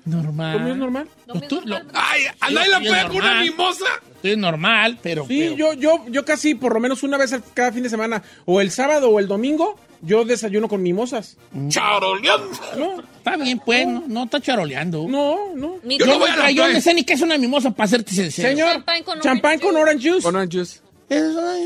normal. 0.05 0.59
¿Lo 0.59 0.65
mío 0.65 0.73
es 0.73 0.79
normal? 0.79 1.09
Lo 1.27 1.35
Pues 1.35 1.49
tú- 1.49 1.57
mismo 1.61 1.71
lo- 1.71 1.77
es 1.79 1.85
¡Ay! 1.95 2.23
¡Anda 2.41 2.67
y 2.67 2.71
la 2.71 2.79
sí, 2.79 2.85
pega 2.85 3.03
con 3.09 3.17
una 3.17 3.25
normal. 3.27 3.45
mimosa! 3.51 3.85
Estoy 4.17 4.37
normal, 4.37 4.99
pero. 5.03 5.27
Sí, 5.29 5.39
pero- 5.41 5.57
yo, 5.57 5.73
yo, 5.75 6.05
yo 6.09 6.25
casi 6.25 6.55
por 6.57 6.75
lo 6.75 6.81
menos 6.81 7.03
una 7.05 7.17
vez 7.19 7.33
al- 7.33 7.43
cada 7.55 7.71
fin 7.73 7.83
de 7.85 7.89
semana, 7.89 8.23
o 8.45 8.61
el 8.61 8.71
sábado 8.73 9.11
o 9.11 9.19
el 9.21 9.29
domingo, 9.29 9.77
yo 10.03 10.25
desayuno 10.25 10.69
con 10.69 10.83
mimosas. 10.83 11.37
¡Charoleando! 11.69 12.51
No, 12.77 13.01
Está 13.17 13.37
bien, 13.37 13.61
pues, 13.65 13.87
no, 13.87 14.03
no 14.09 14.25
está 14.25 14.41
charoleando. 14.41 15.07
no, 15.09 15.55
no. 15.55 15.77
Mi 15.85 15.97
Yo, 15.99 16.07
no 16.07 16.19
voy 16.19 16.29
a 16.29 16.37
la 16.37 16.51
yo 16.51 16.71
no 16.71 16.81
sé 16.81 16.93
ni 16.93 17.05
qué 17.05 17.13
es 17.15 17.21
una 17.23 17.39
mimosa 17.39 17.71
para 17.71 17.85
hacerte 17.87 18.13
sincero. 18.13 18.49
Señor, 18.49 18.69
Champán 18.73 19.03
con 19.05 19.21
champán 19.21 19.53
orange 19.53 19.63
con 19.65 19.75
juice. 19.75 19.79
orange 19.81 20.09
juice. 20.11 20.23
Con 20.23 20.37
orange 20.37 20.59
juice. 20.59 20.83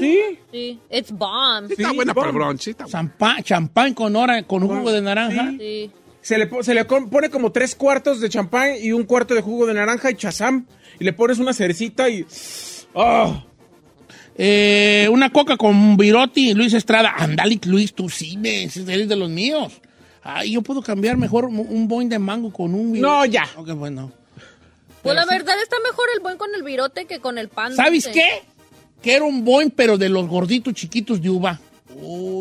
Sí. 0.00 0.38
Sí, 0.52 0.80
it's 0.90 1.10
bomb. 1.12 1.68
Sí, 1.68 1.74
está 1.78 1.92
buena 1.92 2.12
para 2.14 2.28
el 2.28 2.34
brunch. 2.34 2.60
sí, 2.60 2.70
está 2.70 2.84
buena. 2.84 2.98
Champán, 2.98 3.42
champán 3.42 3.94
con, 3.94 4.16
ora, 4.16 4.42
con 4.42 4.66
jugo 4.66 4.90
de 4.92 5.00
naranja. 5.02 5.50
Sí. 5.52 5.56
Sí. 5.58 5.90
Se 6.20 6.36
le, 6.38 6.50
se 6.62 6.74
le 6.74 6.84
con- 6.86 7.08
pone 7.08 7.30
como 7.30 7.52
tres 7.52 7.74
cuartos 7.76 8.20
de 8.20 8.28
champán 8.28 8.72
y 8.82 8.90
un 8.92 9.04
cuarto 9.04 9.34
de 9.34 9.40
jugo 9.42 9.64
de 9.66 9.74
naranja 9.74 10.10
y 10.10 10.14
chazam. 10.16 10.66
Y 10.98 11.04
le 11.04 11.12
pones 11.12 11.38
una 11.38 11.52
cercita 11.52 12.08
y... 12.08 12.26
¡Ah! 12.94 13.44
Eh, 14.38 15.08
una 15.10 15.30
coca 15.30 15.56
con 15.56 15.96
Virotti 15.96 16.50
y 16.50 16.54
Luis 16.54 16.74
Estrada. 16.74 17.14
Andale, 17.16 17.58
Luis, 17.64 17.94
tú 17.94 18.08
sí, 18.08 18.36
me, 18.36 18.64
eres 18.64 19.08
de 19.08 19.16
los 19.16 19.30
míos. 19.30 19.72
Ay, 20.22 20.52
yo 20.52 20.62
puedo 20.62 20.82
cambiar 20.82 21.16
mejor 21.16 21.46
un, 21.46 21.88
boing 21.88 22.08
de 22.08 22.18
mango 22.18 22.52
con 22.52 22.74
un 22.74 22.92
Virotti. 22.92 23.00
No, 23.00 23.24
ya. 23.24 23.48
Ok, 23.56 23.70
bueno. 23.70 24.12
Pues 25.02 25.14
la 25.14 25.24
verdad 25.24 25.54
está 25.62 25.76
mejor 25.88 26.06
el 26.14 26.20
buen 26.20 26.36
con 26.36 26.52
el 26.54 26.64
virote 26.64 27.04
que 27.04 27.20
con 27.20 27.38
el 27.38 27.48
pan. 27.48 27.74
¿Sabes 27.76 28.04
dulce. 28.04 28.18
qué? 28.18 28.42
Que 29.00 29.14
era 29.14 29.24
un 29.24 29.44
boing, 29.44 29.70
pero 29.70 29.96
de 29.96 30.08
los 30.08 30.26
gorditos 30.26 30.74
chiquitos 30.74 31.22
de 31.22 31.30
uva. 31.30 31.60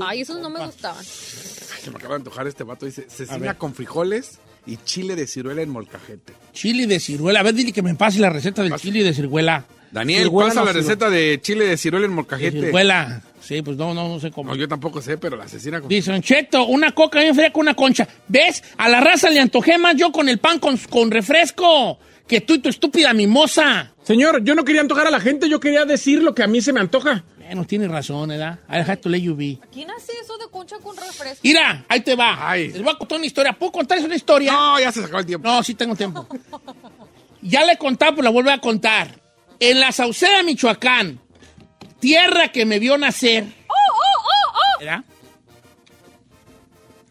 Ay, 0.04 0.22
esos 0.22 0.40
no 0.40 0.50
me 0.50 0.66
gustaban. 0.66 1.04
Se 1.04 1.92
me 1.92 1.98
acaba 1.98 2.16
de 2.16 2.22
antojar 2.22 2.48
este 2.48 2.64
vato. 2.64 2.88
Dice, 2.88 3.06
cecina 3.08 3.56
con 3.56 3.76
frijoles 3.76 4.40
y 4.66 4.78
chile 4.78 5.16
de 5.16 5.28
ciruela 5.28 5.62
en 5.62 5.70
molcajete. 5.70 6.34
Chile 6.54 6.88
de 6.88 7.00
ciruela. 7.00 7.42
A 7.42 7.44
ver, 7.44 7.54
dile 7.54 7.72
que 7.72 7.84
me 7.84 7.94
pase 7.94 8.20
la 8.20 8.32
receta 8.32 8.64
del 8.64 8.76
chile 8.78 9.04
de 9.04 9.14
ciruela. 9.14 9.66
Daniel, 9.96 10.30
pasa 10.30 10.60
no 10.60 10.66
la 10.66 10.74
receta 10.74 11.10
de 11.10 11.40
chile 11.42 11.66
de 11.66 11.78
ciruela 11.78 12.06
en 12.06 12.12
molcajete. 12.12 12.66
ciruela. 12.66 13.22
Sí, 13.40 13.62
pues 13.62 13.78
no, 13.78 13.94
no, 13.94 14.10
no 14.10 14.20
sé 14.20 14.30
cómo. 14.30 14.52
No, 14.52 14.58
yo 14.58 14.68
tampoco 14.68 15.02
sé, 15.02 15.18
pero 15.18 15.38
la 15.38 15.48
cecina 15.48 15.80
con... 15.80 15.88
Dice, 15.88 16.20
Cheto, 16.20 16.66
una 16.66 16.92
coca 16.92 17.22
bien 17.22 17.34
fría 17.34 17.54
con 17.54 17.62
una 17.62 17.76
concha. 17.76 18.06
¿Ves? 18.28 18.62
A 18.76 18.90
la 18.90 19.00
raza 19.00 19.30
le 19.30 19.40
antojé 19.40 19.78
más 19.78 19.96
yo 19.96 20.12
con 20.12 20.28
el 20.28 20.40
pan 20.40 20.60
con, 20.60 20.76
con 20.90 21.12
refresco 21.12 21.98
que 22.28 22.42
tú 22.42 22.56
y 22.56 22.60
tu 22.60 22.68
estúpida 22.68 23.14
mimosa. 23.14 23.94
Señor, 24.04 24.44
yo 24.44 24.54
no 24.54 24.66
quería 24.66 24.82
antojar 24.82 25.08
a 25.08 25.12
la 25.12 25.22
gente, 25.22 25.48
yo 25.48 25.62
quería 25.62 25.86
decir 25.86 26.22
lo 26.22 26.36
que 26.36 26.44
a 26.44 26.48
mí 26.48 26.60
se 26.60 26.74
me 26.74 26.82
antoja. 26.82 27.24
Bueno, 27.46 27.64
tienes 27.64 27.90
razón, 27.90 28.28
¿verdad? 28.28 28.60
I 28.68 28.80
have 28.80 28.98
to 28.98 29.08
let 29.08 29.22
you 29.22 29.34
be. 29.34 29.60
¿Quién 29.72 29.90
hace 29.92 30.12
eso 30.22 30.38
de 30.38 30.48
concha 30.52 30.76
con 30.80 30.98
refresco? 30.98 31.40
Mira, 31.42 31.86
ahí 31.88 32.02
te 32.02 32.16
va. 32.18 32.50
Ay. 32.50 32.68
Les 32.68 32.84
voy 32.84 32.92
a 32.92 32.98
contar 32.98 33.18
una 33.18 33.28
historia. 33.28 33.54
¿Puedo 33.54 33.72
contarles 33.72 34.06
una 34.06 34.16
historia? 34.16 34.52
No, 34.52 34.78
ya 34.78 34.92
se 34.92 35.04
sacó 35.04 35.20
el 35.20 35.26
tiempo. 35.26 35.48
No, 35.48 35.64
sí 35.64 35.74
tengo 35.74 35.96
tiempo. 35.96 36.28
ya 37.42 37.64
le 37.64 37.74
he 37.74 37.78
contado, 37.78 38.16
pues 38.16 38.26
la 38.26 38.32
vuelvo 38.32 38.52
a 38.52 38.58
contar. 38.58 39.24
En 39.60 39.80
la 39.80 39.92
Sauceda, 39.92 40.44
Michoacán, 40.44 41.20
tierra 42.00 42.50
que 42.50 42.66
me 42.66 42.80
vio 42.80 42.98
nacer. 42.98 43.46
¿Verdad? 44.80 45.04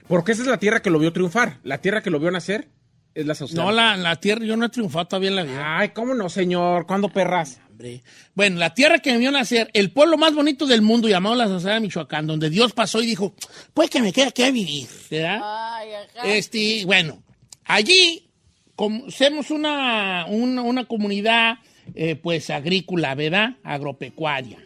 Porque 0.07 0.33
esa 0.33 0.43
es 0.43 0.49
la 0.49 0.59
tierra 0.59 0.83
que 0.83 0.91
lo 0.91 0.99
vio 0.99 1.13
triunfar. 1.13 1.59
La 1.63 1.79
tierra 1.79 2.03
que 2.03 2.11
lo 2.11 2.21
vio 2.21 2.31
nacer 2.31 2.69
es 3.15 3.27
la 3.27 3.35
sociedad. 3.35 3.65
No, 3.65 3.73
la, 3.73 3.97
la 3.97 4.17
tierra, 4.17 4.45
yo 4.45 4.57
no 4.57 4.67
he 4.67 4.69
triunfado 4.69 5.07
todavía 5.07 5.31
en 5.31 5.37
la 5.37 5.43
vida. 5.45 5.79
Ay, 5.79 5.91
¿cómo 5.91 6.15
no, 6.15 6.29
señor? 6.29 6.87
¿Cuándo 6.87 7.09
perras? 7.09 7.61
hombre. 7.71 8.03
Bueno, 8.35 8.59
la 8.59 8.75
tierra 8.75 8.99
que 8.99 9.13
me 9.13 9.19
vio 9.19 9.31
nacer, 9.31 9.71
el 9.73 9.91
pueblo 9.91 10.17
más 10.17 10.35
bonito 10.35 10.67
del 10.67 10.83
mundo, 10.83 11.09
llamado 11.09 11.35
la 11.35 11.49
Sauceda, 11.49 11.81
Michoacán, 11.81 12.27
donde 12.27 12.51
Dios 12.51 12.73
pasó 12.73 13.03
y 13.03 13.07
dijo, 13.07 13.35
pues 13.73 13.91
que 13.91 14.01
me 14.01 14.13
queda 14.13 14.29
aquí 14.29 14.43
a 14.43 14.51
vivir, 14.51 14.89
¿verdad? 15.11 15.41
Ay, 15.43 15.89
ajá. 15.93 16.29
Este, 16.29 16.85
bueno, 16.85 17.23
allí 17.65 18.31
una, 18.77 20.27
una, 20.29 20.63
una 20.63 20.85
comunidad 20.85 21.59
eh, 21.95 22.16
pues 22.16 22.51
agrícola, 22.51 23.14
¿verdad? 23.14 23.57
Agropecuaria. 23.62 24.59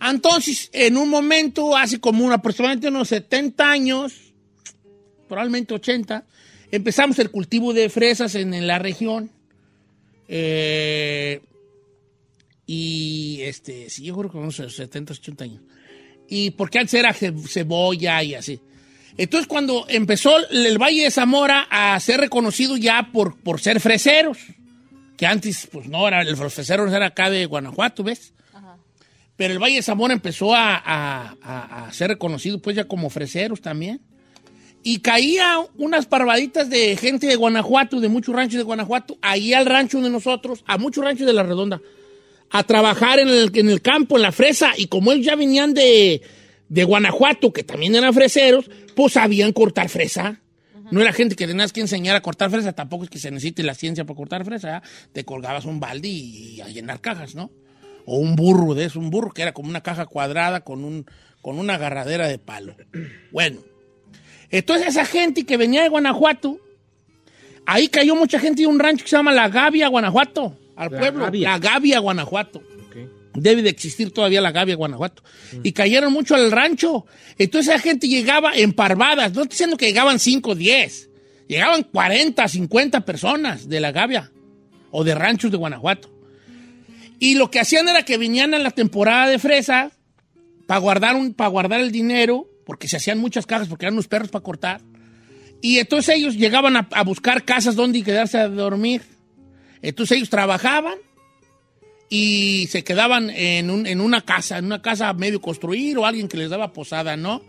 Entonces, 0.00 0.68
en 0.72 0.96
un 0.96 1.08
momento, 1.08 1.76
hace 1.76 2.00
como 2.00 2.30
aproximadamente 2.32 2.88
unos 2.88 3.08
70 3.08 3.70
años, 3.70 4.32
probablemente 5.28 5.74
80, 5.74 6.24
empezamos 6.70 7.18
el 7.18 7.30
cultivo 7.30 7.72
de 7.72 7.88
fresas 7.88 8.34
en, 8.34 8.66
la 8.66 8.78
región. 8.78 9.30
Eh, 10.28 11.40
y 12.66 13.38
este, 13.42 13.90
sí, 13.90 14.04
yo 14.04 14.16
creo 14.16 14.30
que 14.30 14.38
unos 14.38 14.56
70, 14.56 15.12
80 15.14 15.44
años. 15.44 15.62
Y 16.28 16.50
porque 16.52 16.78
antes 16.78 16.94
era 16.94 17.12
ce- 17.12 17.32
cebolla 17.48 18.22
y 18.22 18.34
así. 18.34 18.60
Entonces, 19.16 19.46
cuando 19.46 19.84
empezó 19.88 20.36
el 20.48 20.78
Valle 20.78 21.04
de 21.04 21.10
Zamora 21.10 21.66
a 21.70 21.98
ser 22.00 22.20
reconocido 22.20 22.76
ya 22.76 23.10
por, 23.12 23.38
por 23.38 23.60
ser 23.60 23.78
freseros, 23.78 24.38
que 25.16 25.26
antes, 25.26 25.68
pues 25.70 25.88
no, 25.88 26.06
era, 26.08 26.22
el 26.22 26.36
fresero 26.36 26.86
era 26.88 27.06
acá 27.06 27.30
de 27.30 27.46
Guanajuato, 27.46 28.02
¿ves? 28.02 28.32
Pero 29.36 29.54
el 29.54 29.58
Valle 29.62 29.76
de 29.76 29.82
Zamora 29.82 30.12
empezó 30.14 30.54
a, 30.54 30.76
a- 30.76 31.36
a- 31.42 31.86
a 31.86 31.92
ser 31.92 32.08
reconocido, 32.10 32.60
pues 32.60 32.76
ya 32.76 32.84
como 32.84 33.08
freseros 33.10 33.60
también. 33.60 34.00
Y 34.84 34.98
caía 34.98 35.58
unas 35.78 36.06
parvaditas 36.06 36.68
de 36.68 36.96
gente 36.96 37.26
de 37.26 37.36
Guanajuato, 37.36 38.00
de 38.00 38.08
muchos 38.08 38.34
ranchos 38.34 38.58
de 38.58 38.64
Guanajuato, 38.64 39.16
ahí 39.22 39.54
al 39.54 39.66
rancho 39.66 40.00
de 40.00 40.10
nosotros, 40.10 40.64
a 40.66 40.76
muchos 40.76 41.04
ranchos 41.04 41.26
de 41.26 41.32
la 41.32 41.44
Redonda, 41.44 41.80
a 42.50 42.62
trabajar 42.64 43.20
en 43.20 43.28
el, 43.28 43.50
en 43.56 43.70
el 43.70 43.80
campo, 43.80 44.16
en 44.16 44.22
la 44.22 44.32
fresa. 44.32 44.72
Y 44.76 44.86
como 44.88 45.12
ellos 45.12 45.24
ya 45.24 45.36
venían 45.36 45.72
de, 45.72 46.20
de 46.68 46.84
Guanajuato, 46.84 47.52
que 47.52 47.62
también 47.62 47.94
eran 47.94 48.12
freseros, 48.12 48.68
pues 48.96 49.12
sabían 49.14 49.52
cortar 49.52 49.88
fresa. 49.88 50.40
No 50.92 51.00
era 51.00 51.14
gente 51.14 51.36
que 51.36 51.46
tenías 51.46 51.72
que 51.72 51.80
enseñar 51.80 52.16
a 52.16 52.20
cortar 52.20 52.50
fresa, 52.50 52.74
tampoco 52.74 53.04
es 53.04 53.10
que 53.10 53.18
se 53.18 53.30
necesite 53.30 53.62
la 53.62 53.72
ciencia 53.72 54.04
para 54.04 54.14
cortar 54.14 54.44
fresa. 54.44 54.76
¿eh? 54.76 54.80
Te 55.14 55.24
colgabas 55.24 55.64
un 55.64 55.80
balde 55.80 56.08
y, 56.08 56.60
a 56.60 56.68
llenar 56.68 57.00
cajas, 57.00 57.34
¿no? 57.34 57.50
O 58.04 58.18
un 58.18 58.36
burro 58.36 58.74
de 58.74 58.84
eso, 58.84 59.00
un 59.00 59.08
burro 59.08 59.30
que 59.30 59.40
era 59.40 59.52
como 59.52 59.70
una 59.70 59.80
caja 59.80 60.04
cuadrada 60.04 60.60
con, 60.60 60.84
un, 60.84 61.06
con 61.40 61.58
una 61.58 61.76
agarradera 61.76 62.28
de 62.28 62.38
palo. 62.38 62.76
Bueno, 63.32 63.60
entonces 64.50 64.88
esa 64.88 65.06
gente 65.06 65.46
que 65.46 65.56
venía 65.56 65.82
de 65.82 65.88
Guanajuato, 65.88 66.60
ahí 67.64 67.88
cayó 67.88 68.14
mucha 68.14 68.38
gente 68.38 68.60
de 68.60 68.66
un 68.66 68.78
rancho 68.78 69.04
que 69.04 69.08
se 69.10 69.16
llama 69.16 69.32
La 69.32 69.48
Gavia, 69.48 69.88
Guanajuato, 69.88 70.58
al 70.76 70.92
La 70.92 70.98
pueblo. 70.98 71.24
Gavia. 71.24 71.52
La 71.52 71.58
Gavia, 71.58 72.00
Guanajuato. 72.00 72.62
Debe 73.34 73.62
de 73.62 73.70
existir 73.70 74.12
todavía 74.12 74.40
la 74.40 74.52
Gavia, 74.52 74.76
Guanajuato. 74.76 75.22
Y 75.62 75.72
cayeron 75.72 76.12
mucho 76.12 76.34
al 76.34 76.50
rancho. 76.50 77.06
Entonces 77.38 77.74
esa 77.74 77.82
gente 77.82 78.08
llegaba 78.08 78.52
en 78.54 78.72
parvadas. 78.72 79.32
No 79.32 79.42
estoy 79.42 79.54
diciendo 79.54 79.76
que 79.76 79.86
llegaban 79.86 80.18
5 80.18 80.50
o 80.50 80.54
10. 80.54 81.10
Llegaban 81.48 81.84
40, 81.84 82.46
50 82.46 83.04
personas 83.04 83.68
de 83.68 83.80
la 83.80 83.92
Gavia 83.92 84.30
o 84.90 85.04
de 85.04 85.14
ranchos 85.14 85.50
de 85.50 85.56
Guanajuato. 85.56 86.10
Y 87.18 87.34
lo 87.34 87.50
que 87.50 87.60
hacían 87.60 87.88
era 87.88 88.04
que 88.04 88.18
venían 88.18 88.52
a 88.54 88.58
la 88.58 88.70
temporada 88.70 89.28
de 89.28 89.38
fresa 89.38 89.92
para 90.66 90.80
guardar, 90.80 91.16
guardar 91.50 91.80
el 91.80 91.92
dinero, 91.92 92.48
porque 92.66 92.88
se 92.88 92.96
hacían 92.96 93.18
muchas 93.18 93.46
cajas, 93.46 93.68
porque 93.68 93.86
eran 93.86 93.94
unos 93.94 94.08
perros 94.08 94.28
para 94.28 94.42
cortar. 94.42 94.80
Y 95.60 95.78
entonces 95.78 96.16
ellos 96.16 96.36
llegaban 96.36 96.76
a, 96.76 96.88
a 96.90 97.04
buscar 97.04 97.44
casas 97.44 97.76
donde 97.76 98.02
quedarse 98.02 98.38
a 98.38 98.48
dormir. 98.48 99.02
Entonces 99.82 100.16
ellos 100.16 100.30
trabajaban 100.30 100.98
y 102.14 102.66
se 102.66 102.84
quedaban 102.84 103.30
en, 103.30 103.70
un- 103.70 103.86
en 103.86 103.98
una 104.02 104.20
casa, 104.20 104.58
en 104.58 104.66
una 104.66 104.82
casa 104.82 105.14
medio 105.14 105.40
construir 105.40 105.96
o 105.96 106.04
alguien 106.04 106.28
que 106.28 106.36
les 106.36 106.50
daba 106.50 106.74
posada, 106.74 107.16
¿no? 107.16 107.40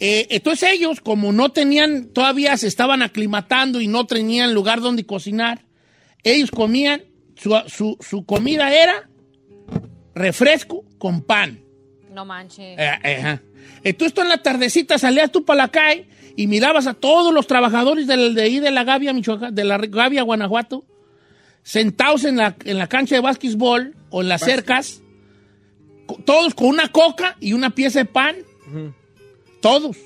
Eh, 0.00 0.28
entonces 0.30 0.70
ellos, 0.72 1.00
como 1.02 1.30
no 1.30 1.50
tenían, 1.50 2.06
todavía 2.06 2.56
se 2.56 2.68
estaban 2.68 3.02
aclimatando 3.02 3.82
y 3.82 3.88
no 3.88 4.06
tenían 4.06 4.54
lugar 4.54 4.80
donde 4.80 5.04
cocinar, 5.04 5.66
ellos 6.24 6.50
comían, 6.50 7.02
su, 7.36 7.54
su- 7.66 7.98
su 8.00 8.24
comida 8.24 8.74
era 8.74 9.10
refresco 10.14 10.84
con 10.98 11.22
pan. 11.22 11.60
No 12.12 12.24
manches. 12.24 12.78
Eh, 12.78 12.90
eh. 13.04 13.38
Entonces 13.84 14.14
tú 14.14 14.20
en 14.22 14.28
la 14.28 14.38
tardecita 14.42 14.98
salías 14.98 15.30
tú 15.30 15.44
para 15.44 15.58
la 15.64 15.68
calle 15.68 16.06
y 16.36 16.46
mirabas 16.46 16.86
a 16.86 16.94
todos 16.94 17.32
los 17.32 17.46
trabajadores 17.46 18.06
del- 18.06 18.34
de, 18.34 18.42
ahí 18.42 18.58
de 18.58 18.70
la 18.70 18.84
Gavia, 18.84 19.12
Michoacán, 19.12 19.54
de 19.54 19.64
la 19.64 19.78
Gavia, 19.78 20.22
Guanajuato, 20.22 20.84
sentados 21.62 22.24
en 22.24 22.36
la, 22.36 22.56
en 22.64 22.78
la 22.78 22.88
cancha 22.88 23.14
de 23.14 23.20
básquetbol 23.20 23.94
o 24.10 24.22
en 24.22 24.28
las 24.28 24.40
cercas, 24.42 25.02
todos 26.24 26.54
con 26.54 26.68
una 26.68 26.88
coca 26.90 27.36
y 27.40 27.52
una 27.52 27.70
pieza 27.74 28.00
de 28.00 28.04
pan. 28.06 28.36
Todos. 29.60 29.96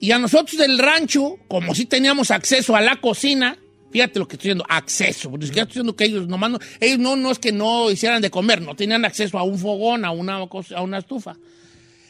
Y 0.00 0.10
a 0.10 0.18
nosotros 0.18 0.58
del 0.58 0.78
rancho, 0.78 1.36
como 1.48 1.74
si 1.74 1.86
teníamos 1.86 2.30
acceso 2.30 2.76
a 2.76 2.80
la 2.80 2.96
cocina, 2.96 3.56
fíjate 3.90 4.18
lo 4.18 4.28
que 4.28 4.34
estoy 4.36 4.48
diciendo, 4.48 4.64
acceso, 4.68 5.30
porque 5.30 5.46
estoy 5.46 5.64
diciendo 5.64 5.96
que 5.96 6.04
ellos 6.04 6.28
nomás 6.28 6.50
no, 6.50 6.58
ellos 6.80 6.98
no, 6.98 7.16
no 7.16 7.30
es 7.30 7.38
que 7.38 7.52
no 7.52 7.90
hicieran 7.90 8.20
de 8.20 8.30
comer, 8.30 8.60
no 8.60 8.74
tenían 8.74 9.04
acceso 9.04 9.38
a 9.38 9.42
un 9.42 9.58
fogón, 9.58 10.04
a 10.04 10.10
una, 10.10 10.46
cosa- 10.48 10.76
a 10.78 10.82
una 10.82 10.98
estufa. 10.98 11.36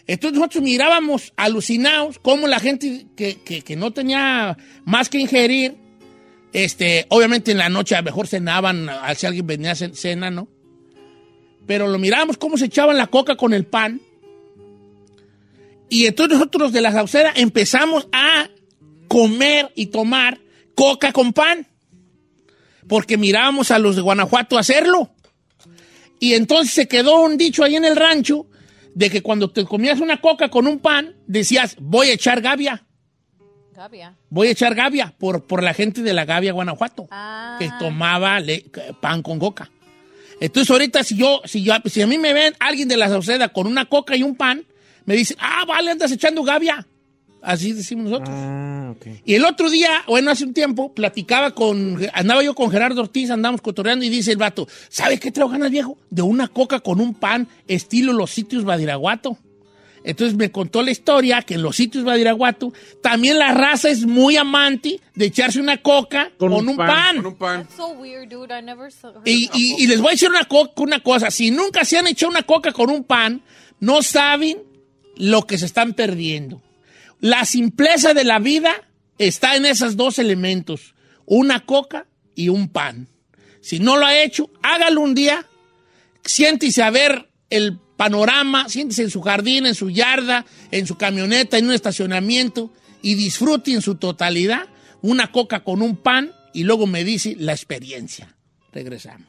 Entonces 0.09 0.39
nosotros 0.39 0.63
mirábamos 0.65 1.33
alucinados 1.37 2.19
cómo 2.19 2.47
la 2.49 2.59
gente 2.59 3.07
que, 3.17 3.37
que- 3.45 3.63
que 3.63 3.77
no 3.77 3.93
tenía 3.93 4.57
más 4.85 5.09
que 5.09 5.19
ingerir, 5.19 5.77
este, 6.65 7.05
obviamente 7.11 7.53
en 7.53 7.59
la 7.59 7.69
noche 7.69 7.95
a 7.95 7.99
lo 7.99 8.05
mejor 8.07 8.27
cenaban, 8.27 8.89
si 9.15 9.27
alguien 9.27 9.47
venía 9.47 9.73
a 9.73 9.75
ce- 9.75 9.95
cena, 9.95 10.31
¿no? 10.31 10.49
Pero 11.67 11.87
lo 11.87 11.99
mirábamos 11.99 12.39
cómo 12.39 12.57
se 12.57 12.65
echaban 12.65 12.97
la 12.97 13.09
coca 13.09 13.37
con 13.37 13.53
el 13.53 13.67
pan. 13.67 14.01
Y 15.91 16.07
entonces 16.07 16.39
nosotros 16.39 16.73
de 16.73 16.81
la 16.81 16.93
sauceda 16.93 17.33
empezamos 17.37 18.09
a 18.11 18.49
comer 19.07 19.71
y 19.75 19.87
tomar 19.87 20.41
coca 20.75 21.13
con 21.13 21.35
pan. 21.35 21.67
Porque 22.89 23.19
mirábamos 23.19 23.71
a 23.71 23.79
los 23.79 23.95
de 23.95 24.01
Guanajuato 24.03 24.57
hacerlo. 24.57 25.11
Y 26.21 26.33
entonces 26.33 26.73
se 26.73 26.89
quedó 26.89 27.21
un 27.21 27.37
dicho 27.37 27.65
ahí 27.65 27.77
en 27.77 27.85
el 27.85 27.97
rancho 27.97 28.47
de 28.95 29.11
que 29.11 29.21
cuando 29.23 29.51
te 29.51 29.67
comías 29.67 30.01
una 30.01 30.23
coca 30.23 30.49
con 30.49 30.67
un 30.67 30.79
pan, 30.79 31.17
decías, 31.27 31.77
voy 31.79 32.09
a 32.09 32.15
echar 32.15 32.41
gavia, 32.41 32.86
Gavia. 33.77 34.15
voy 34.31 34.49
a 34.49 34.51
echar 34.51 34.75
gavia 34.75 35.15
por, 35.19 35.45
por 35.45 35.63
la 35.63 35.75
gente 35.75 36.03
de 36.03 36.13
la 36.13 36.25
Gavia, 36.25 36.53
Guanajuato, 36.53 37.07
Ah. 37.11 37.57
que 37.59 37.71
tomaba 37.79 38.41
le- 38.41 38.65
pan 39.01 39.23
con 39.23 39.39
coca. 39.39 39.71
Entonces 40.41 40.71
ahorita 40.71 41.03
si 41.05 41.17
yo, 41.17 41.41
si 41.45 41.63
yo, 41.63 41.75
si 41.87 42.03
a 42.03 42.07
mí 42.07 42.19
me 42.19 42.33
ven 42.33 42.55
alguien 42.59 42.89
de 42.89 42.97
la 42.97 43.09
Sauceda 43.09 43.49
con 43.51 43.67
una 43.67 43.87
coca 43.87 44.17
y 44.17 44.23
un 44.23 44.35
pan, 44.35 44.65
me 45.05 45.15
dicen, 45.17 45.37
ah, 45.41 45.65
vale, 45.67 45.93
andas 45.93 46.11
echando 46.11 46.43
gavia. 46.43 46.87
Así 47.43 47.73
decimos 47.73 48.07
nosotros. 48.11 48.29
Ah, 48.33 48.93
ok. 48.97 49.07
Y 49.25 49.35
el 49.35 49.45
otro 49.45 49.71
día, 49.71 50.03
bueno, 50.09 50.33
hace 50.33 50.45
un 50.45 50.53
tiempo, 50.53 50.93
platicaba 50.93 51.53
con, 51.53 51.99
andaba 52.13 52.43
yo 52.43 52.55
con 52.57 52.71
Gerardo 52.73 53.03
Ortiz, 53.03 53.31
andamos 53.31 53.61
cotorreando 53.61 54.05
y 54.05 54.09
dice 54.09 54.33
el 54.33 54.37
vato, 54.37 54.67
¿sabes 54.89 55.21
qué 55.21 55.31
traigo 55.31 55.51
ganas, 55.53 55.71
viejo? 55.71 55.97
De 56.11 56.23
una 56.23 56.49
coca 56.49 56.81
con 56.81 57.01
un 57.01 57.15
pan, 57.15 57.47
estilo 57.69 58.13
los 58.13 58.33
sitios 58.33 58.65
Badiraguato. 58.65 59.39
Entonces 60.09 60.37
me 60.37 60.51
contó 60.53 60.83
la 60.83 60.93
historia 60.93 61.43
que 61.43 61.55
en 61.55 61.63
los 61.63 61.75
sitios 61.77 62.05
Badiraguato 62.05 62.73
también 63.03 63.39
la 63.39 63.53
raza 63.53 63.91
es 63.91 64.07
muy 64.07 64.37
amante 64.37 65.01
de 65.17 65.27
echarse 65.27 65.59
una 65.61 65.83
coca 65.83 66.31
con, 66.39 66.51
Con 66.53 66.61
un 66.61 66.69
un 66.71 66.77
pan. 66.77 66.87
pan. 66.87 67.17
Con 67.17 67.27
un 67.27 67.35
pan. 67.35 67.63
That's 67.65 67.77
so 67.77 67.89
weird, 67.89 68.29
dude. 68.31 68.57
I 68.57 68.63
never 68.63 68.91
saw- 68.93 69.13
heard 69.15 69.27
Y, 69.27 69.49
of 69.49 69.57
y- 69.57 69.75
y 69.83 69.87
les 69.89 70.01
voy 70.01 70.09
a 70.09 70.11
decir 70.13 70.31
una, 70.31 70.45
co- 70.45 70.73
una 70.77 71.01
cosa, 71.03 71.31
si 71.33 71.51
nunca 71.51 71.85
se 71.85 71.99
han 71.99 72.07
echado 72.07 72.31
una 72.31 72.45
coca 72.45 72.73
con 72.73 72.89
un 72.89 73.03
pan, 73.05 73.43
no 73.81 74.01
saben 74.03 74.63
lo 75.17 75.43
que 75.43 75.59
se 75.59 75.67
están 75.67 75.93
perdiendo. 75.95 76.63
La 77.21 77.45
simpleza 77.45 78.15
de 78.15 78.23
la 78.25 78.39
vida 78.39 78.73
está 79.19 79.57
en 79.57 79.67
esos 79.67 79.97
dos 79.97 80.19
elementos, 80.21 80.95
una 81.25 81.61
coca 81.67 82.07
y 82.37 82.49
un 82.49 82.69
pan. 82.69 83.09
Si 83.61 83.81
no 83.81 83.97
lo 83.97 84.07
ha 84.07 84.17
hecho, 84.23 84.51
hágalo 84.63 85.01
un 85.01 85.15
día, 85.17 85.47
siéntese 86.25 86.83
a 86.83 86.91
ver 86.91 87.29
el 87.51 87.79
panorama, 87.97 88.69
siéntese 88.69 89.03
en 89.03 89.11
su 89.11 89.23
jardín, 89.23 89.67
en 89.67 89.75
su 89.75 89.91
yarda, 89.91 90.45
en 90.71 90.87
su 90.87 90.97
camioneta, 90.97 91.59
en 91.59 91.67
un 91.67 91.73
estacionamiento 91.73 92.73
y 93.03 93.15
disfrute 93.15 93.73
en 93.73 93.83
su 93.83 93.97
totalidad 93.97 94.67
una 95.03 95.31
coca 95.31 95.63
con 95.63 95.83
un 95.83 95.97
pan 95.97 96.33
y 96.53 96.65
luego 96.65 96.87
me 96.87 97.05
dice 97.05 97.37
la 97.39 97.53
experiencia. 97.53 98.35
Regresamos. 98.73 99.29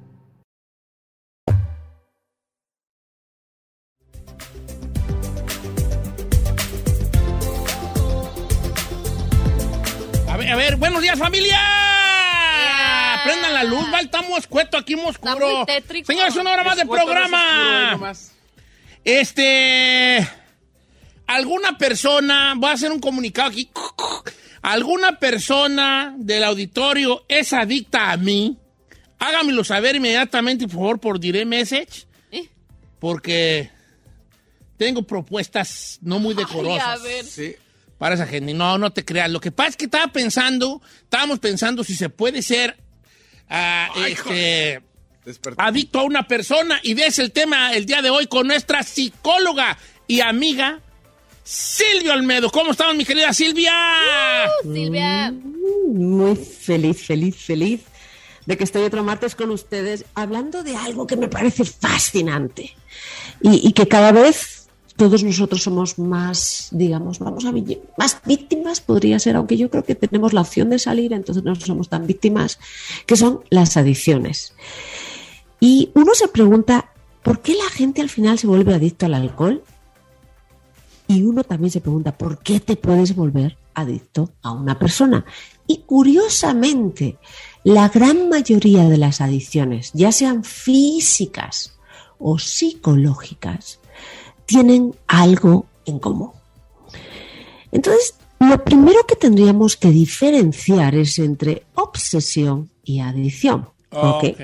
Buenos 11.01 11.19
días, 11.19 11.19
familia. 11.19 11.59
Prendan 13.23 13.53
la 13.53 13.63
luz, 13.63 13.85
va, 13.93 14.01
estamos 14.01 14.39
escueto 14.39 14.77
aquí, 14.77 14.95
muy 14.95 15.07
oscuro. 15.07 15.65
Está 15.67 15.93
muy. 15.93 16.05
Señores, 16.05 16.35
una 16.35 16.53
hora 16.53 16.63
más 16.63 16.77
de 16.77 16.85
no 16.85 16.95
es 16.95 17.03
programa. 17.03 18.13
Este. 19.03 20.27
Alguna 21.27 21.77
persona, 21.77 22.53
voy 22.57 22.69
a 22.69 22.73
hacer 22.73 22.91
un 22.91 22.99
comunicado 22.99 23.49
aquí. 23.49 23.69
Alguna 24.61 25.17
persona 25.17 26.13
del 26.17 26.43
auditorio 26.43 27.25
es 27.27 27.53
adicta 27.53 28.11
a 28.11 28.17
mí. 28.17 28.57
Hágamelo 29.17 29.63
saber 29.63 29.95
inmediatamente, 29.95 30.67
por 30.67 30.75
favor, 30.75 30.99
por 30.99 31.19
direct 31.19 31.47
message. 31.47 32.05
¿Eh? 32.31 32.49
Porque 32.99 33.71
tengo 34.77 35.03
propuestas 35.03 35.99
no 36.01 36.19
muy 36.19 36.35
Ay, 36.37 36.43
decorosas 36.43 36.99
a 36.99 37.03
ver. 37.03 37.25
Sí. 37.25 37.55
Para 38.01 38.15
esa 38.15 38.25
gente. 38.25 38.55
No, 38.55 38.79
no 38.79 38.91
te 38.91 39.05
creas. 39.05 39.29
Lo 39.29 39.39
que 39.39 39.51
pasa 39.51 39.69
es 39.69 39.77
que 39.77 39.85
estaba 39.85 40.07
pensando, 40.07 40.81
estábamos 41.03 41.37
pensando 41.37 41.83
si 41.83 41.93
se 41.93 42.09
puede 42.09 42.41
ser 42.41 42.75
ah, 43.47 43.89
Ay, 43.93 44.13
este, 44.13 44.81
adicto 45.57 45.99
a 45.99 46.03
una 46.03 46.27
persona. 46.27 46.79
Y 46.81 46.95
ves 46.95 47.19
el 47.19 47.31
tema 47.31 47.75
el 47.75 47.85
día 47.85 48.01
de 48.01 48.09
hoy 48.09 48.25
con 48.25 48.47
nuestra 48.47 48.81
psicóloga 48.81 49.77
y 50.07 50.21
amiga 50.21 50.79
Silvia 51.43 52.13
Olmedo. 52.13 52.49
¿Cómo 52.49 52.71
estamos, 52.71 52.95
mi 52.95 53.05
querida 53.05 53.33
Silvia? 53.33 53.71
Silvia, 54.63 55.31
Muy 55.93 56.35
feliz, 56.35 57.05
feliz, 57.05 57.35
feliz 57.35 57.81
de 58.47 58.57
que 58.57 58.63
estoy 58.63 58.81
otro 58.81 59.03
martes 59.03 59.35
con 59.35 59.51
ustedes 59.51 60.05
hablando 60.15 60.63
de 60.63 60.75
algo 60.75 61.05
que 61.05 61.17
me 61.17 61.27
parece 61.27 61.65
fascinante 61.65 62.75
y, 63.43 63.67
y 63.67 63.73
que 63.73 63.87
cada 63.87 64.11
vez 64.11 64.60
todos 65.01 65.23
nosotros 65.23 65.63
somos 65.63 65.97
más, 65.97 66.67
digamos, 66.69 67.17
vamos 67.17 67.43
a 67.45 67.51
más 67.97 68.21
víctimas, 68.23 68.81
podría 68.81 69.17
ser, 69.17 69.35
aunque 69.35 69.57
yo 69.57 69.67
creo 69.71 69.83
que 69.83 69.95
tenemos 69.95 70.31
la 70.31 70.41
opción 70.41 70.69
de 70.69 70.77
salir, 70.77 71.11
entonces 71.11 71.43
no 71.43 71.55
somos 71.55 71.89
tan 71.89 72.05
víctimas, 72.05 72.59
que 73.07 73.15
son 73.15 73.39
las 73.49 73.77
adicciones. 73.77 74.53
Y 75.59 75.89
uno 75.95 76.13
se 76.13 76.27
pregunta, 76.27 76.91
¿por 77.23 77.39
qué 77.39 77.55
la 77.55 77.67
gente 77.71 78.01
al 78.01 78.09
final 78.09 78.37
se 78.37 78.45
vuelve 78.45 78.75
adicto 78.75 79.07
al 79.07 79.15
alcohol? 79.15 79.63
Y 81.07 81.23
uno 81.23 81.43
también 81.43 81.71
se 81.71 81.81
pregunta, 81.81 82.15
¿por 82.15 82.37
qué 82.37 82.59
te 82.59 82.75
puedes 82.75 83.15
volver 83.15 83.57
adicto 83.73 84.29
a 84.43 84.51
una 84.51 84.77
persona? 84.77 85.25
Y 85.65 85.77
curiosamente, 85.77 87.17
la 87.63 87.89
gran 87.89 88.29
mayoría 88.29 88.87
de 88.87 88.99
las 88.99 89.19
adicciones, 89.19 89.89
ya 89.95 90.11
sean 90.11 90.43
físicas 90.43 91.73
o 92.19 92.37
psicológicas, 92.37 93.80
tienen 94.51 94.93
algo 95.07 95.65
en 95.85 95.97
común. 95.99 96.31
Entonces, 97.71 98.15
lo 98.37 98.61
primero 98.65 99.05
que 99.07 99.15
tendríamos 99.15 99.77
que 99.77 99.89
diferenciar 99.91 100.93
es 100.95 101.19
entre 101.19 101.63
obsesión 101.75 102.69
y 102.83 102.99
adicción. 102.99 103.69
¿ok? 103.91 104.23
Ok. 104.23 104.41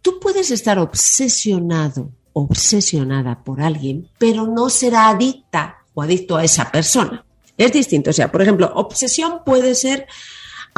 Tú 0.00 0.18
puedes 0.18 0.50
estar 0.50 0.78
obsesionado, 0.78 2.10
obsesionada 2.32 3.44
por 3.44 3.60
alguien, 3.60 4.08
pero 4.16 4.46
no 4.46 4.70
será 4.70 5.10
adicta 5.10 5.84
o 5.92 6.00
adicto 6.00 6.36
a 6.36 6.44
esa 6.44 6.72
persona. 6.72 7.26
Es 7.58 7.70
distinto. 7.72 8.08
O 8.08 8.14
sea, 8.14 8.32
por 8.32 8.40
ejemplo, 8.40 8.72
obsesión 8.76 9.42
puede 9.44 9.74
ser 9.74 10.06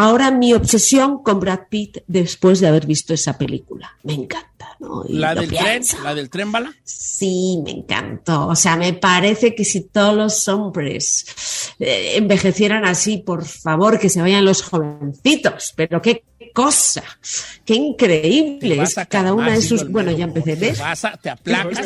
ahora 0.01 0.31
mi 0.31 0.55
obsesión 0.55 1.23
con 1.23 1.41
Brad 1.41 1.69
Pitt 1.69 1.99
después 2.07 2.61
de 2.61 2.69
haber 2.69 2.87
visto 2.87 3.13
esa 3.13 3.37
película. 3.37 3.99
Me 4.03 4.15
encanta, 4.15 4.75
¿no? 4.79 5.05
La 5.07 5.35
del 5.35 5.51
tren, 5.51 5.83
la 6.03 6.15
del 6.15 6.31
tren 6.31 6.51
bala. 6.51 6.73
Sí, 6.85 7.61
me 7.63 7.73
encantó. 7.73 8.47
O 8.47 8.57
sea, 8.57 8.77
me 8.77 8.95
parece 8.95 9.55
que 9.55 9.65
si 9.65 9.83
todos 9.83 10.17
los 10.17 10.49
hombres 10.49 11.75
eh, 11.79 12.15
envejecieran 12.17 12.87
así, 12.87 13.19
por 13.19 13.45
favor, 13.45 13.99
que 13.99 14.09
se 14.09 14.23
vayan 14.23 14.47
los 14.47 14.63
jovencitos. 14.63 15.75
Pero 15.77 16.01
qué 16.01 16.25
cosa, 16.53 17.03
qué 17.65 17.75
Te 17.75 17.75
increíble 17.75 18.83
es 18.83 18.95
cada 19.09 19.33
una 19.35 19.53
de 19.53 19.63
sus. 19.63 19.89
Bueno, 19.91 20.11
ya 20.13 20.25
empecé, 20.25 20.57
Te 20.57 20.71
¿ves? 20.71 20.79
vas 20.79 21.05
a- 21.05 21.17
te 21.17 21.31
aplacas. 21.31 21.83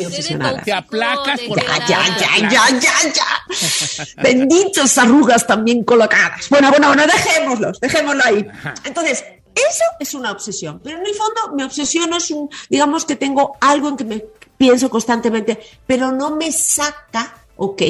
Te 0.65 0.71
aplacas 0.73 1.39
Ya, 1.87 1.99
la- 1.99 2.17
ya, 2.17 2.49
ya, 2.49 2.79
ya, 2.79 3.13
ya. 3.13 4.23
Benditos 4.23 4.97
arrugas 4.97 5.45
también 5.47 5.83
colocadas. 5.83 6.49
Bueno, 6.49 6.69
bueno, 6.69 6.87
bueno, 6.87 7.03
dejémoslos, 7.05 7.79
dejémoslo 7.79 8.23
ahí. 8.25 8.45
Entonces, 8.83 9.23
eso 9.53 9.83
es 9.99 10.13
una 10.13 10.31
obsesión. 10.31 10.81
Pero 10.83 10.97
en 10.99 11.05
el 11.05 11.13
fondo, 11.13 11.55
mi 11.55 11.63
obsesión 11.63 12.13
es 12.13 12.29
un, 12.31 12.49
digamos 12.69 13.05
que 13.05 13.15
tengo 13.15 13.55
algo 13.61 13.89
en 13.89 13.97
que 13.97 14.03
me 14.05 14.25
pienso 14.57 14.89
constantemente, 14.89 15.59
pero 15.85 16.11
no 16.11 16.35
me 16.35 16.51
saca, 16.51 17.35
¿ok? 17.57 17.81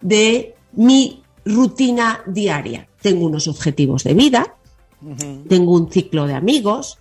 De 0.00 0.54
mi 0.72 1.22
rutina 1.44 2.22
diaria. 2.26 2.88
Tengo 3.00 3.26
unos 3.26 3.48
objetivos 3.48 4.02
de 4.04 4.14
vida, 4.14 4.54
tengo 5.48 5.72
un 5.72 5.90
ciclo 5.90 6.26
de 6.26 6.34
amigos, 6.34 6.98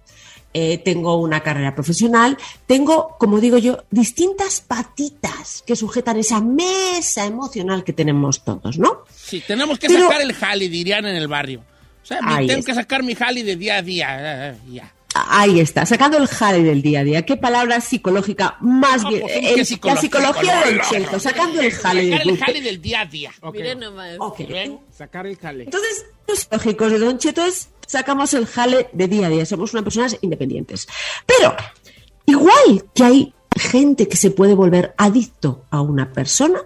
eh, 0.53 0.77
tengo 0.77 1.15
una 1.17 1.41
carrera 1.41 1.73
profesional, 1.73 2.37
tengo, 2.67 3.15
como 3.19 3.39
digo 3.39 3.57
yo, 3.57 3.83
distintas 3.89 4.61
patitas 4.61 5.63
que 5.65 5.75
sujetan 5.75 6.17
esa 6.17 6.41
mesa 6.41 7.25
emocional 7.25 7.83
que 7.83 7.93
tenemos 7.93 8.43
todos, 8.43 8.77
¿no? 8.77 8.99
Sí, 9.15 9.41
tenemos 9.47 9.79
que 9.79 9.87
Pero- 9.87 10.07
sacar 10.07 10.21
el 10.21 10.33
jali, 10.33 10.67
dirían 10.67 11.05
en 11.05 11.15
el 11.15 11.27
barrio. 11.27 11.61
O 12.03 12.05
sea, 12.05 12.19
Ahí 12.23 12.47
tengo 12.47 12.59
está. 12.59 12.71
que 12.71 12.75
sacar 12.75 13.01
mi 13.03 13.15
jali 13.15 13.43
de 13.43 13.55
día 13.55 13.77
a 13.77 13.81
día. 13.81 14.07
eh, 14.19 14.49
eh, 14.67 14.73
ya. 14.73 14.93
Ahí 15.15 15.59
está, 15.59 15.85
sacando 15.85 16.17
el 16.17 16.27
jale 16.27 16.63
del 16.63 16.81
día 16.81 17.01
a 17.01 17.03
día. 17.03 17.21
¿Qué 17.23 17.37
palabra 17.37 17.79
psicológica 17.81 18.57
más 18.61 19.03
No, 19.03 19.09
bien? 19.09 19.21
pues, 19.21 19.33
¿cómo 19.33 19.47
el- 19.47 19.53
que 19.53 19.87
la 19.87 19.95
psicología? 20.01 20.61
del 20.65 20.77
no. 21.11 21.19
sacando 21.19 21.61
el 21.61 21.71
jale 21.71 22.03
Sacar 22.09 22.19
del 22.25 22.29
el 22.29 22.37
jali 22.39 22.61
del 22.61 22.81
día 22.81 23.01
a 23.01 23.05
día. 23.05 23.31
Miren 23.53 23.79
nomás. 23.79 24.15
Ok. 24.19 24.39
Sacar 24.95 25.27
el 25.27 25.37
jale. 25.37 25.65
Entonces, 25.65 26.05
los 26.27 26.47
lógicos 26.51 26.91
de 26.91 26.99
Don 26.99 27.17
Cheto 27.19 27.45
es 27.45 27.69
sacamos 27.93 28.33
el 28.33 28.47
jale 28.47 28.89
de 28.91 29.07
día 29.07 29.27
a 29.27 29.29
día, 29.29 29.45
somos 29.45 29.71
unas 29.73 29.83
personas 29.83 30.17
independientes. 30.21 30.87
Pero, 31.27 31.55
igual 32.25 32.85
que 32.95 33.03
hay 33.03 33.33
gente 33.55 34.07
que 34.07 34.17
se 34.17 34.31
puede 34.31 34.55
volver 34.55 34.95
adicto 34.97 35.65
a 35.69 35.81
una 35.81 36.11
persona, 36.11 36.59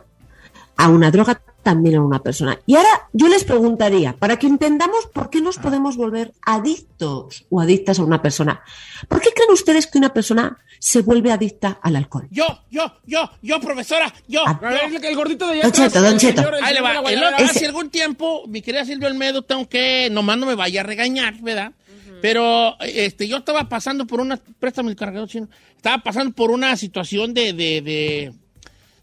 a 0.77 0.87
una 0.87 1.11
droga, 1.11 1.41
también 1.67 1.95
a 1.95 2.01
una 2.01 2.23
persona. 2.23 2.57
Y 2.65 2.77
ahora 2.77 3.09
yo 3.11 3.27
les 3.27 3.43
preguntaría, 3.43 4.13
para 4.13 4.39
que 4.39 4.47
entendamos 4.47 5.07
por 5.07 5.29
qué 5.29 5.41
nos 5.41 5.57
podemos 5.57 5.97
volver 5.97 6.33
adictos 6.45 7.45
o 7.49 7.59
adictas 7.59 7.99
a 7.99 8.03
una 8.03 8.21
persona, 8.21 8.61
¿por 9.09 9.19
qué 9.19 9.31
creen 9.35 9.51
ustedes 9.51 9.85
que 9.85 9.97
una 9.97 10.13
persona 10.13 10.59
se 10.79 11.01
vuelve 11.01 11.29
adicta 11.29 11.77
al 11.83 11.97
alcohol? 11.97 12.29
Yo, 12.31 12.45
yo, 12.71 12.93
yo, 13.05 13.29
yo, 13.41 13.59
profesora, 13.59 14.13
yo. 14.29 14.43
Ah. 14.47 14.57
Yo. 14.89 14.97
el 14.97 15.15
gordito 15.17 15.45
de 15.45 15.55
allá 15.55 15.63
Don 15.63 15.71
atrás, 15.71 15.91
Cheto, 15.91 16.01
Don 16.01 16.17
Cheto. 16.17 16.41
Ahí 16.63 16.73
le 16.73 16.79
va. 16.79 17.01
El 17.11 17.21
hace 17.21 17.65
algún 17.65 17.89
tiempo, 17.89 18.45
mi 18.47 18.61
querida 18.61 18.85
Silvia 18.85 19.09
Olmedo, 19.09 19.41
tengo 19.41 19.67
que, 19.67 20.07
nomás 20.09 20.37
no 20.37 20.45
me 20.45 20.55
vaya 20.55 20.79
a 20.79 20.83
regañar, 20.85 21.33
¿verdad? 21.41 21.73
Pero 22.21 22.79
este, 22.79 23.27
yo 23.27 23.35
estaba 23.35 23.67
pasando 23.67 24.07
por 24.07 24.21
una, 24.21 24.39
préstame 24.57 24.89
el 24.89 24.95
cargador 24.95 25.27
chino, 25.27 25.49
estaba 25.75 26.01
pasando 26.01 26.33
por 26.33 26.49
una 26.49 26.77
situación 26.77 27.33
de, 27.33 27.51
de, 27.51 27.81
de, 27.81 28.33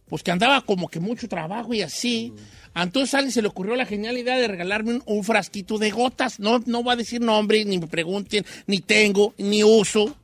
pues 0.08 0.22
que 0.22 0.30
andaba 0.30 0.60
como 0.62 0.88
que 0.88 1.00
mucho 1.00 1.28
trabajo 1.28 1.74
y 1.74 1.82
así. 1.82 2.32
Entonces 2.74 3.14
a 3.14 3.18
alguien 3.18 3.32
se 3.32 3.42
le 3.42 3.48
ocurrió 3.48 3.76
la 3.76 3.86
genial 3.86 4.18
idea 4.18 4.36
de 4.36 4.48
regalarme 4.48 4.94
un, 4.94 5.02
un 5.06 5.24
frasquito 5.24 5.78
de 5.78 5.90
gotas. 5.90 6.40
No, 6.40 6.62
no 6.66 6.82
voy 6.82 6.92
a 6.94 6.96
decir 6.96 7.20
nombre, 7.20 7.64
ni 7.64 7.78
me 7.78 7.86
pregunten, 7.86 8.44
ni 8.66 8.80
tengo, 8.80 9.34
ni 9.38 9.62
uso. 9.62 10.16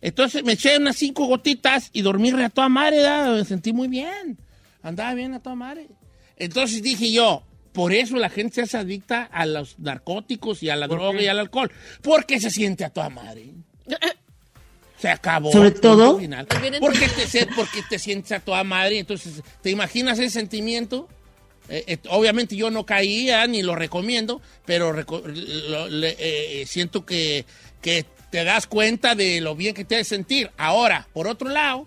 Entonces 0.00 0.44
me 0.44 0.52
eché 0.52 0.76
unas 0.76 0.96
cinco 0.96 1.26
gotitas 1.26 1.90
y 1.92 2.02
dormí 2.02 2.30
re 2.30 2.44
a 2.44 2.48
toda 2.50 2.68
madre, 2.68 2.98
¿verdad? 2.98 3.36
me 3.36 3.44
sentí 3.44 3.72
muy 3.72 3.88
bien. 3.88 4.38
Andaba 4.82 5.14
bien 5.14 5.34
a 5.34 5.40
toda 5.40 5.56
madre. 5.56 5.88
Entonces 6.36 6.82
dije 6.82 7.10
yo, 7.10 7.42
por 7.72 7.92
eso 7.92 8.16
la 8.16 8.30
gente 8.30 8.54
se 8.54 8.62
hace 8.62 8.78
adicta 8.78 9.24
a 9.24 9.46
los 9.46 9.78
narcóticos 9.78 10.62
y 10.62 10.70
a 10.70 10.76
la 10.76 10.86
droga 10.86 11.20
y 11.20 11.26
al 11.26 11.38
alcohol. 11.38 11.72
Porque 12.02 12.40
se 12.40 12.50
siente 12.50 12.84
a 12.84 12.90
toda 12.90 13.08
madre. 13.08 13.52
Se 14.98 15.08
acabó. 15.08 15.52
Sobre 15.52 15.70
todo- 15.72 16.18
final. 16.18 16.46
Vienen- 16.60 16.80
Porque 16.80 17.06
te, 17.08 17.46
porque 17.54 17.82
te 17.88 17.98
sientes 17.98 18.32
a 18.32 18.40
toda 18.40 18.64
madre. 18.64 18.98
Entonces, 18.98 19.42
¿te 19.62 19.70
imaginas 19.70 20.18
ese 20.18 20.30
sentimiento? 20.30 21.08
Eh, 21.68 21.84
eh, 21.88 21.98
obviamente 22.10 22.56
yo 22.56 22.70
no 22.70 22.86
caía 22.86 23.46
ni 23.46 23.62
lo 23.62 23.74
recomiendo, 23.74 24.40
pero 24.64 24.92
reco- 24.94 25.22
lo- 25.26 25.88
le- 25.88 26.16
eh, 26.18 26.64
siento 26.66 27.04
que, 27.04 27.44
que 27.82 28.06
te 28.30 28.44
das 28.44 28.66
cuenta 28.66 29.14
de 29.14 29.40
lo 29.40 29.54
bien 29.56 29.74
que 29.74 29.84
te 29.84 29.96
hace 29.96 30.04
sentir. 30.04 30.50
Ahora, 30.56 31.08
por 31.12 31.26
otro 31.28 31.48
lado, 31.48 31.86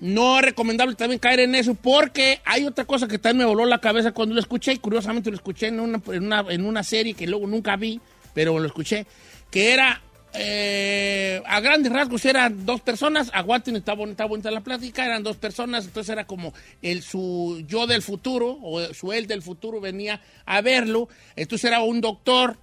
no 0.00 0.38
es 0.38 0.44
recomendable 0.44 0.94
también 0.96 1.18
caer 1.20 1.40
en 1.40 1.54
eso 1.54 1.74
porque 1.74 2.40
hay 2.44 2.64
otra 2.64 2.84
cosa 2.84 3.06
que 3.06 3.18
también 3.18 3.46
me 3.46 3.52
voló 3.54 3.66
la 3.66 3.80
cabeza 3.80 4.12
cuando 4.12 4.34
lo 4.34 4.40
escuché 4.40 4.72
y 4.72 4.78
curiosamente 4.78 5.30
lo 5.30 5.36
escuché 5.36 5.68
en 5.68 5.78
una, 5.80 6.00
en 6.08 6.24
una, 6.24 6.44
en 6.48 6.64
una 6.64 6.82
serie 6.82 7.14
que 7.14 7.26
luego 7.26 7.46
nunca 7.46 7.76
vi, 7.76 8.00
pero 8.34 8.58
lo 8.58 8.66
escuché, 8.66 9.06
que 9.50 9.72
era, 9.72 10.02
eh, 10.34 11.42
a 11.44 11.60
grandes 11.60 11.92
rasgos 11.92 12.24
eran 12.24 12.64
dos 12.64 12.80
personas, 12.80 13.30
aguanten, 13.34 13.76
está 13.76 13.94
bonita, 13.94 14.24
bonita 14.24 14.50
la 14.50 14.62
plática, 14.62 15.04
eran 15.04 15.22
dos 15.22 15.36
personas, 15.36 15.84
entonces 15.84 16.10
era 16.10 16.26
como 16.26 16.54
el 16.80 17.02
su 17.02 17.62
yo 17.68 17.86
del 17.86 18.02
futuro 18.02 18.58
o 18.62 18.82
su 18.94 19.12
él 19.12 19.26
del 19.26 19.42
futuro 19.42 19.80
venía 19.80 20.20
a 20.46 20.62
verlo, 20.62 21.08
entonces 21.36 21.68
era 21.68 21.82
un 21.82 22.00
doctor 22.00 22.56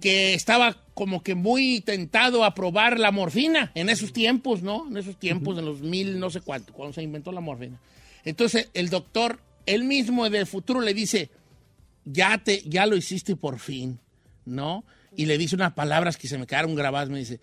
que 0.00 0.34
estaba 0.34 0.76
como 0.92 1.22
que 1.22 1.34
muy 1.34 1.80
tentado 1.80 2.44
a 2.44 2.54
probar 2.54 3.00
la 3.00 3.10
morfina 3.10 3.72
en 3.74 3.88
esos 3.88 4.12
tiempos, 4.12 4.62
¿no? 4.62 4.86
En 4.86 4.98
esos 4.98 5.16
tiempos, 5.16 5.58
en 5.58 5.64
los 5.64 5.80
mil, 5.80 6.20
no 6.20 6.28
sé 6.28 6.42
cuánto, 6.42 6.74
cuando 6.74 6.92
se 6.92 7.02
inventó 7.02 7.32
la 7.32 7.40
morfina. 7.40 7.78
Entonces 8.24 8.68
el 8.74 8.90
doctor, 8.90 9.40
él 9.66 9.84
mismo 9.84 10.28
del 10.28 10.46
futuro 10.46 10.82
le 10.82 10.92
dice, 10.94 11.30
ya, 12.04 12.38
te, 12.38 12.62
ya 12.66 12.86
lo 12.86 12.96
hiciste 12.96 13.34
por 13.34 13.58
fin, 13.58 13.98
¿no? 14.44 14.84
Y 15.16 15.26
le 15.26 15.36
dice 15.38 15.54
unas 15.56 15.72
palabras 15.74 16.16
que 16.16 16.28
se 16.28 16.38
me 16.38 16.46
quedaron 16.46 16.74
grabadas, 16.74 17.08
me 17.10 17.18
dice, 17.18 17.40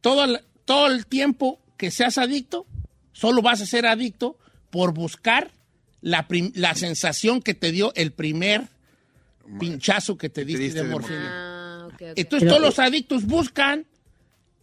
todo 0.00 0.24
el, 0.24 0.40
todo 0.64 0.86
el 0.88 1.06
tiempo 1.06 1.60
que 1.76 1.90
seas 1.90 2.18
adicto, 2.18 2.66
solo 3.12 3.42
vas 3.42 3.60
a 3.60 3.66
ser 3.66 3.86
adicto 3.86 4.38
por 4.70 4.92
buscar 4.94 5.50
la, 6.00 6.26
prim- 6.28 6.52
la 6.54 6.74
sensación 6.74 7.42
que 7.42 7.54
te 7.54 7.70
dio 7.72 7.92
el 7.94 8.12
primer 8.12 8.68
pinchazo 9.60 10.16
que 10.16 10.28
te 10.28 10.44
diste, 10.44 10.62
diste 10.64 10.82
de 10.82 10.88
morfina. 10.88 11.28
Ah. 11.30 11.88
Entonces 12.00 12.40
Pero- 12.40 12.50
todos 12.52 12.60
los 12.62 12.78
adictos 12.78 13.24
buscan 13.26 13.86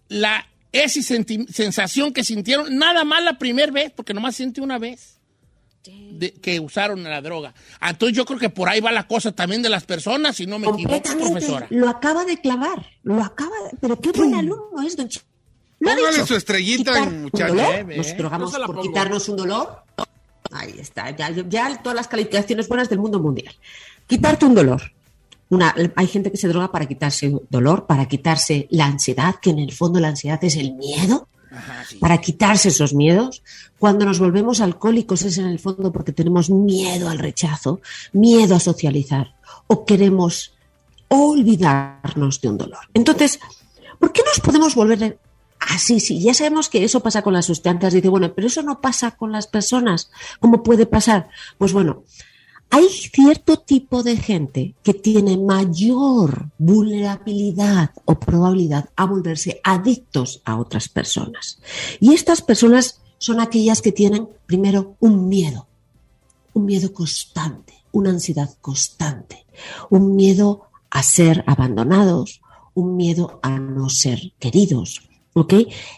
la 0.08 0.46
esa 0.72 1.02
sensación 1.02 2.14
que 2.14 2.24
sintieron 2.24 2.78
nada 2.78 3.04
más 3.04 3.24
la 3.24 3.38
primera 3.40 3.72
vez, 3.72 3.92
porque 3.96 4.14
nomás 4.14 4.36
siente 4.36 4.62
una 4.62 4.78
vez 4.78 5.19
de- 5.84 6.34
que 6.34 6.60
usaron 6.60 7.04
la 7.04 7.22
droga. 7.22 7.54
Entonces 7.82 8.16
yo 8.18 8.26
creo 8.26 8.40
que 8.40 8.50
por 8.50 8.70
ahí 8.70 8.80
va 8.82 8.92
la 8.92 9.08
cosa 9.08 9.32
también 9.32 9.62
de 9.62 9.70
las 9.70 9.84
personas, 9.86 10.36
si 10.36 10.46
no 10.46 10.60
me 10.60 10.68
equivoco, 10.68 11.02
profesora. 11.18 11.68
Lo 11.70 11.90
acaba 11.90 12.26
de 12.26 12.38
clavar. 12.40 12.86
Lo 13.04 13.24
acaba 13.24 13.56
de... 13.72 13.78
Pero 13.80 14.00
qué 14.00 14.12
buen 14.12 14.34
alumno 14.36 14.82
es, 14.86 14.96
don 14.98 15.08
Ch- 15.08 15.22
Lo 15.80 15.92
ha 15.92 15.96
Póngale 15.96 16.26
su 16.26 16.36
estrellita, 16.36 17.06
muchacho. 17.06 17.56
Eh. 17.60 17.98
Nos 17.98 18.18
drogamos 18.18 18.48
No 18.50 18.54
se 18.54 18.60
la 18.60 18.66
por 18.68 18.82
quitarnos 18.82 19.30
un 19.30 19.38
dolor. 19.38 19.84
Ahí 20.52 20.76
está. 20.80 21.12
Ya, 21.16 21.30
ya 21.30 21.82
todas 21.82 21.96
las 21.96 22.08
calificaciones 22.08 22.68
buenas 22.68 22.90
del 22.90 23.00
mundo 23.00 23.20
mundial. 23.20 23.54
Quitarte 24.08 24.46
un 24.46 24.56
dolor. 24.56 24.82
Una, 25.50 25.74
hay 25.96 26.08
gente 26.08 26.32
que 26.32 26.38
se 26.38 26.48
droga 26.48 26.72
para 26.72 26.88
quitarse 26.88 27.32
dolor, 27.50 27.88
para 27.88 28.08
quitarse 28.08 28.68
la 28.70 28.86
ansiedad, 28.86 29.36
que 29.42 29.50
en 29.52 29.60
el 29.60 29.72
fondo 29.72 30.00
la 30.00 30.10
ansiedad 30.10 30.44
es 30.44 30.56
el 30.56 30.74
miedo, 30.74 31.28
Para 32.00 32.20
quitarse 32.20 32.70
esos 32.70 32.94
miedos. 32.94 33.42
Cuando 33.78 34.06
nos 34.06 34.20
volvemos 34.20 34.62
alcohólicos 34.62 35.24
es 35.24 35.38
en 35.38 35.46
el 35.46 35.60
fondo 35.60 35.92
porque 35.92 36.12
tenemos 36.12 36.50
miedo 36.50 37.10
al 37.10 37.20
rechazo, 37.20 37.82
miedo 38.14 38.56
a 38.56 38.60
socializar 38.60 39.36
o 39.68 39.86
queremos 39.86 40.54
olvidarnos 41.08 42.42
de 42.42 42.50
un 42.50 42.58
dolor. 42.58 42.80
Entonces, 42.94 43.40
¿por 44.00 44.12
qué 44.14 44.22
nos 44.24 44.40
podemos 44.40 44.76
volver 44.76 45.20
así? 45.60 46.00
Sí, 46.00 46.22
ya 46.22 46.34
sabemos 46.34 46.70
que 46.70 46.84
eso 46.84 47.02
pasa 47.02 47.22
con 47.22 47.34
las 47.34 47.46
sustancias. 47.46 47.94
Dice, 47.94 48.10
bueno, 48.10 48.34
pero 48.34 48.48
eso 48.48 48.62
no 48.62 48.82
pasa 48.82 49.12
con 49.12 49.32
las 49.32 49.48
personas. 49.48 50.12
¿Cómo 50.40 50.64
puede 50.64 50.86
pasar? 50.86 51.30
Pues 51.58 51.74
bueno, 51.74 52.04
hay 52.70 52.88
cierto 52.90 53.58
tipo 53.58 54.04
de 54.04 54.18
gente 54.18 54.76
que 54.84 54.94
tiene 54.94 55.38
mayor 55.38 56.50
vulnerabilidad 56.58 57.92
o 58.06 58.20
probabilidad 58.20 58.90
a 58.96 59.06
volverse 59.06 59.60
adictos 59.64 60.42
a 60.46 60.60
otras 60.60 60.88
personas. 60.88 61.60
Y 62.00 62.14
estas 62.14 62.42
personas 62.42 63.02
son 63.18 63.40
aquellas 63.40 63.82
que 63.82 63.92
tienen, 63.92 64.30
primero, 64.46 64.96
un 65.00 65.28
miedo, 65.28 65.68
un 66.54 66.66
miedo 66.66 66.94
constante, 66.94 67.74
una 67.92 68.12
ansiedad 68.12 68.50
constante, 68.62 69.46
un 69.90 70.16
miedo 70.16 70.70
a 70.92 71.02
ser 71.02 71.44
abandonados, 71.48 72.42
un 72.76 72.96
miedo 72.96 73.40
a 73.42 73.60
no 73.60 73.90
ser 73.90 74.34
queridos. 74.40 75.02
¿Ok? 75.34 75.54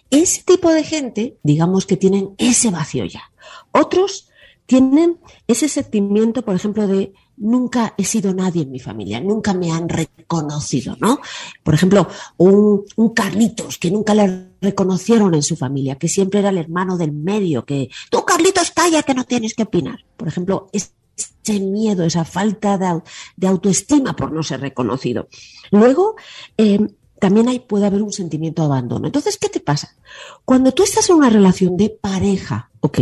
Ese 0.10 0.44
tipo 0.44 0.70
de 0.70 0.84
gente, 0.84 1.38
digamos 1.42 1.86
que 1.86 1.98
tienen 1.98 2.36
ese 2.38 2.70
vacío 2.70 3.06
ya. 3.06 3.32
Otros 3.72 4.31
tienen 4.72 5.20
ese 5.48 5.68
sentimiento, 5.68 6.44
por 6.44 6.56
ejemplo, 6.56 6.88
de 6.88 7.12
nunca 7.36 7.94
he 7.98 8.06
sido 8.06 8.34
nadie 8.34 8.64
en 8.64 8.72
mi 8.72 8.80
familia, 8.80 9.20
nunca 9.20 9.54
me 9.54 9.70
han 9.70 9.90
reconocido, 9.90 10.96
¿no? 11.02 11.20
Por 11.62 11.74
ejemplo, 11.74 12.08
un, 12.38 12.86
un 12.96 13.10
Carlitos 13.10 13.78
que 13.78 13.92
nunca 13.92 14.16
le 14.16 14.54
reconocieron 14.62 15.36
en 15.36 15.44
su 15.44 15.58
familia, 15.58 15.96
que 15.96 16.08
siempre 16.08 16.40
era 16.40 16.52
el 16.52 16.58
hermano 16.58 16.98
del 16.98 17.12
medio, 17.12 17.66
que 17.66 17.90
tú 18.10 18.24
Carlitos 18.24 18.72
calla 18.72 19.04
que 19.04 19.14
no 19.14 19.26
tienes 19.26 19.56
que 19.56 19.64
opinar. 19.64 20.06
Por 20.16 20.30
ejemplo, 20.30 20.70
ese 20.72 21.60
miedo, 21.60 22.06
esa 22.06 22.24
falta 22.24 22.78
de, 22.78 23.02
de 23.36 23.48
autoestima 23.48 24.16
por 24.16 24.32
no 24.32 24.42
ser 24.42 24.62
reconocido. 24.62 25.28
Luego, 25.72 26.16
eh, 26.56 26.80
también 27.20 27.50
hay, 27.50 27.60
puede 27.60 27.88
haber 27.88 28.04
un 28.04 28.14
sentimiento 28.14 28.62
de 28.62 28.68
abandono. 28.68 29.08
Entonces, 29.08 29.38
¿qué 29.38 29.50
te 29.50 29.60
pasa? 29.60 29.98
Cuando 30.46 30.72
tú 30.72 30.84
estás 30.84 31.10
en 31.10 31.18
una 31.18 31.30
relación 31.30 31.76
de 31.76 31.90
pareja, 31.90 32.72
ok, 32.80 33.00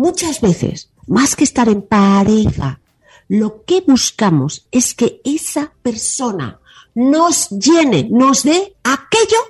muchas 0.00 0.40
veces, 0.40 0.90
más 1.06 1.36
que 1.36 1.44
estar 1.44 1.68
en 1.68 1.82
pareja, 1.82 2.80
lo 3.28 3.64
que 3.64 3.82
buscamos 3.86 4.66
es 4.70 4.94
que 4.94 5.20
esa 5.24 5.74
persona 5.82 6.58
nos 6.94 7.50
llene, 7.50 8.08
nos 8.10 8.42
dé 8.42 8.74
aquello 8.82 9.40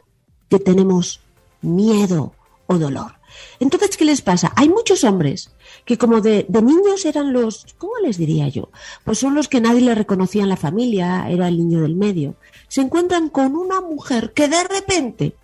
que 0.49 0.59
tenemos 0.59 1.21
miedo 1.63 2.35
o 2.67 2.79
dolor. 2.79 3.13
Entonces, 3.61 3.97
¿qué 3.97 4.05
les 4.05 4.23
pasa? 4.23 4.53
Hay 4.57 4.69
muchos 4.69 5.05
hombres 5.05 5.53
que 5.85 5.97
como 5.97 6.21
de, 6.21 6.47
de 6.49 6.63
niños 6.63 7.05
eran 7.05 7.33
los, 7.33 7.67
¿cómo 7.79 7.93
les 8.03 8.19
diría 8.19 8.49
yo? 8.49 8.71
Pues 9.05 9.19
son 9.19 9.37
los 9.37 9.47
que 9.47 9.61
nadie 9.61 9.83
le 9.83 9.95
reconocía 9.95 10.43
en 10.43 10.49
la 10.49 10.57
familia, 10.57 11.31
era 11.31 11.47
el 11.47 11.59
niño 11.59 11.83
del 11.83 11.95
medio. 11.95 12.35
Se 12.67 12.81
encuentran 12.81 13.29
con 13.29 13.55
una 13.55 13.81
mujer 13.81 14.33
que 14.33 14.49
de 14.49 14.65
repente 14.65 15.37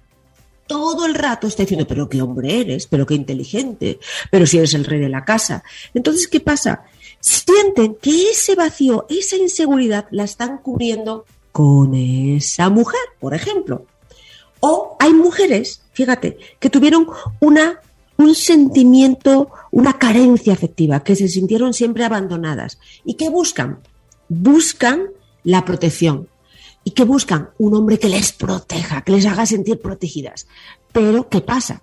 todo 0.66 1.06
el 1.06 1.14
rato 1.14 1.46
está 1.46 1.62
diciendo, 1.62 1.86
pero 1.86 2.08
qué 2.08 2.22
hombre 2.22 2.60
eres, 2.60 2.86
pero 2.86 3.06
qué 3.06 3.14
inteligente, 3.14 3.98
pero 4.30 4.46
si 4.46 4.58
eres 4.58 4.74
el 4.74 4.84
rey 4.84 5.00
de 5.00 5.08
la 5.08 5.24
casa. 5.24 5.62
Entonces, 5.94 6.28
¿qué 6.28 6.40
pasa? 6.40 6.84
Sienten 7.20 7.96
que 7.96 8.30
ese 8.30 8.54
vacío, 8.54 9.06
esa 9.08 9.36
inseguridad 9.36 10.06
la 10.10 10.24
están 10.24 10.58
cubriendo 10.58 11.24
con 11.52 11.94
esa 11.94 12.68
mujer, 12.68 13.00
por 13.18 13.34
ejemplo. 13.34 13.86
O 14.60 14.96
hay 14.98 15.12
mujeres, 15.12 15.82
fíjate, 15.92 16.38
que 16.58 16.70
tuvieron 16.70 17.06
una, 17.40 17.80
un 18.16 18.34
sentimiento, 18.34 19.50
una 19.70 19.98
carencia 19.98 20.52
afectiva, 20.52 21.02
que 21.02 21.16
se 21.16 21.28
sintieron 21.28 21.74
siempre 21.74 22.04
abandonadas. 22.04 22.78
¿Y 23.04 23.14
qué 23.14 23.28
buscan? 23.28 23.78
Buscan 24.28 25.10
la 25.44 25.64
protección. 25.64 26.28
¿Y 26.87 26.93
qué 26.93 27.03
buscan? 27.03 27.51
Un 27.59 27.74
hombre 27.74 27.99
que 27.99 28.09
les 28.09 28.30
proteja, 28.30 29.03
que 29.03 29.11
les 29.11 29.26
haga 29.26 29.45
sentir 29.45 29.80
protegidas. 29.80 30.47
Pero, 30.93 31.28
¿qué 31.28 31.41
pasa? 31.41 31.82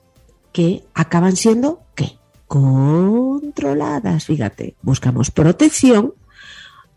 Que 0.53 0.85
acaban 0.93 1.35
siendo, 1.35 1.81
¿qué? 1.93 2.17
Controladas, 2.47 4.23
fíjate. 4.23 4.77
Buscamos 4.81 5.29
protección, 5.29 6.13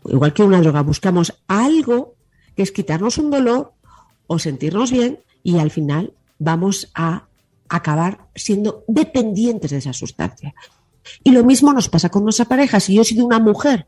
igual 0.05 0.33
que 0.33 0.41
una 0.41 0.61
droga, 0.61 0.83
buscamos 0.83 1.43
algo 1.49 2.15
que 2.55 2.63
es 2.63 2.71
quitarnos 2.71 3.17
un 3.17 3.29
dolor 3.29 3.73
o 4.27 4.39
sentirnos 4.39 4.89
bien 4.89 5.19
y 5.43 5.59
al 5.59 5.69
final 5.69 6.13
vamos 6.39 6.89
a 6.93 7.27
acabar 7.67 8.29
siendo 8.35 8.85
dependientes 8.87 9.71
de 9.71 9.79
esa 9.79 9.91
sustancia. 9.91 10.55
Y 11.25 11.31
lo 11.31 11.43
mismo 11.43 11.73
nos 11.73 11.89
pasa 11.89 12.07
con 12.07 12.23
nuestra 12.23 12.45
pareja. 12.45 12.79
Si 12.79 12.95
yo 12.95 13.01
he 13.01 13.05
sido 13.05 13.25
una 13.25 13.39
mujer 13.39 13.85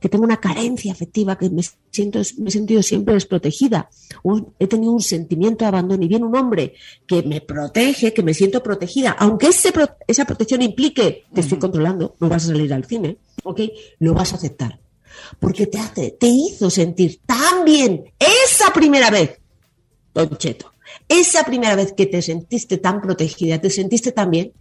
que 0.00 0.08
tengo 0.08 0.24
una 0.24 0.40
carencia 0.40 0.92
afectiva, 0.92 1.36
que 1.36 1.50
me, 1.50 1.62
siento, 1.90 2.20
me 2.38 2.48
he 2.48 2.52
sentido 2.52 2.82
siempre 2.82 3.14
desprotegida, 3.14 3.90
o 4.22 4.52
he 4.58 4.66
tenido 4.66 4.92
un 4.92 5.02
sentimiento 5.02 5.64
de 5.64 5.68
abandono. 5.68 6.04
Y 6.04 6.08
viene 6.08 6.24
un 6.24 6.36
hombre 6.36 6.74
que 7.06 7.22
me 7.22 7.40
protege, 7.40 8.12
que 8.12 8.22
me 8.22 8.34
siento 8.34 8.62
protegida, 8.62 9.10
aunque 9.12 9.48
ese, 9.48 9.72
esa 10.06 10.24
protección 10.24 10.62
implique 10.62 11.24
te 11.32 11.40
estoy 11.40 11.58
controlando, 11.58 12.16
no 12.20 12.28
vas 12.28 12.44
a 12.44 12.48
salir 12.48 12.72
al 12.72 12.84
cine, 12.84 13.18
¿ok? 13.44 13.60
Lo 14.00 14.14
vas 14.14 14.32
a 14.32 14.36
aceptar. 14.36 14.80
Porque 15.40 15.66
te, 15.66 15.78
hace, 15.78 16.12
te 16.12 16.26
hizo 16.26 16.70
sentir 16.70 17.20
tan 17.26 17.64
bien 17.64 18.04
esa 18.18 18.72
primera 18.72 19.10
vez, 19.10 19.38
Don 20.14 20.36
Cheto, 20.36 20.72
esa 21.08 21.44
primera 21.44 21.74
vez 21.74 21.92
que 21.92 22.06
te 22.06 22.22
sentiste 22.22 22.78
tan 22.78 23.00
protegida, 23.00 23.60
te 23.60 23.70
sentiste 23.70 24.12
tan 24.12 24.30
bien, 24.30 24.52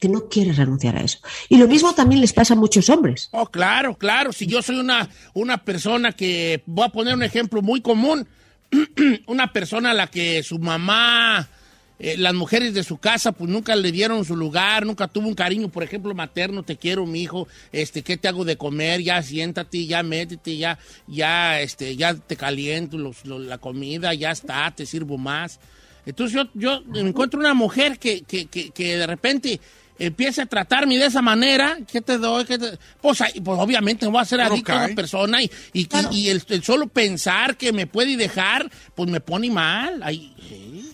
que 0.00 0.08
no 0.08 0.28
quieres 0.28 0.56
renunciar 0.56 0.96
a 0.96 1.02
eso. 1.02 1.18
Y 1.48 1.58
lo 1.58 1.68
mismo 1.68 1.94
también 1.94 2.20
les 2.20 2.32
pasa 2.32 2.54
a 2.54 2.56
muchos 2.56 2.88
hombres. 2.88 3.28
Oh, 3.32 3.46
claro, 3.46 3.96
claro. 3.96 4.32
Si 4.32 4.46
yo 4.46 4.62
soy 4.62 4.80
una, 4.80 5.08
una 5.34 5.58
persona 5.58 6.12
que, 6.12 6.62
voy 6.66 6.86
a 6.86 6.88
poner 6.88 7.14
un 7.14 7.22
ejemplo 7.22 7.62
muy 7.62 7.82
común, 7.82 8.26
una 9.26 9.52
persona 9.52 9.90
a 9.90 9.94
la 9.94 10.06
que 10.06 10.42
su 10.42 10.58
mamá 10.58 11.48
eh, 12.02 12.16
las 12.16 12.32
mujeres 12.32 12.72
de 12.72 12.82
su 12.82 12.96
casa 12.96 13.32
pues 13.32 13.50
nunca 13.50 13.76
le 13.76 13.92
dieron 13.92 14.24
su 14.24 14.34
lugar, 14.34 14.86
nunca 14.86 15.06
tuvo 15.06 15.28
un 15.28 15.34
cariño, 15.34 15.68
por 15.68 15.82
ejemplo, 15.82 16.14
materno, 16.14 16.62
te 16.62 16.76
quiero, 16.76 17.04
mi 17.04 17.20
hijo, 17.20 17.46
este, 17.72 18.00
¿qué 18.00 18.16
te 18.16 18.26
hago 18.26 18.46
de 18.46 18.56
comer? 18.56 19.02
Ya 19.02 19.22
siéntate, 19.22 19.84
ya 19.84 20.02
métete, 20.02 20.56
ya, 20.56 20.78
ya, 21.06 21.60
este, 21.60 21.96
ya 21.96 22.14
te 22.14 22.36
caliento 22.36 22.96
la 23.24 23.58
comida, 23.58 24.14
ya 24.14 24.30
está, 24.30 24.70
te 24.74 24.86
sirvo 24.86 25.18
más. 25.18 25.60
Entonces 26.06 26.34
yo, 26.34 26.48
yo 26.54 26.82
encuentro 26.94 27.38
una 27.38 27.52
mujer 27.52 27.98
que, 27.98 28.22
que, 28.22 28.46
que 28.46 28.96
de 28.96 29.06
repente 29.06 29.60
empieza 30.06 30.42
a 30.42 30.46
tratarme 30.46 30.98
de 30.98 31.06
esa 31.06 31.22
manera, 31.22 31.78
¿qué 31.90 32.00
te 32.00 32.18
doy? 32.18 32.44
¿Qué 32.44 32.58
te- 32.58 32.78
Pues, 33.00 33.18
pues 33.44 33.58
obviamente 33.60 34.06
me 34.06 34.12
voy 34.12 34.18
a 34.18 34.22
hacer 34.22 34.38
Pero 34.40 34.52
adicto 34.54 34.72
a 34.72 34.86
esa 34.86 34.94
persona 34.94 35.42
y, 35.42 35.50
y, 35.72 35.80
y- 36.10 36.16
y 36.16 36.28
el, 36.30 36.42
el 36.48 36.62
solo 36.64 36.86
pensar 36.88 37.56
que 37.56 37.72
me 37.72 37.86
puede 37.86 38.16
dejar, 38.16 38.70
pues 38.94 39.08
me 39.10 39.20
pone 39.20 39.50
mal. 39.50 40.02
Ahí, 40.02 40.34
sí. 40.48 40.92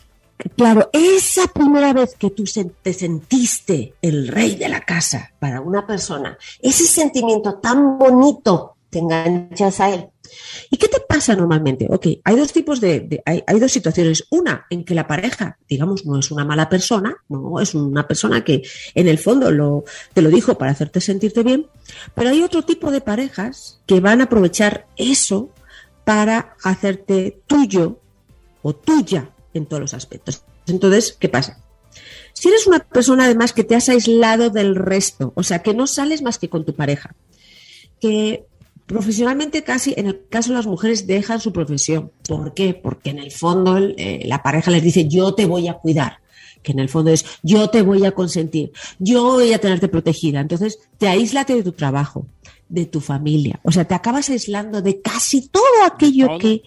Claro, 0.56 0.90
esa 0.92 1.46
primera 1.48 1.92
vez 1.94 2.14
que 2.18 2.30
tú 2.30 2.46
se- 2.46 2.66
te 2.82 2.92
sentiste 2.92 3.94
el 4.02 4.28
rey 4.28 4.54
de 4.56 4.68
la 4.68 4.80
casa 4.82 5.32
para 5.38 5.60
una 5.62 5.86
persona, 5.86 6.36
ese 6.60 6.84
sentimiento 6.84 7.54
tan 7.54 7.98
bonito, 7.98 8.76
te 8.90 8.98
enganchas 8.98 9.80
a 9.80 9.90
él. 9.90 10.08
¿Y 10.70 10.76
qué 10.76 10.88
te 10.88 11.00
pasa 11.00 11.34
normalmente? 11.34 11.86
Ok, 11.90 12.06
hay 12.24 12.36
dos 12.36 12.52
tipos 12.52 12.80
de, 12.80 13.22
hay, 13.24 13.60
dos 13.60 13.72
situaciones. 13.72 14.26
Una 14.30 14.66
en 14.70 14.84
que 14.84 14.94
la 14.94 15.06
pareja, 15.06 15.58
digamos, 15.68 16.06
no 16.06 16.18
es 16.18 16.30
una 16.30 16.44
mala 16.44 16.68
persona, 16.68 17.16
no, 17.28 17.60
es 17.60 17.74
una 17.74 18.06
persona 18.06 18.44
que 18.44 18.62
en 18.94 19.08
el 19.08 19.18
fondo 19.18 19.84
te 20.12 20.22
lo 20.22 20.30
dijo 20.30 20.58
para 20.58 20.72
hacerte 20.72 21.00
sentirte 21.00 21.42
bien, 21.42 21.66
pero 22.14 22.30
hay 22.30 22.42
otro 22.42 22.62
tipo 22.62 22.90
de 22.90 23.00
parejas 23.00 23.80
que 23.86 24.00
van 24.00 24.20
a 24.20 24.24
aprovechar 24.24 24.86
eso 24.96 25.50
para 26.04 26.54
hacerte 26.62 27.40
tuyo 27.46 27.98
o 28.62 28.74
tuya 28.74 29.30
en 29.54 29.66
todos 29.66 29.80
los 29.80 29.94
aspectos. 29.94 30.42
Entonces, 30.66 31.16
¿qué 31.18 31.28
pasa? 31.28 31.58
Si 32.32 32.48
eres 32.48 32.66
una 32.66 32.80
persona 32.80 33.24
además 33.24 33.52
que 33.52 33.64
te 33.64 33.74
has 33.74 33.88
aislado 33.88 34.50
del 34.50 34.74
resto, 34.74 35.32
o 35.34 35.42
sea, 35.42 35.62
que 35.62 35.72
no 35.72 35.86
sales 35.86 36.22
más 36.22 36.38
que 36.38 36.50
con 36.50 36.64
tu 36.64 36.74
pareja, 36.74 37.14
que 38.00 38.44
profesionalmente 38.86 39.62
casi, 39.62 39.94
en 39.96 40.06
el 40.06 40.26
caso 40.28 40.50
de 40.50 40.56
las 40.56 40.66
mujeres, 40.66 41.06
dejan 41.06 41.40
su 41.40 41.52
profesión. 41.52 42.12
¿Por 42.26 42.54
qué? 42.54 42.74
Porque 42.74 43.10
en 43.10 43.18
el 43.18 43.32
fondo 43.32 43.76
el, 43.76 43.94
eh, 43.98 44.22
la 44.26 44.42
pareja 44.42 44.70
les 44.70 44.82
dice, 44.82 45.08
yo 45.08 45.34
te 45.34 45.46
voy 45.46 45.68
a 45.68 45.74
cuidar, 45.74 46.20
que 46.62 46.72
en 46.72 46.78
el 46.78 46.88
fondo 46.88 47.10
es, 47.10 47.24
yo 47.42 47.68
te 47.70 47.82
voy 47.82 48.04
a 48.04 48.12
consentir, 48.12 48.72
yo 48.98 49.24
voy 49.24 49.52
a 49.52 49.60
tenerte 49.60 49.88
protegida. 49.88 50.40
Entonces, 50.40 50.78
te 50.98 51.08
aíslate 51.08 51.54
de 51.54 51.62
tu 51.62 51.72
trabajo, 51.72 52.26
de 52.68 52.86
tu 52.86 53.00
familia, 53.00 53.60
o 53.62 53.72
sea, 53.72 53.84
te 53.84 53.94
acabas 53.94 54.30
aislando 54.30 54.82
de 54.82 55.00
casi 55.00 55.48
todo 55.48 55.84
aquello 55.84 56.26
todo. 56.26 56.38
que, 56.38 56.62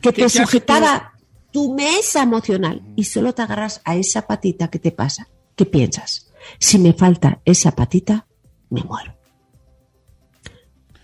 que 0.00 0.12
¿Qué 0.12 0.12
te 0.12 0.28
sujetaba 0.28 1.14
tu 1.52 1.74
mesa 1.74 2.22
emocional 2.22 2.82
y 2.96 3.04
solo 3.04 3.34
te 3.34 3.42
agarras 3.42 3.80
a 3.84 3.96
esa 3.96 4.26
patita 4.26 4.68
que 4.68 4.78
te 4.78 4.92
pasa. 4.92 5.28
¿Qué 5.56 5.66
piensas? 5.66 6.30
Si 6.58 6.78
me 6.78 6.92
falta 6.92 7.40
esa 7.44 7.72
patita, 7.72 8.26
me 8.70 8.82
muero. 8.82 9.19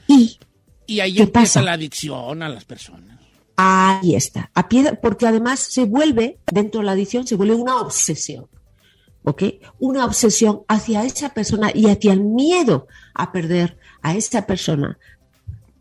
Y 0.08 0.38
Y 0.86 1.00
ahí 1.00 1.14
¿Qué 1.14 1.22
empieza 1.22 1.54
pasa? 1.60 1.62
la 1.62 1.72
adicción 1.72 2.42
a 2.42 2.48
las 2.48 2.64
personas. 2.64 3.18
ahí 3.56 4.14
está. 4.14 4.50
A 4.54 4.68
pie- 4.68 4.98
porque 5.02 5.26
además 5.26 5.58
se 5.60 5.84
vuelve, 5.84 6.38
dentro 6.52 6.80
de 6.80 6.86
la 6.86 6.92
adicción, 6.92 7.26
se 7.26 7.34
vuelve 7.36 7.54
una 7.54 7.76
obsesión. 7.80 8.46
¿Ok? 9.24 9.42
Una 9.80 10.04
obsesión 10.04 10.60
hacia 10.68 11.02
esa 11.04 11.30
persona 11.34 11.70
y 11.74 11.86
hacia 11.88 12.12
el 12.12 12.20
miedo 12.20 12.86
a 13.14 13.32
perder 13.32 13.76
a 14.02 14.14
esa 14.14 14.46
persona. 14.46 14.98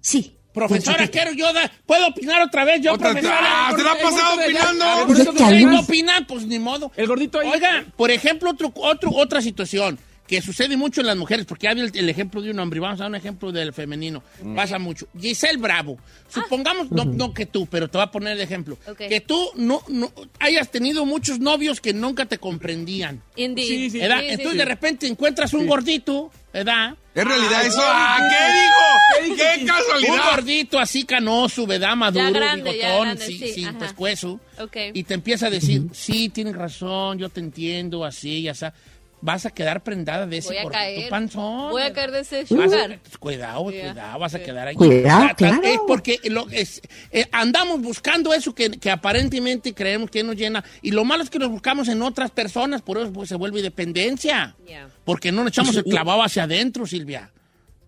Sí. 0.01 0.32
Profesora, 0.53 1.05
quiero 1.09 1.34
yo, 1.34 1.51
da- 1.51 1.69
¿puedo 1.86 2.07
opinar 2.07 2.41
otra 2.41 2.63
vez 2.63 2.82
yo, 2.82 2.93
Otra- 2.93 3.09
profesora? 3.11 3.38
¡Ah, 3.41 3.73
se 3.76 3.84
la 3.84 3.91
ha 3.91 3.95
El 3.97 4.01
pasado 4.03 4.36
opinando! 4.36 4.86
Pues 5.05 5.26
gordito 5.26 5.67
no 5.69 5.80
opina, 5.82 6.26
pues 6.28 6.45
ni 6.47 6.59
modo. 6.59 6.91
El 6.95 7.07
gordito 7.07 7.39
ahí. 7.41 7.49
Oiga, 7.53 7.86
por 7.97 8.09
ejemplo, 8.09 8.51
otro, 8.51 8.71
otro, 8.78 9.11
otra 9.11 9.41
situación 9.41 9.99
que 10.28 10.41
sucede 10.41 10.76
mucho 10.76 11.01
en 11.01 11.07
las 11.07 11.17
mujeres, 11.17 11.45
porque 11.45 11.65
ya 11.67 11.73
vi 11.73 11.82
el, 11.82 11.91
el 11.95 12.09
ejemplo 12.09 12.41
de 12.41 12.51
un 12.51 12.59
hombre, 12.59 12.80
vamos 12.80 12.99
a 12.99 13.03
dar 13.03 13.09
un 13.09 13.15
ejemplo 13.15 13.51
del 13.51 13.73
femenino. 13.73 14.23
Pasa 14.55 14.80
mucho. 14.80 15.07
Giselle 15.19 15.57
Bravo, 15.59 15.97
supongamos, 16.30 16.91
no, 16.91 17.05
no 17.05 17.34
que 17.34 17.45
tú, 17.45 17.67
pero 17.67 17.88
te 17.88 17.97
voy 17.97 18.05
a 18.07 18.11
poner 18.11 18.36
de 18.38 18.43
ejemplo, 18.43 18.78
Ok. 18.88 18.97
que 19.07 19.21
tú 19.21 19.51
no, 19.55 19.84
no 19.88 20.11
hayas 20.39 20.71
tenido 20.71 21.05
muchos 21.05 21.39
novios 21.39 21.80
que 21.80 21.93
nunca 21.93 22.26
te 22.26 22.38
comprendían. 22.39 23.21
Indeed. 23.36 23.67
Sí, 23.67 23.89
sí. 23.91 23.99
¿verdad? 23.99 24.19
Sí, 24.21 24.26
Entonces 24.30 24.51
sí. 24.53 24.57
de 24.57 24.65
repente 24.65 25.07
encuentras 25.07 25.53
un 25.53 25.67
gordito, 25.67 26.32
¿verdad? 26.51 26.95
¿Es 27.13 27.23
realidad 27.23 27.59
Ay, 27.61 27.67
eso? 27.67 27.82
¡Ah, 27.82 28.30
qué 28.30 29.26
dijo! 29.26 29.36
¿qué 29.38 29.43
¡Qué 29.43 29.63
dijo? 29.63 29.73
Un 29.76 29.84
casualidad! 29.86 30.32
gordito 30.32 30.80
así 30.80 31.03
canoso, 31.05 31.65
¿verdad? 31.67 31.95
Maduro, 31.95 32.32
grande, 32.34 32.71
bigotón, 32.73 33.03
grande, 33.15 33.26
sí, 33.28 33.67
pescuezo. 33.80 34.39
Ok. 34.59 34.76
Y 34.93 35.03
te 35.03 35.13
empieza 35.13 35.47
a 35.47 35.49
decir, 35.49 35.84
sí, 35.93 36.30
tienes 36.30 36.55
razón, 36.55 37.17
yo 37.19 37.30
te 37.30 37.39
entiendo, 37.39 38.03
así, 38.03 38.41
ya 38.41 38.51
está. 38.51 38.73
Vas 39.22 39.45
a 39.45 39.49
quedar 39.49 39.82
prendada 39.84 40.28
de 40.28 40.38
ese 40.38 40.49
Voy 40.49 40.57
a 40.57 40.63
gordito 40.63 40.80
caer. 40.80 41.09
panzón. 41.09 41.72
Voy 41.72 41.82
a 41.82 41.93
caer 41.93 42.11
de 42.11 42.20
ese 42.20 42.41
a- 42.41 42.45
sugar. 42.45 42.99
cuidado, 43.20 43.72
Yeah. 43.72 43.91
cuidado, 43.93 44.20
vas 44.20 44.36
a 44.36 44.43
quedar 44.43 44.68
ahí. 44.68 44.76
Cuidado, 44.76 45.28
claro. 45.36 45.61
Es 45.63 45.80
porque 45.88 46.20
lo, 46.26 46.47
es, 46.51 46.82
eh, 47.11 47.26
andamos 47.32 47.82
buscando 47.82 48.34
eso 48.34 48.53
que, 48.53 48.70
que 48.72 48.91
aparentemente 48.91 49.74
creemos 49.74 50.11
que 50.11 50.24
nos 50.24 50.36
llena. 50.36 50.63
Y 50.84 50.91
lo 50.91 51.05
malo 51.05 51.24
es 51.24 51.30
que 51.32 51.39
nos 51.39 51.49
buscamos 51.49 51.88
en 51.88 52.01
otras 52.03 52.30
personas, 52.30 52.82
por 52.84 52.97
eso 52.99 53.11
pues, 53.11 53.30
se 53.30 53.36
vuelve 53.36 53.61
dependencia. 53.63 54.55
Yeah. 54.68 54.89
Porque 55.05 55.32
no 55.32 55.43
nos 55.43 55.53
echamos 55.53 55.76
el 55.76 55.86
clavado 55.86 56.22
hacia 56.22 56.43
adentro, 56.43 56.86
Silvia. 56.86 57.32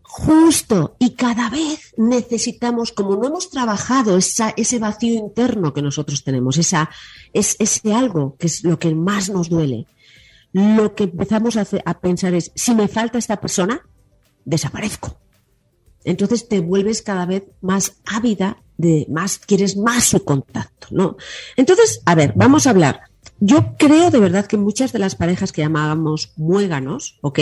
Justo, 0.10 0.96
y 1.00 1.12
cada 1.12 1.50
vez 1.50 1.94
necesitamos, 1.98 2.94
como 2.94 3.18
no 3.18 3.28
hemos 3.28 3.50
trabajado 3.50 4.18
esa, 4.18 4.54
ese 4.56 4.80
vacío 4.80 5.14
interno 5.14 5.74
que 5.74 5.82
nosotros 5.82 6.24
tenemos, 6.24 6.58
esa, 6.58 6.90
es, 7.34 7.58
ese 7.60 7.94
algo 7.94 8.36
que 8.40 8.48
es 8.48 8.64
lo 8.64 8.80
que 8.80 8.96
más 8.96 9.30
nos 9.30 9.50
duele, 9.50 9.86
lo 10.54 10.96
que 10.96 11.06
empezamos 11.06 11.58
a, 11.58 11.94
pensar 12.00 12.34
es, 12.34 12.52
si 12.56 12.74
me 12.74 12.88
falta 12.88 13.18
esta 13.18 13.40
persona, 13.40 13.82
desaparezco. 14.46 15.20
Entonces 16.04 16.48
te 16.48 16.60
vuelves 16.60 17.02
cada 17.02 17.26
vez 17.26 17.44
más 17.62 17.98
ávida, 18.06 18.64
de 18.78 19.06
más, 19.10 19.40
quieres 19.40 19.76
más 19.76 20.06
su 20.06 20.24
contacto, 20.24 20.88
¿no? 20.92 21.18
Entonces, 21.58 22.02
a 22.06 22.16
ver, 22.16 22.34
vamos 22.36 22.66
a 22.66 22.70
hablar. 22.70 23.02
Yo 23.40 23.76
creo 23.78 24.10
de 24.10 24.20
verdad 24.20 24.46
que 24.46 24.58
muchas 24.58 24.94
de 24.94 25.00
las 25.00 25.16
parejas 25.16 25.52
que 25.52 25.62
llamábamos 25.62 26.34
muéganos, 26.38 27.18
¿ok? 27.22 27.40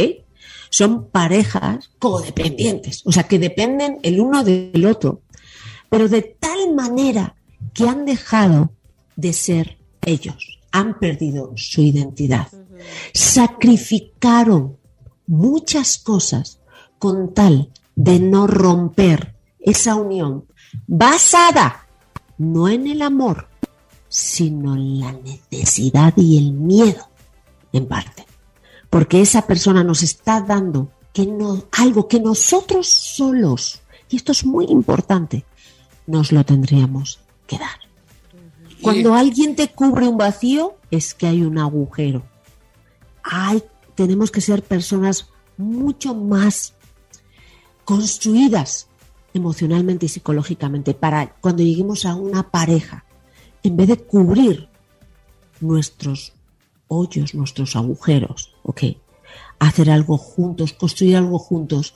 Son 0.70 1.10
parejas 1.10 1.92
codependientes, 2.00 3.04
o 3.06 3.12
sea, 3.12 3.24
que 3.24 3.40
dependen 3.40 4.00
el 4.04 4.20
uno 4.20 4.44
del 4.44 4.86
otro, 4.86 5.22
pero 5.90 6.10
de 6.10 6.22
tal 6.22 6.74
manera 6.74 7.36
que 7.74 7.88
han 7.88 8.06
dejado 8.06 8.72
de 9.16 9.34
ser 9.34 9.78
ellos, 10.02 10.60
han 10.72 11.00
perdido 11.00 11.54
su 11.56 11.82
identidad, 11.82 12.48
sacrificaron 13.14 14.78
muchas 15.28 15.98
cosas 15.98 16.60
con 17.00 17.34
tal 17.34 17.72
de 17.96 18.20
no 18.20 18.48
romper 18.48 19.36
esa 19.60 19.96
unión 19.96 20.46
basada 20.88 21.88
no 22.38 22.68
en 22.68 22.88
el 22.88 23.02
amor, 23.02 23.48
sino 24.10 24.76
en 24.76 25.00
la 25.00 25.14
necesidad 25.14 26.14
y 26.18 26.38
el 26.38 26.54
miedo, 26.54 27.10
en 27.72 27.88
parte. 27.88 28.26
Porque 28.90 29.22
esa 29.22 29.44
persona 29.44 29.84
nos 29.84 30.04
está 30.04 30.42
dando 30.42 30.92
que 31.14 31.26
no, 31.26 31.66
algo 31.72 32.08
que 32.08 32.20
nosotros 32.20 32.88
solos, 32.88 33.82
y 34.10 34.18
esto 34.18 34.32
es 34.32 34.46
muy 34.46 34.66
importante, 34.66 35.46
nos 36.08 36.32
lo 36.32 36.44
tendríamos 36.44 37.20
que 37.48 37.58
dar. 37.58 37.80
Cuando 38.82 39.16
alguien 39.16 39.56
te 39.56 39.70
cubre 39.70 40.08
un 40.08 40.18
vacío, 40.18 40.76
es 40.92 41.14
que 41.14 41.28
hay 41.28 41.42
un 41.42 41.58
agujero. 41.58 42.24
Hay, 43.26 43.64
tenemos 43.96 44.30
que 44.30 44.42
ser 44.42 44.62
personas 44.62 45.30
mucho 45.58 46.14
más 46.14 46.76
construidas 47.84 48.88
emocionalmente 49.34 50.06
y 50.06 50.10
psicológicamente 50.10 50.94
para 50.94 51.36
cuando 51.42 51.64
lleguemos 51.64 52.06
a 52.06 52.16
una 52.16 52.50
pareja, 52.52 53.04
en 53.64 53.76
vez 53.76 53.90
de 53.90 53.98
cubrir 53.98 54.70
nuestros 55.60 56.34
hoyos, 56.88 57.36
nuestros 57.36 57.76
agujeros, 57.76 58.54
¿ok? 58.64 58.84
Hacer 59.60 59.90
algo 59.90 60.18
juntos, 60.18 60.74
construir 60.74 61.18
algo 61.18 61.40
juntos 61.40 61.96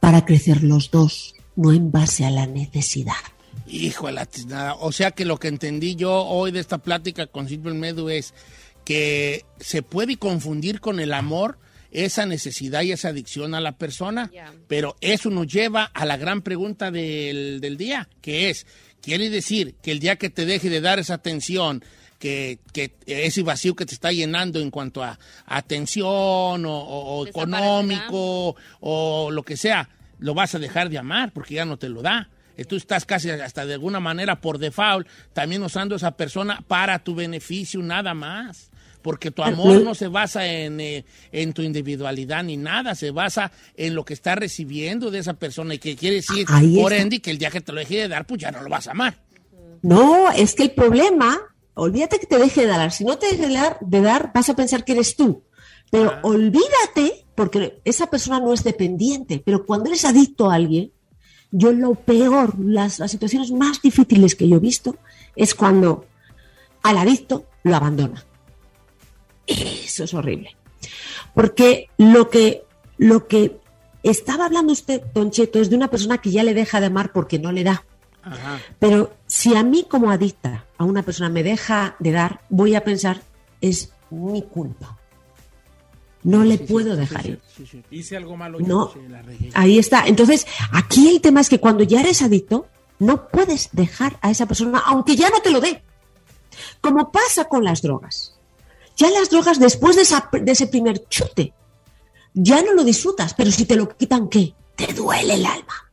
para 0.00 0.24
crecer 0.24 0.62
los 0.62 0.90
dos, 0.90 1.34
no 1.56 1.72
en 1.72 1.90
base 1.90 2.24
a 2.24 2.30
la 2.30 2.46
necesidad. 2.46 3.14
Hijo 3.66 4.06
de 4.06 4.12
la 4.12 4.24
tiznada. 4.24 4.74
O 4.76 4.92
sea 4.92 5.10
que 5.10 5.24
lo 5.24 5.38
que 5.38 5.48
entendí 5.48 5.96
yo 5.96 6.12
hoy 6.12 6.52
de 6.52 6.60
esta 6.60 6.78
plática 6.78 7.26
con 7.26 7.48
Silvio 7.48 7.74
Medu 7.74 8.08
es 8.08 8.32
que 8.88 9.44
se 9.60 9.82
puede 9.82 10.16
confundir 10.16 10.80
con 10.80 10.98
el 10.98 11.12
amor 11.12 11.58
esa 11.90 12.24
necesidad 12.24 12.80
y 12.82 12.92
esa 12.92 13.08
adicción 13.08 13.54
a 13.54 13.60
la 13.60 13.72
persona, 13.76 14.30
pero 14.66 14.96
eso 15.02 15.28
nos 15.28 15.46
lleva 15.46 15.84
a 15.84 16.06
la 16.06 16.16
gran 16.16 16.40
pregunta 16.40 16.90
del, 16.90 17.60
del 17.60 17.76
día, 17.76 18.08
que 18.22 18.48
es, 18.48 18.66
¿quiere 19.02 19.28
decir 19.28 19.74
que 19.82 19.90
el 19.90 19.98
día 20.00 20.16
que 20.16 20.30
te 20.30 20.46
deje 20.46 20.70
de 20.70 20.80
dar 20.80 20.98
esa 20.98 21.12
atención, 21.12 21.84
que, 22.18 22.60
que 22.72 22.94
ese 23.06 23.42
vacío 23.42 23.76
que 23.76 23.84
te 23.84 23.92
está 23.92 24.10
llenando 24.10 24.58
en 24.58 24.70
cuanto 24.70 25.02
a 25.04 25.18
atención 25.46 26.64
o, 26.64 26.78
o- 26.78 27.18
o 27.18 27.24
Desaparecerá. 27.26 27.58
económico 27.58 28.56
o 28.80 29.30
lo 29.30 29.42
que 29.42 29.58
sea, 29.58 29.90
lo 30.18 30.32
vas 30.32 30.54
a 30.54 30.58
dejar 30.58 30.88
de 30.88 30.96
amar 30.98 31.32
porque 31.34 31.54
ya 31.56 31.66
no 31.66 31.76
te 31.76 31.90
lo 31.90 32.00
da? 32.00 32.30
eh, 32.56 32.64
tú 32.64 32.74
estás 32.76 33.04
casi 33.04 33.30
hasta 33.30 33.66
de 33.66 33.74
alguna 33.74 34.00
manera 34.00 34.40
por 34.40 34.58
default 34.58 35.06
también 35.32 35.62
usando 35.62 35.94
a 35.94 35.98
esa 35.98 36.16
persona 36.16 36.60
para 36.66 36.98
tu 36.98 37.14
beneficio 37.14 37.80
nada 37.82 38.14
más. 38.14 38.70
Porque 39.02 39.30
tu 39.30 39.42
amor 39.42 39.82
no 39.82 39.94
se 39.94 40.08
basa 40.08 40.46
en, 40.46 40.80
eh, 40.80 41.04
en 41.32 41.52
tu 41.52 41.62
individualidad 41.62 42.42
ni 42.44 42.56
nada, 42.56 42.94
se 42.94 43.10
basa 43.10 43.52
en 43.76 43.94
lo 43.94 44.04
que 44.04 44.14
estás 44.14 44.36
recibiendo 44.36 45.10
de 45.10 45.20
esa 45.20 45.34
persona 45.34 45.74
y 45.74 45.78
que 45.78 45.96
quiere 45.96 46.16
decir, 46.16 46.46
Ahí 46.48 46.76
por 46.80 46.92
ende, 46.92 47.20
que 47.20 47.30
el 47.30 47.38
día 47.38 47.50
que 47.50 47.60
te 47.60 47.72
lo 47.72 47.78
deje 47.78 47.96
de 47.96 48.08
dar, 48.08 48.26
pues 48.26 48.40
ya 48.40 48.50
no 48.50 48.62
lo 48.62 48.68
vas 48.68 48.88
a 48.88 48.90
amar. 48.90 49.22
No, 49.82 50.30
es 50.32 50.54
que 50.54 50.64
el 50.64 50.72
problema, 50.72 51.38
olvídate 51.74 52.18
que 52.18 52.26
te 52.26 52.38
deje 52.38 52.62
de 52.62 52.66
dar. 52.66 52.90
Si 52.92 53.04
no 53.04 53.16
te 53.18 53.26
deje 53.28 53.46
de 53.48 53.54
dar, 53.54 53.78
de 53.80 54.00
dar, 54.00 54.32
vas 54.34 54.48
a 54.48 54.56
pensar 54.56 54.84
que 54.84 54.92
eres 54.92 55.14
tú. 55.16 55.44
Pero 55.90 56.10
Ah. 56.10 56.20
olvídate, 56.22 57.24
porque 57.34 57.80
esa 57.84 58.10
persona 58.10 58.40
no 58.40 58.52
es 58.52 58.64
dependiente. 58.64 59.40
Pero 59.44 59.64
cuando 59.64 59.88
eres 59.88 60.04
adicto 60.04 60.50
a 60.50 60.54
alguien, 60.56 60.92
yo 61.50 61.72
lo 61.72 61.94
peor, 61.94 62.58
las, 62.58 62.98
las 62.98 63.10
situaciones 63.10 63.52
más 63.52 63.80
difíciles 63.80 64.34
que 64.34 64.48
yo 64.48 64.56
he 64.56 64.60
visto 64.60 64.96
es 65.34 65.54
cuando 65.54 66.04
al 66.82 66.98
adicto 66.98 67.46
lo 67.62 67.76
abandona. 67.76 68.24
Eso 69.48 70.04
es 70.04 70.14
horrible. 70.14 70.56
Porque 71.34 71.88
lo 71.96 72.28
que, 72.30 72.64
lo 72.96 73.26
que 73.26 73.58
estaba 74.02 74.46
hablando 74.46 74.72
usted, 74.72 75.02
Don 75.14 75.30
Cheto, 75.30 75.60
es 75.60 75.70
de 75.70 75.76
una 75.76 75.88
persona 75.88 76.18
que 76.18 76.30
ya 76.30 76.44
le 76.44 76.54
deja 76.54 76.80
de 76.80 76.86
amar 76.86 77.12
porque 77.12 77.38
no 77.38 77.52
le 77.52 77.64
da. 77.64 77.84
Ajá. 78.22 78.60
Pero 78.78 79.14
si 79.26 79.56
a 79.56 79.62
mí 79.62 79.86
como 79.88 80.10
adicta 80.10 80.66
a 80.76 80.84
una 80.84 81.02
persona 81.02 81.30
me 81.30 81.42
deja 81.42 81.96
de 81.98 82.12
dar, 82.12 82.40
voy 82.50 82.74
a 82.74 82.84
pensar, 82.84 83.22
es 83.60 83.92
mi 84.10 84.42
culpa. 84.42 84.98
No 86.24 86.44
le 86.44 86.58
puedo 86.58 86.96
dejar 86.96 87.26
ir. 87.26 87.40
Hice 87.90 88.16
algo 88.16 88.36
malo. 88.36 88.58
No, 88.60 88.92
la 89.08 89.22
ahí 89.54 89.78
está. 89.78 90.06
Entonces, 90.06 90.46
aquí 90.72 91.08
el 91.08 91.20
tema 91.20 91.40
es 91.40 91.48
que 91.48 91.60
cuando 91.60 91.84
ya 91.84 92.00
eres 92.00 92.22
adicto, 92.22 92.66
no 92.98 93.28
puedes 93.28 93.70
dejar 93.72 94.18
a 94.20 94.30
esa 94.30 94.46
persona, 94.46 94.82
aunque 94.86 95.16
ya 95.16 95.30
no 95.30 95.40
te 95.40 95.50
lo 95.50 95.60
dé. 95.60 95.82
Como 96.80 97.12
pasa 97.12 97.44
con 97.44 97.64
las 97.64 97.82
drogas. 97.82 98.37
Ya 98.98 99.10
las 99.10 99.30
drogas, 99.30 99.58
después 99.58 99.96
de, 99.96 100.02
esa- 100.02 100.28
de 100.30 100.52
ese 100.52 100.66
primer 100.66 101.08
chute, 101.08 101.54
ya 102.34 102.62
no 102.62 102.74
lo 102.74 102.84
disfrutas, 102.84 103.32
pero 103.34 103.50
si 103.50 103.64
te 103.64 103.76
lo 103.76 103.88
quitan, 103.88 104.28
¿qué? 104.28 104.54
Te 104.76 104.92
duele 104.92 105.34
el 105.34 105.46
alma. 105.46 105.90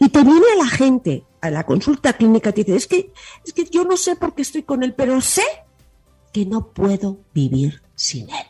Y 0.00 0.08
te 0.08 0.22
viene 0.24 0.46
a 0.54 0.64
la 0.64 0.68
gente 0.68 1.24
a 1.40 1.50
la 1.50 1.64
consulta 1.64 2.12
clínica 2.14 2.50
y 2.50 2.52
te 2.52 2.64
dice, 2.64 2.76
es 2.76 2.86
que, 2.86 3.12
es 3.46 3.52
que 3.52 3.64
yo 3.64 3.84
no 3.84 3.96
sé 3.96 4.16
por 4.16 4.34
qué 4.34 4.42
estoy 4.42 4.62
con 4.64 4.82
él, 4.82 4.94
pero 4.94 5.20
sé 5.20 5.44
que 6.32 6.44
no 6.46 6.68
puedo 6.72 7.20
vivir 7.32 7.82
sin 7.94 8.28
él. 8.30 8.46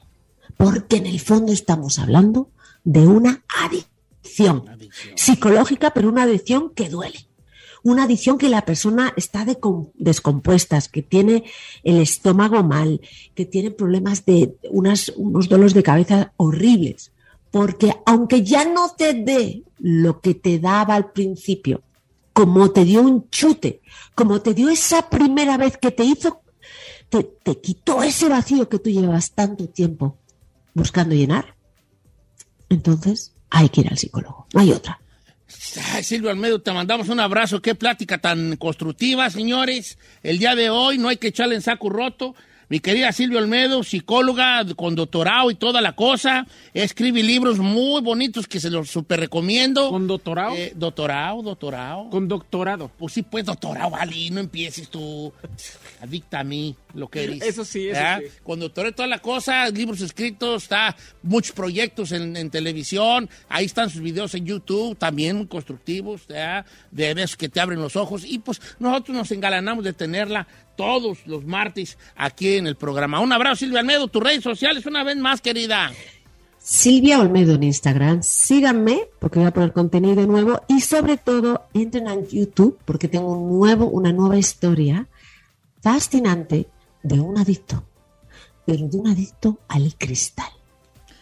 Porque 0.57 0.97
en 0.97 1.07
el 1.07 1.21
fondo 1.21 1.53
estamos 1.53 1.99
hablando 1.99 2.51
de 2.85 3.07
una 3.07 3.45
adicción 3.65 4.65
psicológica, 5.15 5.91
pero 5.93 6.09
una 6.09 6.23
adicción 6.25 6.71
que 6.75 6.89
duele. 6.89 7.27
Una 7.83 8.05
adicción 8.05 8.37
que 8.39 8.49
la 8.49 8.64
persona 8.64 9.12
está 9.16 9.45
decom- 9.47 9.91
descompuesta, 9.95 10.78
que 10.93 11.03
tiene 11.03 11.45
el 11.83 11.99
estómago 11.99 12.62
mal, 12.62 13.01
que 13.35 13.47
tiene 13.47 13.70
problemas 13.70 14.24
de 14.26 14.55
unas, 14.70 15.11
unos 15.16 15.49
dolores 15.49 15.74
de 15.74 15.83
cabeza 15.83 16.33
horribles. 16.37 17.12
Porque 17.51 17.95
aunque 18.07 18.43
ya 18.45 18.64
no 18.64 18.91
te 18.97 19.14
dé 19.14 19.62
lo 19.78 20.20
que 20.20 20.35
te 20.35 20.59
daba 20.59 20.95
al 20.95 21.11
principio, 21.12 21.83
como 22.33 22.70
te 22.70 22.85
dio 22.85 23.03
un 23.03 23.28
chute, 23.31 23.81
como 24.14 24.41
te 24.41 24.55
dio 24.55 24.68
esa 24.68 25.09
primera 25.09 25.57
vez 25.57 25.76
que 25.76 25.91
te 25.91 26.05
hizo, 26.05 26.43
te, 27.09 27.24
te 27.24 27.59
quitó 27.61 28.03
ese 28.03 28.28
vacío 28.28 28.68
que 28.68 28.78
tú 28.78 28.89
llevabas 28.91 29.33
tanto 29.33 29.68
tiempo 29.68 30.16
buscando 30.74 31.14
llenar, 31.14 31.57
entonces 32.68 33.35
hay 33.51 33.68
que 33.68 33.81
ir 33.81 33.89
al 33.89 33.99
psicólogo. 33.99 34.47
No 34.55 34.61
hay 34.61 34.70
otra. 34.72 35.01
Ay, 35.93 36.03
Silvio 36.05 36.31
Almedo, 36.31 36.61
te 36.61 36.73
mandamos 36.73 37.09
un 37.09 37.21
abrazo. 37.21 37.61
Qué 37.61 37.75
plática 37.75 38.19
tan 38.19 38.57
constructiva, 38.57 39.31
señores. 39.31 39.99
El 40.23 40.39
día 40.39 40.55
de 40.55 40.71
hoy 40.71 40.99
no 40.99 41.09
hay 41.09 41.17
que 41.17 41.29
echarle 41.29 41.55
en 41.55 41.63
saco 41.63 41.89
roto. 41.89 42.35
Mi 42.71 42.79
querida 42.79 43.11
Silvio 43.11 43.41
Almedo, 43.41 43.83
psicóloga 43.83 44.65
con 44.77 44.95
doctorado 44.95 45.51
y 45.51 45.57
toda 45.57 45.81
la 45.81 45.97
cosa, 45.97 46.47
escribe 46.73 47.21
libros 47.21 47.59
muy 47.59 48.01
bonitos 48.01 48.47
que 48.47 48.61
se 48.61 48.71
los 48.71 48.89
super 48.89 49.19
recomiendo. 49.19 49.91
¿Con 49.91 50.07
doctorado? 50.07 50.55
Eh, 50.55 50.73
doctorado, 50.77 51.43
doctorado. 51.43 52.09
Con 52.11 52.29
doctorado. 52.29 52.89
Pues 52.97 53.15
sí, 53.15 53.23
pues 53.23 53.45
doctorado, 53.45 53.97
Ali, 53.97 54.31
no 54.31 54.39
empieces 54.39 54.89
tú. 54.89 55.33
Adicta 56.01 56.39
a 56.39 56.45
mí, 56.45 56.77
lo 56.95 57.09
que 57.09 57.24
eres. 57.24 57.43
Eso 57.43 57.64
sí, 57.64 57.88
eso 57.88 57.99
¿verdad? 57.99 58.20
sí. 58.22 58.32
Con 58.43 58.61
doctorado 58.61 58.91
y 58.91 58.95
toda 58.95 59.09
la 59.09 59.20
cosa, 59.20 59.68
libros 59.70 60.01
escritos, 60.01 60.64
está 60.64 60.97
muchos 61.22 61.53
proyectos 61.53 62.12
en, 62.12 62.36
en 62.36 62.51
televisión, 62.51 63.28
ahí 63.49 63.64
están 63.66 63.91
sus 63.91 64.01
videos 64.01 64.34
en 64.34 64.47
YouTube, 64.47 64.97
también 64.97 65.36
muy 65.36 65.47
constructivos, 65.47 66.26
¿verdad? 66.26 66.66
de 66.91 67.11
esos 67.12 67.36
que 67.36 67.49
te 67.49 67.61
abren 67.61 67.80
los 67.80 67.97
ojos. 67.97 68.24
Y 68.24 68.38
pues 68.38 68.61
nosotros 68.78 69.16
nos 69.16 69.30
engalanamos 69.32 69.84
de 69.84 69.93
tenerla 69.93 70.47
todos 70.76 71.18
los 71.26 71.45
martes 71.45 71.99
aquí 72.16 72.55
en 72.55 72.66
el 72.66 72.76
programa. 72.76 73.20
Un 73.20 73.32
abrazo, 73.32 73.57
Silvia 73.57 73.80
Almedo, 73.80 74.09
tus 74.09 74.22
redes 74.22 74.43
sociales 74.43 74.86
una 74.86 75.05
vez 75.05 75.16
más, 75.16 75.41
querida. 75.41 75.93
Silvia 76.62 77.20
Olmedo 77.20 77.55
en 77.55 77.62
Instagram, 77.64 78.22
síganme 78.22 79.09
porque 79.18 79.38
voy 79.38 79.49
a 79.49 79.51
poner 79.51 79.72
contenido 79.72 80.26
nuevo 80.26 80.62
y 80.68 80.80
sobre 80.82 81.16
todo 81.16 81.64
entren 81.72 82.07
a 82.07 82.14
YouTube 82.20 82.78
porque 82.84 83.09
tengo 83.09 83.32
un 83.32 83.59
nuevo, 83.59 83.86
una 83.86 84.12
nueva 84.12 84.36
historia 84.36 85.09
fascinante 85.80 86.68
de 87.03 87.21
un 87.21 87.39
adicto, 87.39 87.85
pero 88.67 88.89
de 88.89 88.97
un 88.97 89.09
adicto 89.09 89.59
al 89.69 89.95
cristal. 89.97 90.49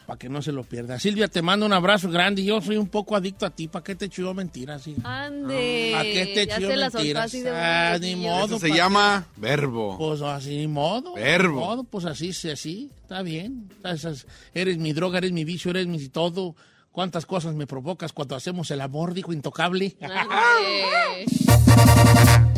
Para 0.07 0.18
que 0.18 0.31
no 0.31 0.41
se 0.41 0.53
lo 0.53 0.64
pierda. 0.64 0.99
Silvia, 0.99 1.29
te 1.29 1.43
mando 1.43 1.66
un 1.66 1.72
abrazo 1.74 2.09
grande. 2.09 2.43
Yo 2.43 2.62
soy 2.62 2.79
un 2.79 2.89
poco 2.89 3.14
adicto 3.14 3.45
a 3.45 3.51
ti. 3.51 3.68
¿Para 3.68 3.85
qué 3.85 3.95
te 3.95 4.07
echo 4.07 4.22
yo 4.22 4.33
mentiras? 4.33 4.87
hija? 4.87 5.24
Ande. 5.26 5.93
¿A 5.95 6.03
qué 6.03 6.33
te 6.35 6.43
echo 6.45 6.66
mentiras? 6.66 7.26
así 7.26 7.43
de 7.43 7.51
Ah, 7.51 7.99
ni 8.01 8.16
modo. 8.16 8.57
Eso 8.57 8.59
se 8.59 8.70
llama 8.74 9.26
verbo. 9.37 9.99
Pues 9.99 10.22
así, 10.22 10.57
ni 10.57 10.66
modo. 10.66 11.12
Verbo. 11.12 11.61
ni 11.61 11.66
modo, 11.66 11.85
pues 11.85 12.07
así, 12.07 12.33
sí, 12.33 12.49
así. 12.49 12.91
Está 13.03 13.20
bien. 13.20 13.68
Esas- 13.85 14.26
eres 14.55 14.79
mi 14.79 14.95
droga, 14.95 15.18
eres 15.18 15.33
mi 15.33 15.45
vicio, 15.45 15.72
eres 15.72 15.87
mi 15.87 15.99
todo. 16.09 16.57
¿Cuántas 16.91 17.26
cosas 17.26 17.55
me 17.55 17.66
provocas 17.66 18.14
cuando 18.14 18.35
hacemos 18.35 18.70
el 18.70 18.81
amor? 18.81 19.12
Dijo 19.12 19.35
Intocable. 19.35 19.95